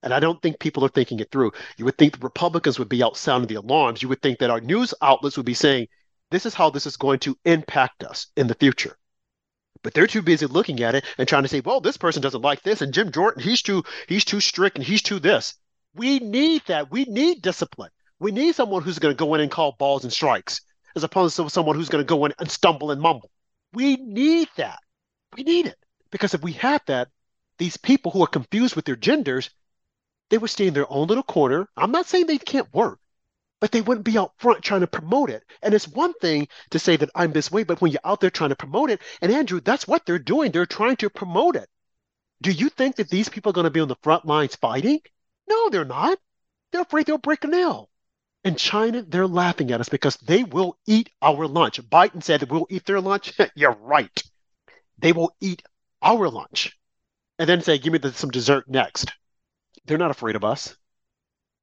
And 0.04 0.14
I 0.14 0.20
don't 0.20 0.42
think 0.42 0.60
people 0.60 0.86
are 0.86 0.90
thinking 0.90 1.20
it 1.20 1.32
through. 1.32 1.52
You 1.78 1.86
would 1.86 1.98
think 1.98 2.14
the 2.14 2.20
Republicans 2.24 2.78
would 2.80 2.90
be 2.90 3.04
out 3.04 3.18
sounding 3.18 3.48
the 3.48 3.56
alarms. 3.56 4.02
You 4.02 4.10
would 4.10 4.22
think 4.22 4.40
that 4.40 4.50
our 4.50 4.62
news 4.62 4.94
outlets 5.02 5.38
would 5.38 5.46
be 5.46 5.54
saying, 5.54 5.88
this 6.30 6.46
is 6.46 6.54
how 6.54 6.70
this 6.70 6.86
is 6.86 6.98
going 6.98 7.20
to 7.20 7.38
impact 7.46 8.04
us 8.04 8.28
in 8.36 8.48
the 8.48 8.56
future. 8.56 8.98
But 9.84 9.94
they're 9.94 10.08
too 10.08 10.22
busy 10.22 10.46
looking 10.46 10.82
at 10.82 10.96
it 10.96 11.06
and 11.18 11.28
trying 11.28 11.44
to 11.44 11.50
say, 11.50 11.60
well, 11.60 11.82
this 11.82 11.98
person 11.98 12.22
doesn't 12.22 12.42
like 12.42 12.62
this, 12.64 12.82
and 12.82 12.94
Jim 12.94 13.12
Jordan, 13.12 13.44
he's 13.44 13.62
too 13.62 13.84
he's 14.08 14.26
too 14.26 14.40
strict 14.40 14.78
and 14.78 14.86
he's 14.86 15.02
too 15.02 15.20
this. 15.20 15.56
We 15.94 16.20
need 16.20 16.64
that. 16.68 16.92
We 16.92 17.06
need 17.06 17.42
discipline. 17.42 17.92
We 18.20 18.32
need 18.32 18.56
someone 18.56 18.84
who's 18.84 19.00
going 19.00 19.16
to 19.16 19.18
go 19.18 19.34
in 19.36 19.42
and 19.42 19.52
call 19.52 19.74
balls 19.74 20.04
and 20.04 20.14
strikes, 20.14 20.62
as 20.96 21.04
opposed 21.04 21.36
to 21.36 21.50
someone 21.50 21.76
who's 21.76 21.90
going 21.90 22.04
to 22.04 22.08
go 22.08 22.26
in 22.26 22.34
and 22.40 22.50
stumble 22.50 22.92
and 22.92 23.02
mumble. 23.02 23.32
We 23.74 23.98
need 23.98 24.50
that. 24.58 24.80
We 25.36 25.44
need 25.44 25.68
it 25.68 25.78
because 26.12 26.34
if 26.34 26.42
we 26.42 26.54
have 26.54 26.82
that, 26.88 27.10
these 27.58 27.78
people 27.78 28.12
who 28.12 28.24
are 28.24 28.28
confused 28.28 28.76
with 28.76 28.86
their 28.86 28.96
genders, 28.96 29.50
they 30.30 30.38
would 30.38 30.50
stay 30.50 30.68
in 30.68 30.74
their 30.74 30.92
own 30.92 31.08
little 31.08 31.24
corner. 31.24 31.68
I'm 31.76 31.92
not 31.92 32.06
saying 32.06 32.28
they 32.28 32.38
can't 32.38 32.74
work 32.74 33.00
but 33.60 33.72
they 33.72 33.82
wouldn't 33.82 34.06
be 34.06 34.18
out 34.18 34.34
front 34.38 34.64
trying 34.64 34.82
to 34.82 34.88
promote 34.88 35.30
it. 35.30 35.44
And 35.62 35.74
it's 35.74 35.88
one 35.88 36.14
thing 36.14 36.48
to 36.72 36.80
say 36.80 36.96
that 36.98 37.10
I'm 37.16 37.32
this 37.32 37.52
way, 37.52 37.64
but 37.64 37.82
when 37.82 37.92
you're 37.92 38.02
out 38.04 38.22
there 38.22 38.30
trying 38.30 38.50
to 38.50 38.56
promote 38.56 38.90
it, 38.90 39.02
and 39.22 39.32
Andrew, 39.32 39.60
that's 39.60 39.88
what 39.88 40.06
they're 40.06 40.20
doing. 40.20 40.52
They're 40.52 40.66
trying 40.66 40.98
to 40.98 41.10
promote 41.10 41.56
it. 41.56 41.70
Do 42.42 42.52
you 42.52 42.70
think 42.70 42.98
that 42.98 43.10
these 43.10 43.30
people 43.30 43.50
are 43.50 43.54
going 43.54 43.66
to 43.66 43.72
be 43.72 43.80
on 43.80 43.88
the 43.88 43.96
front 44.04 44.26
lines 44.26 44.56
fighting? 44.56 45.00
No, 45.50 45.70
they're 45.70 45.86
not. 45.86 46.20
They're 46.72 46.82
afraid 46.82 47.06
they'll 47.06 47.18
break 47.18 47.44
a 47.44 47.48
nail. 47.48 47.90
In 48.44 48.56
China, 48.56 49.02
they're 49.02 49.28
laughing 49.28 49.72
at 49.72 49.82
us 49.82 49.90
because 49.90 50.18
they 50.18 50.44
will 50.44 50.78
eat 50.86 51.10
our 51.22 51.48
lunch. 51.48 51.82
Biden 51.82 52.24
said 52.24 52.42
that 52.42 52.52
we'll 52.52 52.68
eat 52.70 52.86
their 52.86 53.02
lunch. 53.02 53.34
you're 53.56 53.72
right. 53.72 54.24
They 55.00 55.12
will 55.12 55.36
eat 55.42 55.64
our 56.02 56.30
lunch 56.30 56.78
and 57.40 57.50
then 57.50 57.62
say, 57.62 57.78
give 57.78 57.94
me 57.94 58.00
the, 58.00 58.14
some 58.14 58.30
dessert 58.30 58.70
next. 58.70 59.12
They're 59.86 59.98
not 59.98 60.12
afraid 60.12 60.36
of 60.36 60.44
us. 60.44 60.76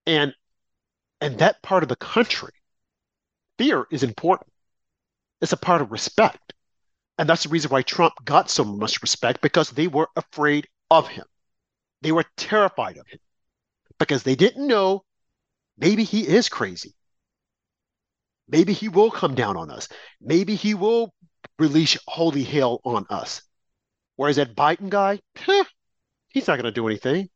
And 0.07 0.35
and 1.25 1.39
that 1.39 1.63
part 1.63 1.83
of 1.83 1.89
the 1.89 1.97
country, 1.97 2.53
fear 3.57 3.87
is 3.91 4.03
important. 4.03 4.51
It's 5.41 5.53
a 5.53 5.57
part 5.57 5.81
of 5.81 5.91
respect. 5.91 6.53
And 7.17 7.27
that's 7.27 7.45
the 7.45 7.49
reason 7.49 7.71
why 7.71 7.81
Trump 7.81 8.13
got 8.27 8.51
so 8.51 8.63
much 8.63 9.01
respect 9.01 9.41
because 9.41 9.71
they 9.71 9.87
were 9.87 10.11
afraid 10.17 10.69
of 10.91 11.09
him. 11.09 11.25
They 12.03 12.13
were 12.13 12.27
terrified 12.37 12.99
of 12.99 13.07
him 13.07 13.21
because 13.99 14.23
they 14.23 14.35
didn't 14.35 14.67
know 14.67 15.03
maybe 15.79 16.05
he 16.05 16.29
is 16.29 16.51
crazy. 16.51 16.95
Maybe 18.47 18.75
he 18.75 18.91
will 18.91 19.11
come 19.11 19.35
down 19.35 19.57
on 19.57 19.71
us. 19.71 19.89
Maybe 20.21 20.55
he 20.55 20.75
will 20.75 21.15
release 21.59 21.97
holy 22.07 22.43
hell 22.43 22.83
on 22.85 23.07
us. 23.09 23.41
Whereas 24.17 24.37
that 24.37 24.55
Biden 24.55 24.91
guy, 24.91 25.21
he's 26.29 26.47
not 26.47 26.57
going 26.57 26.65
to 26.65 26.71
do 26.71 26.87
anything. 26.87 27.31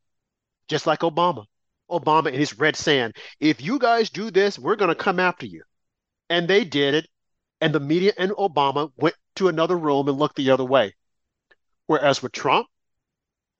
Just 0.68 0.86
like 0.86 1.01
Obama. 1.01 1.47
Obama 1.91 2.26
and 2.26 2.36
his 2.36 2.59
red 2.59 2.76
sand. 2.76 3.16
If 3.41 3.62
you 3.62 3.78
guys 3.78 4.11
do 4.11 4.30
this, 4.30 4.59
we're 4.59 4.76
going 4.76 4.91
to 4.91 4.95
come 4.95 5.20
after 5.20 5.47
you. 5.47 5.62
And 6.30 6.49
they 6.49 6.64
did 6.64 6.95
it. 6.95 7.09
And 7.61 7.74
the 7.74 7.80
media 7.80 8.12
and 8.16 8.30
Obama 8.32 8.93
went 8.97 9.16
to 9.36 9.49
another 9.49 9.76
room 9.76 10.09
and 10.09 10.18
looked 10.18 10.36
the 10.36 10.51
other 10.51 10.64
way. 10.64 10.95
Whereas 11.86 12.22
with 12.22 12.32
Trump, 12.32 12.66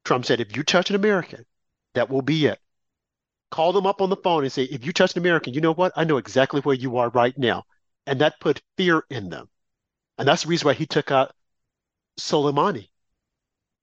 Trump 0.05 0.25
said, 0.25 0.41
if 0.41 0.57
you 0.57 0.63
touch 0.63 0.91
an 0.91 0.97
American, 0.97 1.45
that 1.95 2.09
will 2.11 2.23
be 2.23 2.47
it. 2.47 2.59
Call 3.51 3.73
them 3.73 3.87
up 3.87 4.03
on 4.03 4.11
the 4.11 4.17
phone 4.17 4.45
and 4.45 4.53
say, 4.53 4.65
if 4.65 4.85
you 4.85 4.93
touch 4.93 5.15
an 5.15 5.21
American, 5.21 5.55
you 5.55 5.61
know 5.61 5.73
what? 5.73 5.93
I 5.97 6.05
know 6.05 6.19
exactly 6.19 6.61
where 6.61 6.75
you 6.75 6.99
are 6.99 7.09
right 7.09 7.37
now. 7.37 7.65
And 8.07 8.21
that 8.21 8.41
put 8.41 8.63
fear 8.77 9.03
in 9.11 9.31
them. 9.31 9.49
And 10.19 10.29
that's 10.29 10.43
the 10.43 10.49
reason 10.49 10.67
why 10.67 10.75
he 10.75 10.87
took 10.87 11.11
out 11.11 11.33
Soleimani 12.19 12.89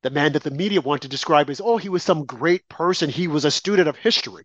the 0.05 0.11
man 0.11 0.33
that 0.33 0.43
the 0.43 0.51
media 0.51 0.79
want 0.81 1.01
to 1.01 1.07
describe 1.07 1.49
as, 1.49 1.59
oh, 1.59 1.77
he 1.77 1.89
was 1.89 2.03
some 2.03 2.25
great 2.25 2.69
person. 2.69 3.09
He 3.09 3.27
was 3.27 3.43
a 3.43 3.49
student 3.49 3.87
of 3.87 3.95
history. 3.95 4.43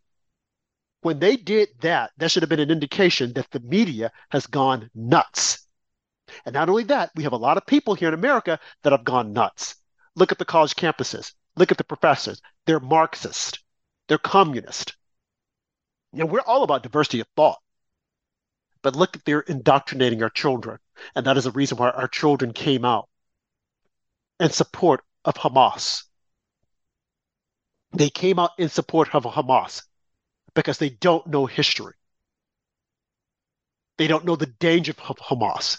When 1.02 1.18
they 1.18 1.36
did 1.36 1.68
that, 1.82 2.12
that 2.16 2.30
should 2.30 2.42
have 2.42 2.48
been 2.48 2.60
an 2.60 2.70
indication 2.70 3.34
that 3.34 3.50
the 3.50 3.60
media 3.60 4.10
has 4.30 4.46
gone 4.46 4.88
nuts. 4.94 5.66
And 6.46 6.54
not 6.54 6.70
only 6.70 6.84
that, 6.84 7.10
we 7.14 7.24
have 7.24 7.34
a 7.34 7.36
lot 7.36 7.58
of 7.58 7.66
people 7.66 7.92
here 7.92 8.08
in 8.08 8.14
America 8.14 8.58
that 8.82 8.92
have 8.92 9.04
gone 9.04 9.34
nuts. 9.34 9.74
Look 10.16 10.32
at 10.32 10.38
the 10.38 10.46
college 10.46 10.76
campuses. 10.76 11.34
Look 11.56 11.70
at 11.70 11.76
the 11.76 11.84
professors. 11.84 12.40
They're 12.64 12.80
Marxist. 12.80 13.62
They're 14.08 14.16
communist. 14.16 14.96
You 16.14 16.20
know, 16.20 16.26
we're 16.26 16.40
all 16.40 16.62
about 16.62 16.84
diversity 16.84 17.20
of 17.20 17.26
thought. 17.36 17.58
But 18.80 18.96
look 18.96 19.14
at 19.14 19.26
they're 19.26 19.40
indoctrinating 19.40 20.22
our 20.22 20.30
children. 20.30 20.78
And 21.14 21.26
that 21.26 21.36
is 21.36 21.44
the 21.44 21.50
reason 21.50 21.76
why 21.76 21.90
our 21.90 22.08
children 22.08 22.54
came 22.54 22.86
out 22.86 23.10
and 24.38 24.54
support 24.54 25.04
of 25.24 25.34
Hamas. 25.34 26.04
They 27.92 28.10
came 28.10 28.38
out 28.38 28.52
in 28.58 28.68
support 28.68 29.14
of 29.14 29.24
Hamas 29.24 29.82
because 30.54 30.78
they 30.78 30.90
don't 30.90 31.26
know 31.26 31.46
history. 31.46 31.94
They 33.98 34.06
don't 34.06 34.24
know 34.24 34.36
the 34.36 34.46
danger 34.46 34.94
of 35.08 35.16
Hamas. 35.18 35.78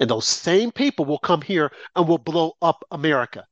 And 0.00 0.08
those 0.08 0.26
same 0.26 0.70
people 0.70 1.04
will 1.04 1.18
come 1.18 1.42
here 1.42 1.72
and 1.96 2.06
will 2.06 2.18
blow 2.18 2.52
up 2.62 2.84
America. 2.90 3.46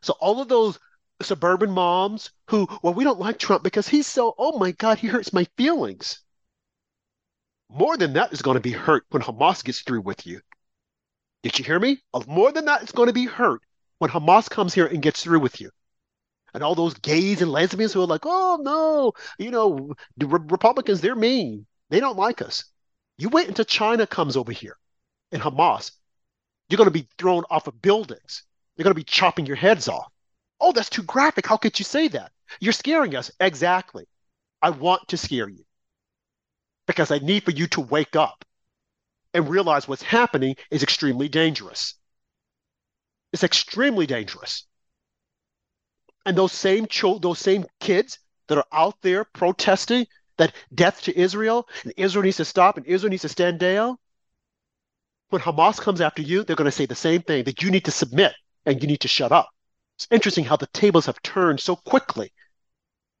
So 0.00 0.14
all 0.14 0.40
of 0.40 0.48
those 0.48 0.78
suburban 1.20 1.70
moms 1.70 2.30
who, 2.48 2.66
well, 2.82 2.94
we 2.94 3.04
don't 3.04 3.20
like 3.20 3.38
Trump 3.38 3.62
because 3.62 3.86
he's 3.86 4.06
so, 4.06 4.34
oh 4.38 4.58
my 4.58 4.72
God, 4.72 4.98
he 4.98 5.06
hurts 5.06 5.32
my 5.32 5.46
feelings. 5.56 6.22
More 7.68 7.96
than 7.96 8.14
that 8.14 8.32
is 8.32 8.42
going 8.42 8.56
to 8.56 8.60
be 8.60 8.72
hurt 8.72 9.04
when 9.10 9.22
Hamas 9.22 9.62
gets 9.62 9.82
through 9.82 10.00
with 10.00 10.26
you. 10.26 10.40
Did 11.42 11.58
you 11.58 11.64
hear 11.64 11.78
me? 11.78 12.02
More 12.26 12.52
than 12.52 12.64
that 12.64 12.82
is 12.82 12.92
going 12.92 13.08
to 13.08 13.12
be 13.12 13.26
hurt 13.26 13.62
when 14.02 14.10
Hamas 14.10 14.50
comes 14.50 14.74
here 14.74 14.86
and 14.86 15.00
gets 15.00 15.22
through 15.22 15.38
with 15.38 15.60
you. 15.60 15.70
And 16.52 16.64
all 16.64 16.74
those 16.74 16.94
gays 16.94 17.40
and 17.40 17.52
lesbians 17.52 17.92
who 17.92 18.02
are 18.02 18.06
like, 18.06 18.22
oh 18.24 18.58
no, 18.60 19.12
you 19.38 19.52
know, 19.52 19.94
the 20.16 20.26
re- 20.26 20.40
Republicans, 20.48 21.00
they're 21.00 21.14
mean. 21.14 21.66
They 21.88 22.00
don't 22.00 22.18
like 22.18 22.42
us. 22.42 22.64
You 23.16 23.28
wait 23.28 23.46
until 23.46 23.64
China 23.64 24.04
comes 24.04 24.36
over 24.36 24.50
here 24.50 24.76
and 25.30 25.40
Hamas. 25.40 25.92
You're 26.68 26.78
going 26.78 26.88
to 26.88 26.90
be 26.90 27.06
thrown 27.16 27.44
off 27.48 27.68
of 27.68 27.80
buildings. 27.80 28.42
They're 28.74 28.82
going 28.82 28.90
to 28.90 28.98
be 28.98 29.04
chopping 29.04 29.46
your 29.46 29.54
heads 29.54 29.86
off. 29.86 30.10
Oh, 30.60 30.72
that's 30.72 30.90
too 30.90 31.04
graphic. 31.04 31.46
How 31.46 31.56
could 31.56 31.78
you 31.78 31.84
say 31.84 32.08
that? 32.08 32.32
You're 32.58 32.72
scaring 32.72 33.14
us. 33.14 33.30
Exactly. 33.38 34.08
I 34.60 34.70
want 34.70 35.06
to 35.10 35.16
scare 35.16 35.48
you 35.48 35.64
because 36.88 37.12
I 37.12 37.18
need 37.18 37.44
for 37.44 37.52
you 37.52 37.68
to 37.68 37.80
wake 37.80 38.16
up 38.16 38.44
and 39.32 39.48
realize 39.48 39.86
what's 39.86 40.02
happening 40.02 40.56
is 40.72 40.82
extremely 40.82 41.28
dangerous. 41.28 41.94
It's 43.32 43.44
extremely 43.44 44.06
dangerous. 44.06 44.66
And 46.24 46.36
those 46.36 46.52
same 46.52 46.86
cho- 46.86 47.18
those 47.18 47.38
same 47.38 47.64
kids 47.80 48.18
that 48.48 48.58
are 48.58 48.66
out 48.72 48.96
there 49.02 49.24
protesting 49.24 50.06
that 50.36 50.54
death 50.74 51.02
to 51.02 51.18
Israel 51.18 51.68
and 51.84 51.92
Israel 51.96 52.24
needs 52.24 52.36
to 52.36 52.44
stop 52.44 52.76
and 52.76 52.86
Israel 52.86 53.10
needs 53.10 53.22
to 53.22 53.28
stand 53.28 53.58
down. 53.58 53.96
When 55.30 55.42
Hamas 55.42 55.80
comes 55.80 56.00
after 56.00 56.22
you, 56.22 56.44
they're 56.44 56.56
going 56.56 56.66
to 56.66 56.72
say 56.72 56.86
the 56.86 56.94
same 56.94 57.22
thing 57.22 57.44
that 57.44 57.62
you 57.62 57.70
need 57.70 57.86
to 57.86 57.90
submit 57.90 58.34
and 58.66 58.80
you 58.82 58.86
need 58.86 59.00
to 59.00 59.08
shut 59.08 59.32
up. 59.32 59.48
It's 59.96 60.06
interesting 60.10 60.44
how 60.44 60.56
the 60.56 60.66
tables 60.68 61.06
have 61.06 61.22
turned 61.22 61.60
so 61.60 61.76
quickly. 61.76 62.32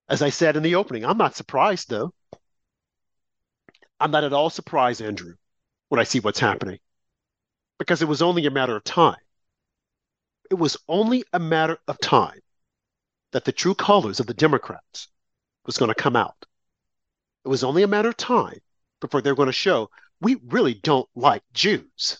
As 0.08 0.20
I 0.20 0.28
said 0.28 0.56
in 0.56 0.62
the 0.62 0.74
opening, 0.74 1.04
I'm 1.04 1.16
not 1.16 1.34
surprised 1.34 1.88
though. 1.88 2.12
I'm 3.98 4.10
not 4.10 4.24
at 4.24 4.32
all 4.32 4.50
surprised, 4.50 5.00
Andrew, 5.00 5.34
when 5.88 6.00
I 6.00 6.04
see 6.04 6.20
what's 6.20 6.40
happening, 6.40 6.80
because 7.78 8.02
it 8.02 8.08
was 8.08 8.20
only 8.20 8.44
a 8.46 8.50
matter 8.50 8.76
of 8.76 8.84
time. 8.84 9.16
It 10.50 10.54
was 10.54 10.76
only 10.88 11.24
a 11.32 11.38
matter 11.38 11.78
of 11.88 11.98
time 12.00 12.40
that 13.32 13.44
the 13.44 13.52
true 13.52 13.74
colors 13.74 14.20
of 14.20 14.26
the 14.26 14.34
Democrats 14.34 15.08
was 15.64 15.78
going 15.78 15.88
to 15.88 15.94
come 15.94 16.16
out. 16.16 16.46
It 17.44 17.48
was 17.48 17.64
only 17.64 17.82
a 17.82 17.88
matter 17.88 18.10
of 18.10 18.16
time 18.16 18.60
before 19.00 19.20
they're 19.20 19.34
going 19.34 19.46
to 19.46 19.52
show 19.52 19.90
we 20.20 20.36
really 20.46 20.74
don't 20.74 21.08
like 21.16 21.42
Jews. 21.52 22.18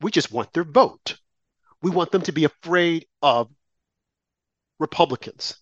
We 0.00 0.10
just 0.12 0.30
want 0.30 0.52
their 0.52 0.64
vote. 0.64 1.18
We 1.82 1.90
want 1.90 2.12
them 2.12 2.22
to 2.22 2.32
be 2.32 2.44
afraid 2.44 3.06
of 3.22 3.50
Republicans. 4.78 5.56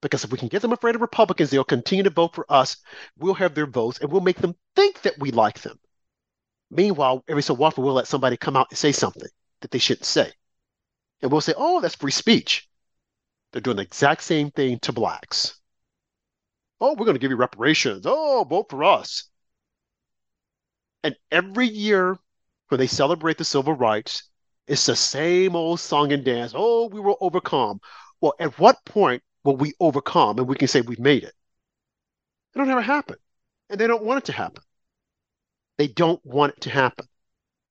Because 0.00 0.24
if 0.24 0.30
we 0.30 0.38
can 0.38 0.48
get 0.48 0.62
them 0.62 0.72
afraid 0.72 0.94
of 0.94 1.00
Republicans, 1.00 1.50
they'll 1.50 1.64
continue 1.64 2.04
to 2.04 2.10
vote 2.10 2.34
for 2.34 2.46
us. 2.48 2.76
We'll 3.18 3.34
have 3.34 3.54
their 3.54 3.66
votes 3.66 3.98
and 3.98 4.10
we'll 4.10 4.20
make 4.20 4.38
them 4.38 4.54
think 4.76 5.02
that 5.02 5.18
we 5.18 5.32
like 5.32 5.60
them. 5.62 5.78
Meanwhile, 6.70 7.24
every 7.28 7.42
so 7.42 7.60
often, 7.62 7.82
we'll 7.84 7.94
let 7.94 8.06
somebody 8.06 8.36
come 8.36 8.56
out 8.56 8.68
and 8.70 8.78
say 8.78 8.92
something 8.92 9.28
that 9.62 9.70
they 9.70 9.78
shouldn't 9.78 10.04
say. 10.04 10.30
And 11.22 11.30
we'll 11.30 11.40
say, 11.40 11.54
oh, 11.56 11.80
that's 11.80 11.94
free 11.94 12.10
speech. 12.10 12.68
They're 13.52 13.60
doing 13.60 13.76
the 13.76 13.82
exact 13.82 14.22
same 14.22 14.50
thing 14.50 14.78
to 14.80 14.92
blacks. 14.92 15.58
Oh, 16.80 16.94
we're 16.94 17.06
going 17.06 17.14
to 17.14 17.20
give 17.20 17.30
you 17.30 17.36
reparations. 17.36 18.04
Oh, 18.06 18.44
vote 18.48 18.66
for 18.68 18.82
us. 18.82 19.24
And 21.04 21.16
every 21.30 21.68
year 21.68 22.18
when 22.68 22.78
they 22.78 22.86
celebrate 22.86 23.38
the 23.38 23.44
civil 23.44 23.74
rights, 23.74 24.24
it's 24.66 24.86
the 24.86 24.96
same 24.96 25.54
old 25.54 25.80
song 25.80 26.12
and 26.12 26.24
dance. 26.24 26.52
Oh, 26.54 26.88
we 26.88 27.00
will 27.00 27.18
overcome. 27.20 27.80
Well, 28.20 28.34
at 28.38 28.58
what 28.58 28.84
point 28.84 29.22
will 29.44 29.56
we 29.56 29.74
overcome 29.80 30.38
and 30.38 30.48
we 30.48 30.56
can 30.56 30.68
say 30.68 30.80
we've 30.80 30.98
made 30.98 31.24
it? 31.24 31.34
It'll 32.54 32.66
never 32.66 32.80
happen. 32.80 33.16
And 33.68 33.80
they 33.80 33.86
don't 33.86 34.04
want 34.04 34.18
it 34.18 34.24
to 34.26 34.32
happen. 34.32 34.62
They 35.78 35.88
don't 35.88 36.24
want 36.24 36.54
it 36.54 36.60
to 36.62 36.70
happen. 36.70 37.06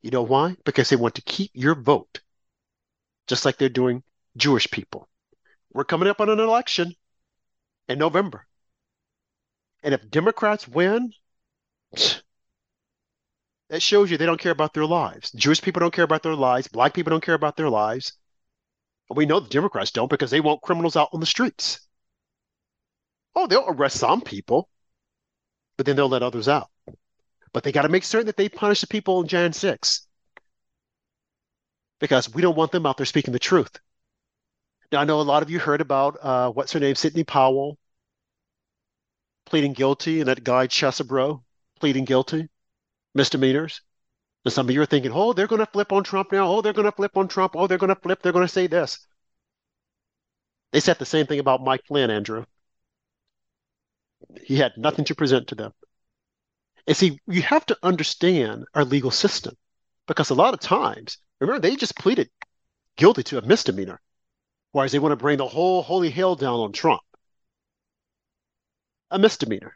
You 0.01 0.09
know 0.09 0.23
why? 0.23 0.55
Because 0.65 0.89
they 0.89 0.95
want 0.95 1.15
to 1.15 1.21
keep 1.21 1.51
your 1.53 1.75
vote, 1.75 2.21
just 3.27 3.45
like 3.45 3.57
they're 3.57 3.69
doing 3.69 4.03
Jewish 4.35 4.69
people. 4.71 5.07
We're 5.73 5.83
coming 5.83 6.09
up 6.09 6.19
on 6.19 6.29
an 6.29 6.39
election 6.39 6.95
in 7.87 7.99
November. 7.99 8.47
And 9.83 9.93
if 9.93 10.09
Democrats 10.09 10.67
win, 10.67 11.13
that 13.69 13.81
shows 13.81 14.09
you 14.09 14.17
they 14.17 14.25
don't 14.25 14.41
care 14.41 14.51
about 14.51 14.73
their 14.73 14.85
lives. 14.85 15.31
Jewish 15.31 15.61
people 15.61 15.81
don't 15.81 15.93
care 15.93 16.03
about 16.03 16.23
their 16.23 16.35
lives. 16.35 16.67
Black 16.67 16.93
people 16.93 17.11
don't 17.11 17.23
care 17.23 17.35
about 17.35 17.55
their 17.55 17.69
lives. 17.69 18.13
And 19.09 19.17
we 19.17 19.27
know 19.27 19.39
the 19.39 19.49
Democrats 19.49 19.91
don't 19.91 20.09
because 20.09 20.31
they 20.31 20.41
want 20.41 20.61
criminals 20.61 20.95
out 20.95 21.09
on 21.13 21.19
the 21.19 21.25
streets. 21.25 21.79
Oh, 23.35 23.45
they'll 23.45 23.67
arrest 23.67 23.97
some 23.97 24.21
people, 24.21 24.67
but 25.77 25.85
then 25.85 25.95
they'll 25.95 26.09
let 26.09 26.23
others 26.23 26.47
out. 26.47 26.70
But 27.53 27.63
they 27.63 27.71
got 27.71 27.81
to 27.83 27.89
make 27.89 28.03
certain 28.03 28.27
that 28.27 28.37
they 28.37 28.49
punish 28.49 28.81
the 28.81 28.87
people 28.87 29.21
in 29.21 29.27
Jan 29.27 29.53
6 29.53 30.07
because 31.99 32.33
we 32.33 32.41
don't 32.41 32.57
want 32.57 32.71
them 32.71 32.85
out 32.85 32.97
there 32.97 33.05
speaking 33.05 33.33
the 33.33 33.39
truth. 33.39 33.79
Now, 34.91 35.01
I 35.01 35.05
know 35.05 35.21
a 35.21 35.23
lot 35.23 35.43
of 35.43 35.49
you 35.49 35.59
heard 35.59 35.81
about 35.81 36.17
uh, 36.21 36.51
what's 36.51 36.73
her 36.73 36.79
name, 36.79 36.95
Sidney 36.95 37.23
Powell, 37.23 37.77
pleading 39.45 39.73
guilty, 39.73 40.19
and 40.19 40.27
that 40.27 40.43
guy 40.43 40.67
Chesebro 40.67 41.43
pleading 41.79 42.05
guilty 42.05 42.49
misdemeanors. 43.13 43.81
And 44.43 44.53
some 44.53 44.67
of 44.67 44.73
you 44.73 44.81
are 44.81 44.87
thinking, 44.87 45.11
oh, 45.13 45.33
they're 45.33 45.47
going 45.47 45.59
to 45.59 45.71
flip 45.71 45.91
on 45.91 46.03
Trump 46.03 46.31
now. 46.31 46.47
Oh, 46.47 46.61
they're 46.61 46.73
going 46.73 46.89
to 46.89 46.91
flip 46.91 47.15
on 47.15 47.27
Trump. 47.27 47.53
Oh, 47.55 47.67
they're 47.67 47.77
going 47.77 47.93
to 47.93 48.01
flip. 48.01 48.21
They're 48.21 48.31
going 48.31 48.47
to 48.47 48.51
say 48.51 48.67
this. 48.67 49.05
They 50.71 50.79
said 50.79 50.97
the 50.97 51.05
same 51.05 51.27
thing 51.27 51.39
about 51.39 51.63
Mike 51.63 51.85
Flynn, 51.85 52.09
Andrew. 52.09 52.45
He 54.43 54.57
had 54.57 54.77
nothing 54.77 55.05
to 55.05 55.15
present 55.15 55.47
to 55.47 55.55
them. 55.55 55.73
And 56.87 56.97
see, 56.97 57.19
you 57.27 57.41
have 57.43 57.65
to 57.67 57.77
understand 57.83 58.65
our 58.73 58.83
legal 58.83 59.11
system 59.11 59.55
because 60.07 60.29
a 60.29 60.35
lot 60.35 60.53
of 60.53 60.59
times, 60.59 61.17
remember, 61.39 61.61
they 61.61 61.75
just 61.75 61.95
pleaded 61.95 62.29
guilty 62.97 63.23
to 63.23 63.37
a 63.37 63.45
misdemeanor, 63.45 64.01
whereas 64.71 64.91
they 64.91 64.99
want 64.99 65.11
to 65.11 65.15
bring 65.15 65.37
the 65.37 65.47
whole 65.47 65.83
holy 65.83 66.09
hell 66.09 66.35
down 66.35 66.59
on 66.59 66.71
Trump. 66.71 67.01
A 69.11 69.19
misdemeanor. 69.19 69.75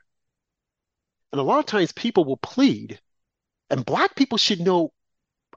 And 1.31 1.39
a 1.39 1.43
lot 1.43 1.59
of 1.59 1.65
times 1.65 1.91
people 1.91 2.23
will 2.23 2.37
plead 2.37 2.99
and 3.69 3.85
black 3.85 4.15
people 4.15 4.37
should 4.37 4.61
know 4.61 4.93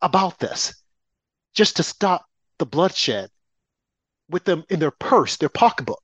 about 0.02 0.38
this 0.38 0.74
just 1.54 1.76
to 1.76 1.82
stop 1.82 2.24
the 2.58 2.66
bloodshed 2.66 3.30
with 4.28 4.44
them 4.44 4.64
in 4.68 4.80
their 4.80 4.90
purse, 4.90 5.36
their 5.36 5.48
pocketbook. 5.48 6.02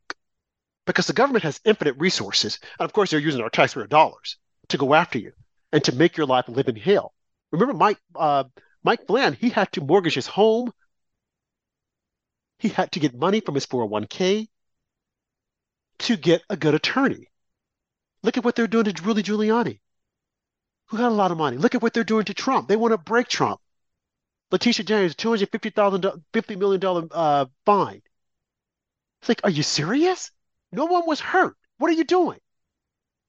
Because 0.87 1.07
the 1.07 1.13
government 1.13 1.45
has 1.45 1.61
infinite 1.65 1.97
resources. 1.97 2.59
And 2.79 2.85
of 2.85 2.93
course, 2.93 3.11
they're 3.11 3.19
using 3.19 3.41
our 3.41 3.49
taxpayer 3.49 3.87
dollars 3.87 4.37
to 4.69 4.79
go 4.79 4.95
after 4.95 5.19
you 5.19 5.33
and 5.73 5.83
to 5.85 5.95
make 5.95 6.17
your 6.17 6.27
life 6.27 6.49
live 6.49 6.69
in 6.69 6.77
hell. 6.77 7.13
Remember 7.53 7.75
Mike 7.75 7.99
uh, 8.15 8.45
Mike 8.83 9.07
Bland, 9.07 9.37
he 9.37 9.51
had 9.51 9.71
to 9.73 9.81
mortgage 9.81 10.15
his 10.15 10.27
home. 10.27 10.73
He 12.59 12.69
had 12.69 12.93
to 12.93 13.01
get 13.01 13.15
money 13.15 13.41
from 13.41 13.55
his 13.55 13.67
401k 13.67 14.49
to 15.99 16.17
get 16.17 16.43
a 16.49 16.57
good 16.57 16.75
attorney. 16.75 17.29
Look 18.23 18.37
at 18.39 18.45
what 18.45 18.55
they're 18.57 18.67
doing 18.67 18.85
to 18.87 19.03
Rudy 19.03 19.23
Giuliani 19.23 19.81
who 20.87 20.97
had 20.97 21.11
a 21.11 21.15
lot 21.15 21.31
of 21.31 21.39
money. 21.39 21.57
Look 21.57 21.75
at 21.75 21.83
what 21.83 21.93
they're 21.93 22.05
doing 22.05 22.25
to 22.27 22.35
Trump. 22.35 22.69
They 22.69 22.77
want 22.77 22.93
to 22.93 22.99
break 22.99 23.29
Trump. 23.29 23.61
Letitia 24.51 24.85
James, 24.85 25.15
two 25.15 25.31
hundred 25.31 25.51
fifty 25.51 25.71
thousand, 25.71 26.07
fifty 26.33 26.57
million 26.57 26.81
dollar 26.81 27.09
uh, 27.11 27.47
fine. 27.65 28.03
It's 29.21 29.29
like, 29.29 29.41
are 29.43 29.51
you 29.51 29.63
serious? 29.63 30.31
No 30.71 30.85
one 30.85 31.07
was 31.07 31.21
hurt. 31.21 31.57
What 31.79 31.91
are 31.91 31.95
you 31.95 32.05
doing? 32.05 32.39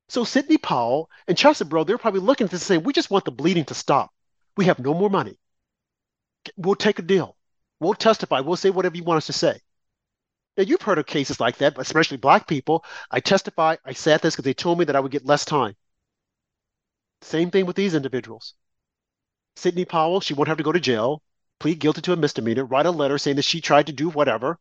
So 0.10 0.24
Sidney 0.24 0.58
Powell 0.58 1.10
and 1.28 1.38
Chesebro, 1.38 1.86
they're 1.86 1.97
probably 1.97 2.20
looking 2.20 2.47
and 2.49 2.62
saying, 2.62 2.84
we 2.84 2.93
just 2.93 3.10
want 3.10 3.26
the 3.26 3.32
bleeding 3.32 3.66
to 3.66 3.74
stop. 3.74 4.12
We 4.56 4.66
have 4.66 4.80
no 4.80 4.93
more 4.93 5.10
money. 5.10 5.38
We'll 6.56 6.76
take 6.76 6.99
a 6.99 7.01
deal. 7.01 7.36
We'll 7.80 7.95
testify. 7.95 8.41
We'll 8.41 8.56
say 8.56 8.70
whatever 8.70 8.95
you 8.95 9.03
want 9.03 9.18
us 9.18 9.26
to 9.28 9.34
say. 9.34 9.60
Now, 10.58 10.64
you've 10.64 10.82
heard 10.82 10.99
of 10.99 11.06
cases 11.06 11.39
like 11.39 11.58
that, 11.58 11.78
especially 11.78 12.18
black 12.18 12.47
people. 12.47 12.86
I 13.12 13.20
testify, 13.20 13.76
I 13.84 13.93
said 13.93 14.22
this 14.22 14.36
because 14.36 14.45
they 14.45 14.53
told 14.53 14.80
me 14.80 14.86
that 14.86 14.95
I 14.95 15.01
would 15.01 15.12
get 15.12 15.26
less 15.26 15.43
time. 15.43 15.76
Same 17.22 17.51
thing 17.51 17.66
with 17.66 17.76
these 17.76 17.95
individuals. 17.95 18.53
Sidney 19.58 19.86
Powell, 19.86 20.22
she 20.22 20.34
won't 20.34 20.47
have 20.47 20.58
to 20.58 20.64
go 20.64 20.72
to 20.72 20.80
jail, 20.80 21.22
plead 21.60 21.80
guilty 21.80 22.01
to 22.01 22.14
a 22.14 22.16
misdemeanor, 22.16 22.64
write 22.64 22.86
a 22.86 22.91
letter 22.91 23.18
saying 23.18 23.38
that 23.38 23.45
she 23.45 23.60
tried 23.60 23.88
to 23.88 23.93
do 23.93 24.10
whatever. 24.10 24.60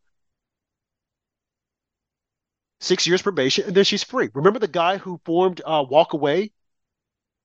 Six 2.81 3.07
years 3.07 3.23
probation, 3.23 3.67
and 3.67 3.77
then 3.77 3.85
she's 3.85 4.05
free. 4.05 4.29
Remember 4.33 4.61
the 4.61 4.69
guy 4.69 4.99
who 4.99 5.21
formed 5.25 5.61
uh, 5.65 5.85
Walk 5.89 6.13
Away? 6.13 6.53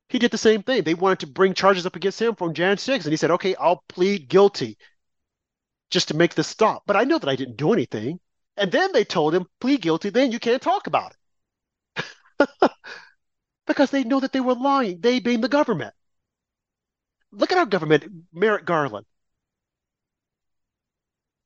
He 0.09 0.19
did 0.19 0.31
the 0.31 0.37
same 0.37 0.61
thing. 0.63 0.83
They 0.83 0.93
wanted 0.93 1.19
to 1.21 1.27
bring 1.27 1.53
charges 1.53 1.85
up 1.85 1.95
against 1.95 2.21
him 2.21 2.35
from 2.35 2.53
Jan 2.53 2.77
6, 2.77 3.05
and 3.05 3.13
he 3.13 3.17
said, 3.17 3.31
okay, 3.31 3.55
I'll 3.55 3.83
plead 3.87 4.27
guilty 4.27 4.77
just 5.91 6.07
to 6.07 6.15
make 6.15 6.33
this 6.33 6.47
stop. 6.47 6.83
But 6.87 6.95
I 6.95 7.03
know 7.03 7.19
that 7.19 7.29
I 7.29 7.35
didn't 7.35 7.57
do 7.57 7.73
anything. 7.73 8.19
And 8.57 8.71
then 8.71 8.91
they 8.91 9.05
told 9.05 9.33
him, 9.35 9.45
plead 9.59 9.81
guilty, 9.81 10.09
then 10.09 10.31
you 10.31 10.39
can't 10.39 10.61
talk 10.61 10.87
about 10.87 11.13
it. 12.49 12.71
because 13.67 13.91
they 13.91 14.03
know 14.03 14.19
that 14.19 14.33
they 14.33 14.41
were 14.41 14.55
lying, 14.55 14.99
they 15.01 15.19
being 15.19 15.41
the 15.41 15.49
government. 15.49 15.93
Look 17.31 17.51
at 17.51 17.57
our 17.57 17.65
government, 17.65 18.05
Merrick 18.31 18.65
Garland. 18.65 19.07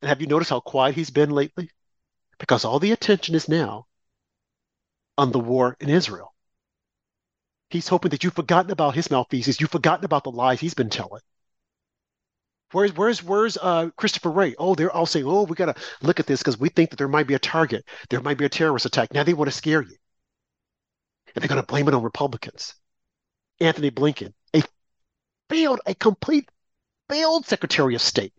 And 0.04 0.10
have 0.10 0.22
you 0.22 0.28
noticed 0.28 0.52
how 0.52 0.60
quiet 0.60 0.94
he's 0.96 1.10
been 1.10 1.32
lately? 1.32 1.72
Because 2.44 2.66
all 2.66 2.80
the 2.80 2.92
attention 2.92 3.36
is 3.36 3.48
now 3.48 3.86
on 5.18 5.32
the 5.32 5.40
war 5.40 5.78
in 5.80 5.90
Israel. 5.90 6.34
He's 7.70 7.88
hoping 7.88 8.10
that 8.10 8.26
you've 8.26 8.34
forgotten 8.34 8.70
about 8.70 8.96
his 8.96 9.10
malfeasance, 9.10 9.62
you've 9.62 9.72
forgotten 9.72 10.04
about 10.04 10.26
the 10.26 10.32
lies 10.32 10.60
he's 10.60 10.74
been 10.74 10.90
telling. 10.90 11.22
Where's 12.74 12.94
where's 12.98 13.24
where's 13.24 13.56
uh, 13.56 13.92
Christopher 13.96 14.30
Wray? 14.30 14.56
Oh, 14.58 14.76
they're 14.76 14.92
all 14.92 15.06
saying, 15.06 15.26
oh, 15.26 15.44
we 15.44 15.56
got 15.56 15.74
to 15.74 15.82
look 16.02 16.20
at 16.20 16.28
this 16.28 16.42
because 16.42 16.60
we 16.60 16.68
think 16.68 16.90
that 16.90 16.98
there 16.98 17.08
might 17.08 17.28
be 17.28 17.34
a 17.34 17.40
target, 17.40 17.86
there 18.10 18.20
might 18.20 18.38
be 18.38 18.44
a 18.44 18.50
terrorist 18.50 18.86
attack. 18.86 19.14
Now 19.14 19.24
they 19.24 19.34
want 19.34 19.50
to 19.50 19.56
scare 19.56 19.82
you, 19.82 19.96
and 21.34 21.46
they're 21.46 21.56
to 21.56 21.64
blame 21.64 21.88
it 21.88 21.94
on 21.94 22.04
Republicans. 22.04 22.76
Antony 23.62 23.90
Blinken, 23.90 24.34
a 24.54 24.64
failed, 25.50 25.80
a 25.86 25.96
complete 25.96 26.50
failed 27.08 27.46
Secretary 27.46 27.96
of 27.96 28.02
State, 28.02 28.34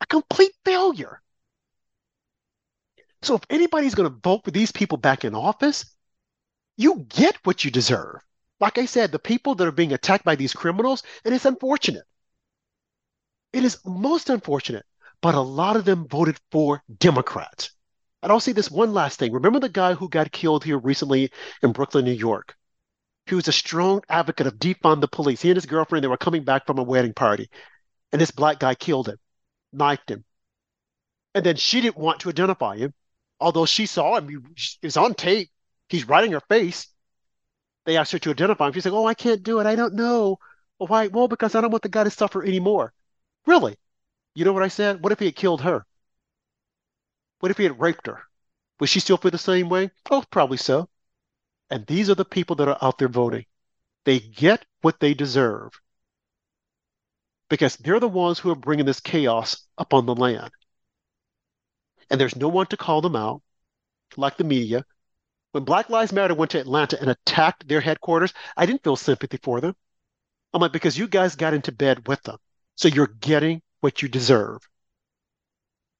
a 0.00 0.06
complete 0.06 0.52
failure. 0.64 1.22
So 3.22 3.36
if 3.36 3.42
anybody's 3.50 3.94
going 3.94 4.10
to 4.10 4.18
vote 4.22 4.44
for 4.44 4.50
these 4.50 4.72
people 4.72 4.98
back 4.98 5.24
in 5.24 5.34
office, 5.34 5.84
you 6.76 7.06
get 7.08 7.36
what 7.44 7.64
you 7.64 7.70
deserve. 7.70 8.16
Like 8.60 8.78
I 8.78 8.86
said, 8.86 9.12
the 9.12 9.18
people 9.18 9.54
that 9.54 9.66
are 9.66 9.72
being 9.72 9.92
attacked 9.92 10.24
by 10.24 10.36
these 10.36 10.52
criminals, 10.52 11.02
and 11.24 11.34
it's 11.34 11.44
unfortunate. 11.44 12.04
It 13.52 13.64
is 13.64 13.78
most 13.84 14.30
unfortunate, 14.30 14.84
but 15.20 15.34
a 15.34 15.40
lot 15.40 15.76
of 15.76 15.84
them 15.84 16.08
voted 16.08 16.38
for 16.50 16.82
Democrats. 16.98 17.70
And 18.22 18.30
I'll 18.30 18.40
say 18.40 18.52
this 18.52 18.70
one 18.70 18.94
last 18.94 19.18
thing. 19.18 19.32
Remember 19.32 19.58
the 19.58 19.68
guy 19.68 19.94
who 19.94 20.08
got 20.08 20.32
killed 20.32 20.64
here 20.64 20.78
recently 20.78 21.30
in 21.62 21.72
Brooklyn, 21.72 22.04
New 22.04 22.12
York? 22.12 22.56
He 23.26 23.34
was 23.34 23.48
a 23.48 23.52
strong 23.52 24.02
advocate 24.08 24.46
of 24.46 24.58
defund 24.58 25.00
the 25.00 25.08
police. 25.08 25.42
He 25.42 25.50
and 25.50 25.56
his 25.56 25.66
girlfriend, 25.66 26.02
they 26.02 26.08
were 26.08 26.16
coming 26.16 26.44
back 26.44 26.66
from 26.66 26.78
a 26.78 26.82
wedding 26.82 27.14
party, 27.14 27.50
and 28.10 28.20
this 28.20 28.30
black 28.30 28.58
guy 28.58 28.74
killed 28.74 29.08
him, 29.08 29.18
knifed 29.72 30.10
him. 30.10 30.24
And 31.34 31.44
then 31.44 31.56
she 31.56 31.80
didn't 31.80 31.98
want 31.98 32.20
to 32.20 32.28
identify 32.28 32.76
him, 32.76 32.94
although 33.42 33.66
she 33.66 33.86
saw 33.86 34.16
him. 34.16 34.28
He 34.28 34.38
was 34.82 34.96
on 34.96 35.14
tape. 35.14 35.50
He's 35.88 36.08
right 36.08 36.24
in 36.24 36.32
her 36.32 36.40
face. 36.40 36.88
They 37.84 37.96
asked 37.96 38.12
her 38.12 38.18
to 38.20 38.30
identify 38.30 38.68
him. 38.68 38.72
She's 38.72 38.86
like, 38.86 38.94
"Oh, 38.94 39.06
I 39.06 39.14
can't 39.14 39.42
do 39.42 39.60
it. 39.60 39.66
I 39.66 39.76
don't 39.76 39.94
know." 39.94 40.38
Well, 40.78 40.86
why? 40.88 41.08
Well, 41.08 41.28
because 41.28 41.54
I 41.54 41.60
don't 41.60 41.70
want 41.70 41.82
the 41.82 41.88
guy 41.88 42.04
to 42.04 42.10
suffer 42.10 42.42
anymore. 42.44 42.92
Really? 43.46 43.76
You 44.34 44.44
know 44.44 44.52
what 44.52 44.62
I 44.62 44.68
said? 44.68 45.02
What 45.02 45.12
if 45.12 45.18
he 45.18 45.26
had 45.26 45.36
killed 45.36 45.62
her? 45.62 45.84
What 47.40 47.50
if 47.50 47.58
he 47.58 47.64
had 47.64 47.80
raped 47.80 48.06
her? 48.06 48.22
Would 48.80 48.88
she 48.88 49.00
still 49.00 49.16
feel 49.16 49.30
the 49.30 49.38
same 49.38 49.68
way? 49.68 49.90
Oh, 50.10 50.24
probably 50.30 50.56
so. 50.56 50.88
And 51.70 51.86
these 51.86 52.08
are 52.10 52.14
the 52.14 52.24
people 52.24 52.56
that 52.56 52.68
are 52.68 52.78
out 52.82 52.98
there 52.98 53.08
voting. 53.08 53.46
They 54.04 54.20
get 54.20 54.64
what 54.80 55.00
they 55.00 55.14
deserve 55.14 55.72
because 57.48 57.76
they're 57.76 58.00
the 58.00 58.08
ones 58.08 58.38
who 58.38 58.50
are 58.50 58.54
bringing 58.56 58.86
this 58.86 59.00
chaos 59.00 59.66
upon 59.76 60.06
the 60.06 60.14
land. 60.14 60.50
And 62.12 62.20
there's 62.20 62.36
no 62.36 62.48
one 62.48 62.66
to 62.66 62.76
call 62.76 63.00
them 63.00 63.16
out, 63.16 63.42
like 64.18 64.36
the 64.36 64.44
media. 64.44 64.84
When 65.52 65.64
Black 65.64 65.88
Lives 65.88 66.12
Matter 66.12 66.34
went 66.34 66.50
to 66.50 66.60
Atlanta 66.60 67.00
and 67.00 67.10
attacked 67.10 67.66
their 67.66 67.80
headquarters, 67.80 68.34
I 68.54 68.66
didn't 68.66 68.84
feel 68.84 68.96
sympathy 68.96 69.38
for 69.42 69.62
them. 69.62 69.74
I'm 70.52 70.60
like, 70.60 70.72
because 70.72 70.98
you 70.98 71.08
guys 71.08 71.36
got 71.36 71.54
into 71.54 71.72
bed 71.72 72.06
with 72.06 72.22
them. 72.22 72.36
So 72.76 72.88
you're 72.88 73.06
getting 73.06 73.62
what 73.80 74.02
you 74.02 74.08
deserve. 74.08 74.60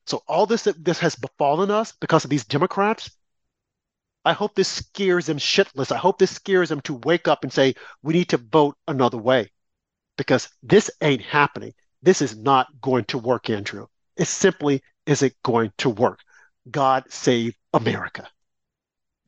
So 0.07 0.23
all 0.29 0.45
this 0.45 0.65
that 0.65 0.85
this 0.85 0.99
has 0.99 1.17
befallen 1.17 1.71
us 1.71 1.93
because 1.99 2.25
of 2.25 2.31
these 2.31 2.45
Democrats, 2.45 3.11
I 4.27 4.35
hope 4.35 4.55
this 4.55 4.69
scares 4.69 5.27
them 5.27 5.39
shitless. 5.39 5.93
I 5.93 5.97
hope 5.97 6.19
this 6.19 6.35
scares 6.35 6.69
them 6.69 6.83
to 6.83 7.01
wake 7.05 7.27
up 7.27 7.43
and 7.43 7.53
say, 7.53 7.75
we 8.03 8.13
need 8.13 8.29
to 8.29 8.37
vote 8.37 8.77
another 8.87 9.19
way. 9.19 9.51
Because 10.19 10.51
this 10.63 10.91
ain't 11.01 11.23
happening. 11.23 11.73
This 12.03 12.21
is 12.21 12.37
not 12.37 12.67
going 12.83 13.07
to 13.07 13.19
work, 13.19 13.49
Andrew. 13.49 13.87
It 14.19 14.27
simply 14.27 14.83
isn't 15.07 15.35
going 15.43 15.73
to 15.79 15.91
work. 15.91 16.21
God 16.71 17.05
save 17.09 17.57
America. 17.73 18.29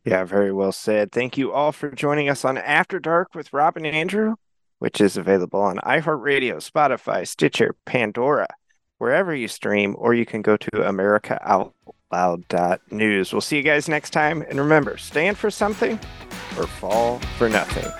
Yeah, 0.04 0.24
very 0.24 0.52
well 0.52 0.72
said. 0.72 1.12
Thank 1.12 1.38
you 1.38 1.52
all 1.52 1.72
for 1.72 1.90
joining 1.90 2.28
us 2.28 2.44
on 2.44 2.58
After 2.58 2.98
Dark 2.98 3.34
with 3.34 3.52
Robin 3.52 3.86
and 3.86 3.96
Andrew 3.96 4.34
which 4.84 5.00
is 5.00 5.16
available 5.16 5.62
on 5.62 5.78
iHeartRadio, 5.78 6.56
Spotify, 6.56 7.26
Stitcher, 7.26 7.74
Pandora, 7.86 8.46
wherever 8.98 9.34
you 9.34 9.48
stream, 9.48 9.96
or 9.98 10.12
you 10.12 10.26
can 10.26 10.42
go 10.42 10.58
to 10.58 10.70
AmericaOutloud.news. 10.70 13.32
We'll 13.32 13.40
see 13.40 13.56
you 13.56 13.62
guys 13.62 13.88
next 13.88 14.10
time. 14.10 14.42
And 14.42 14.58
remember, 14.58 14.98
stand 14.98 15.38
for 15.38 15.50
something 15.50 15.98
or 16.58 16.66
fall 16.66 17.18
for 17.38 17.48
nothing. 17.48 17.90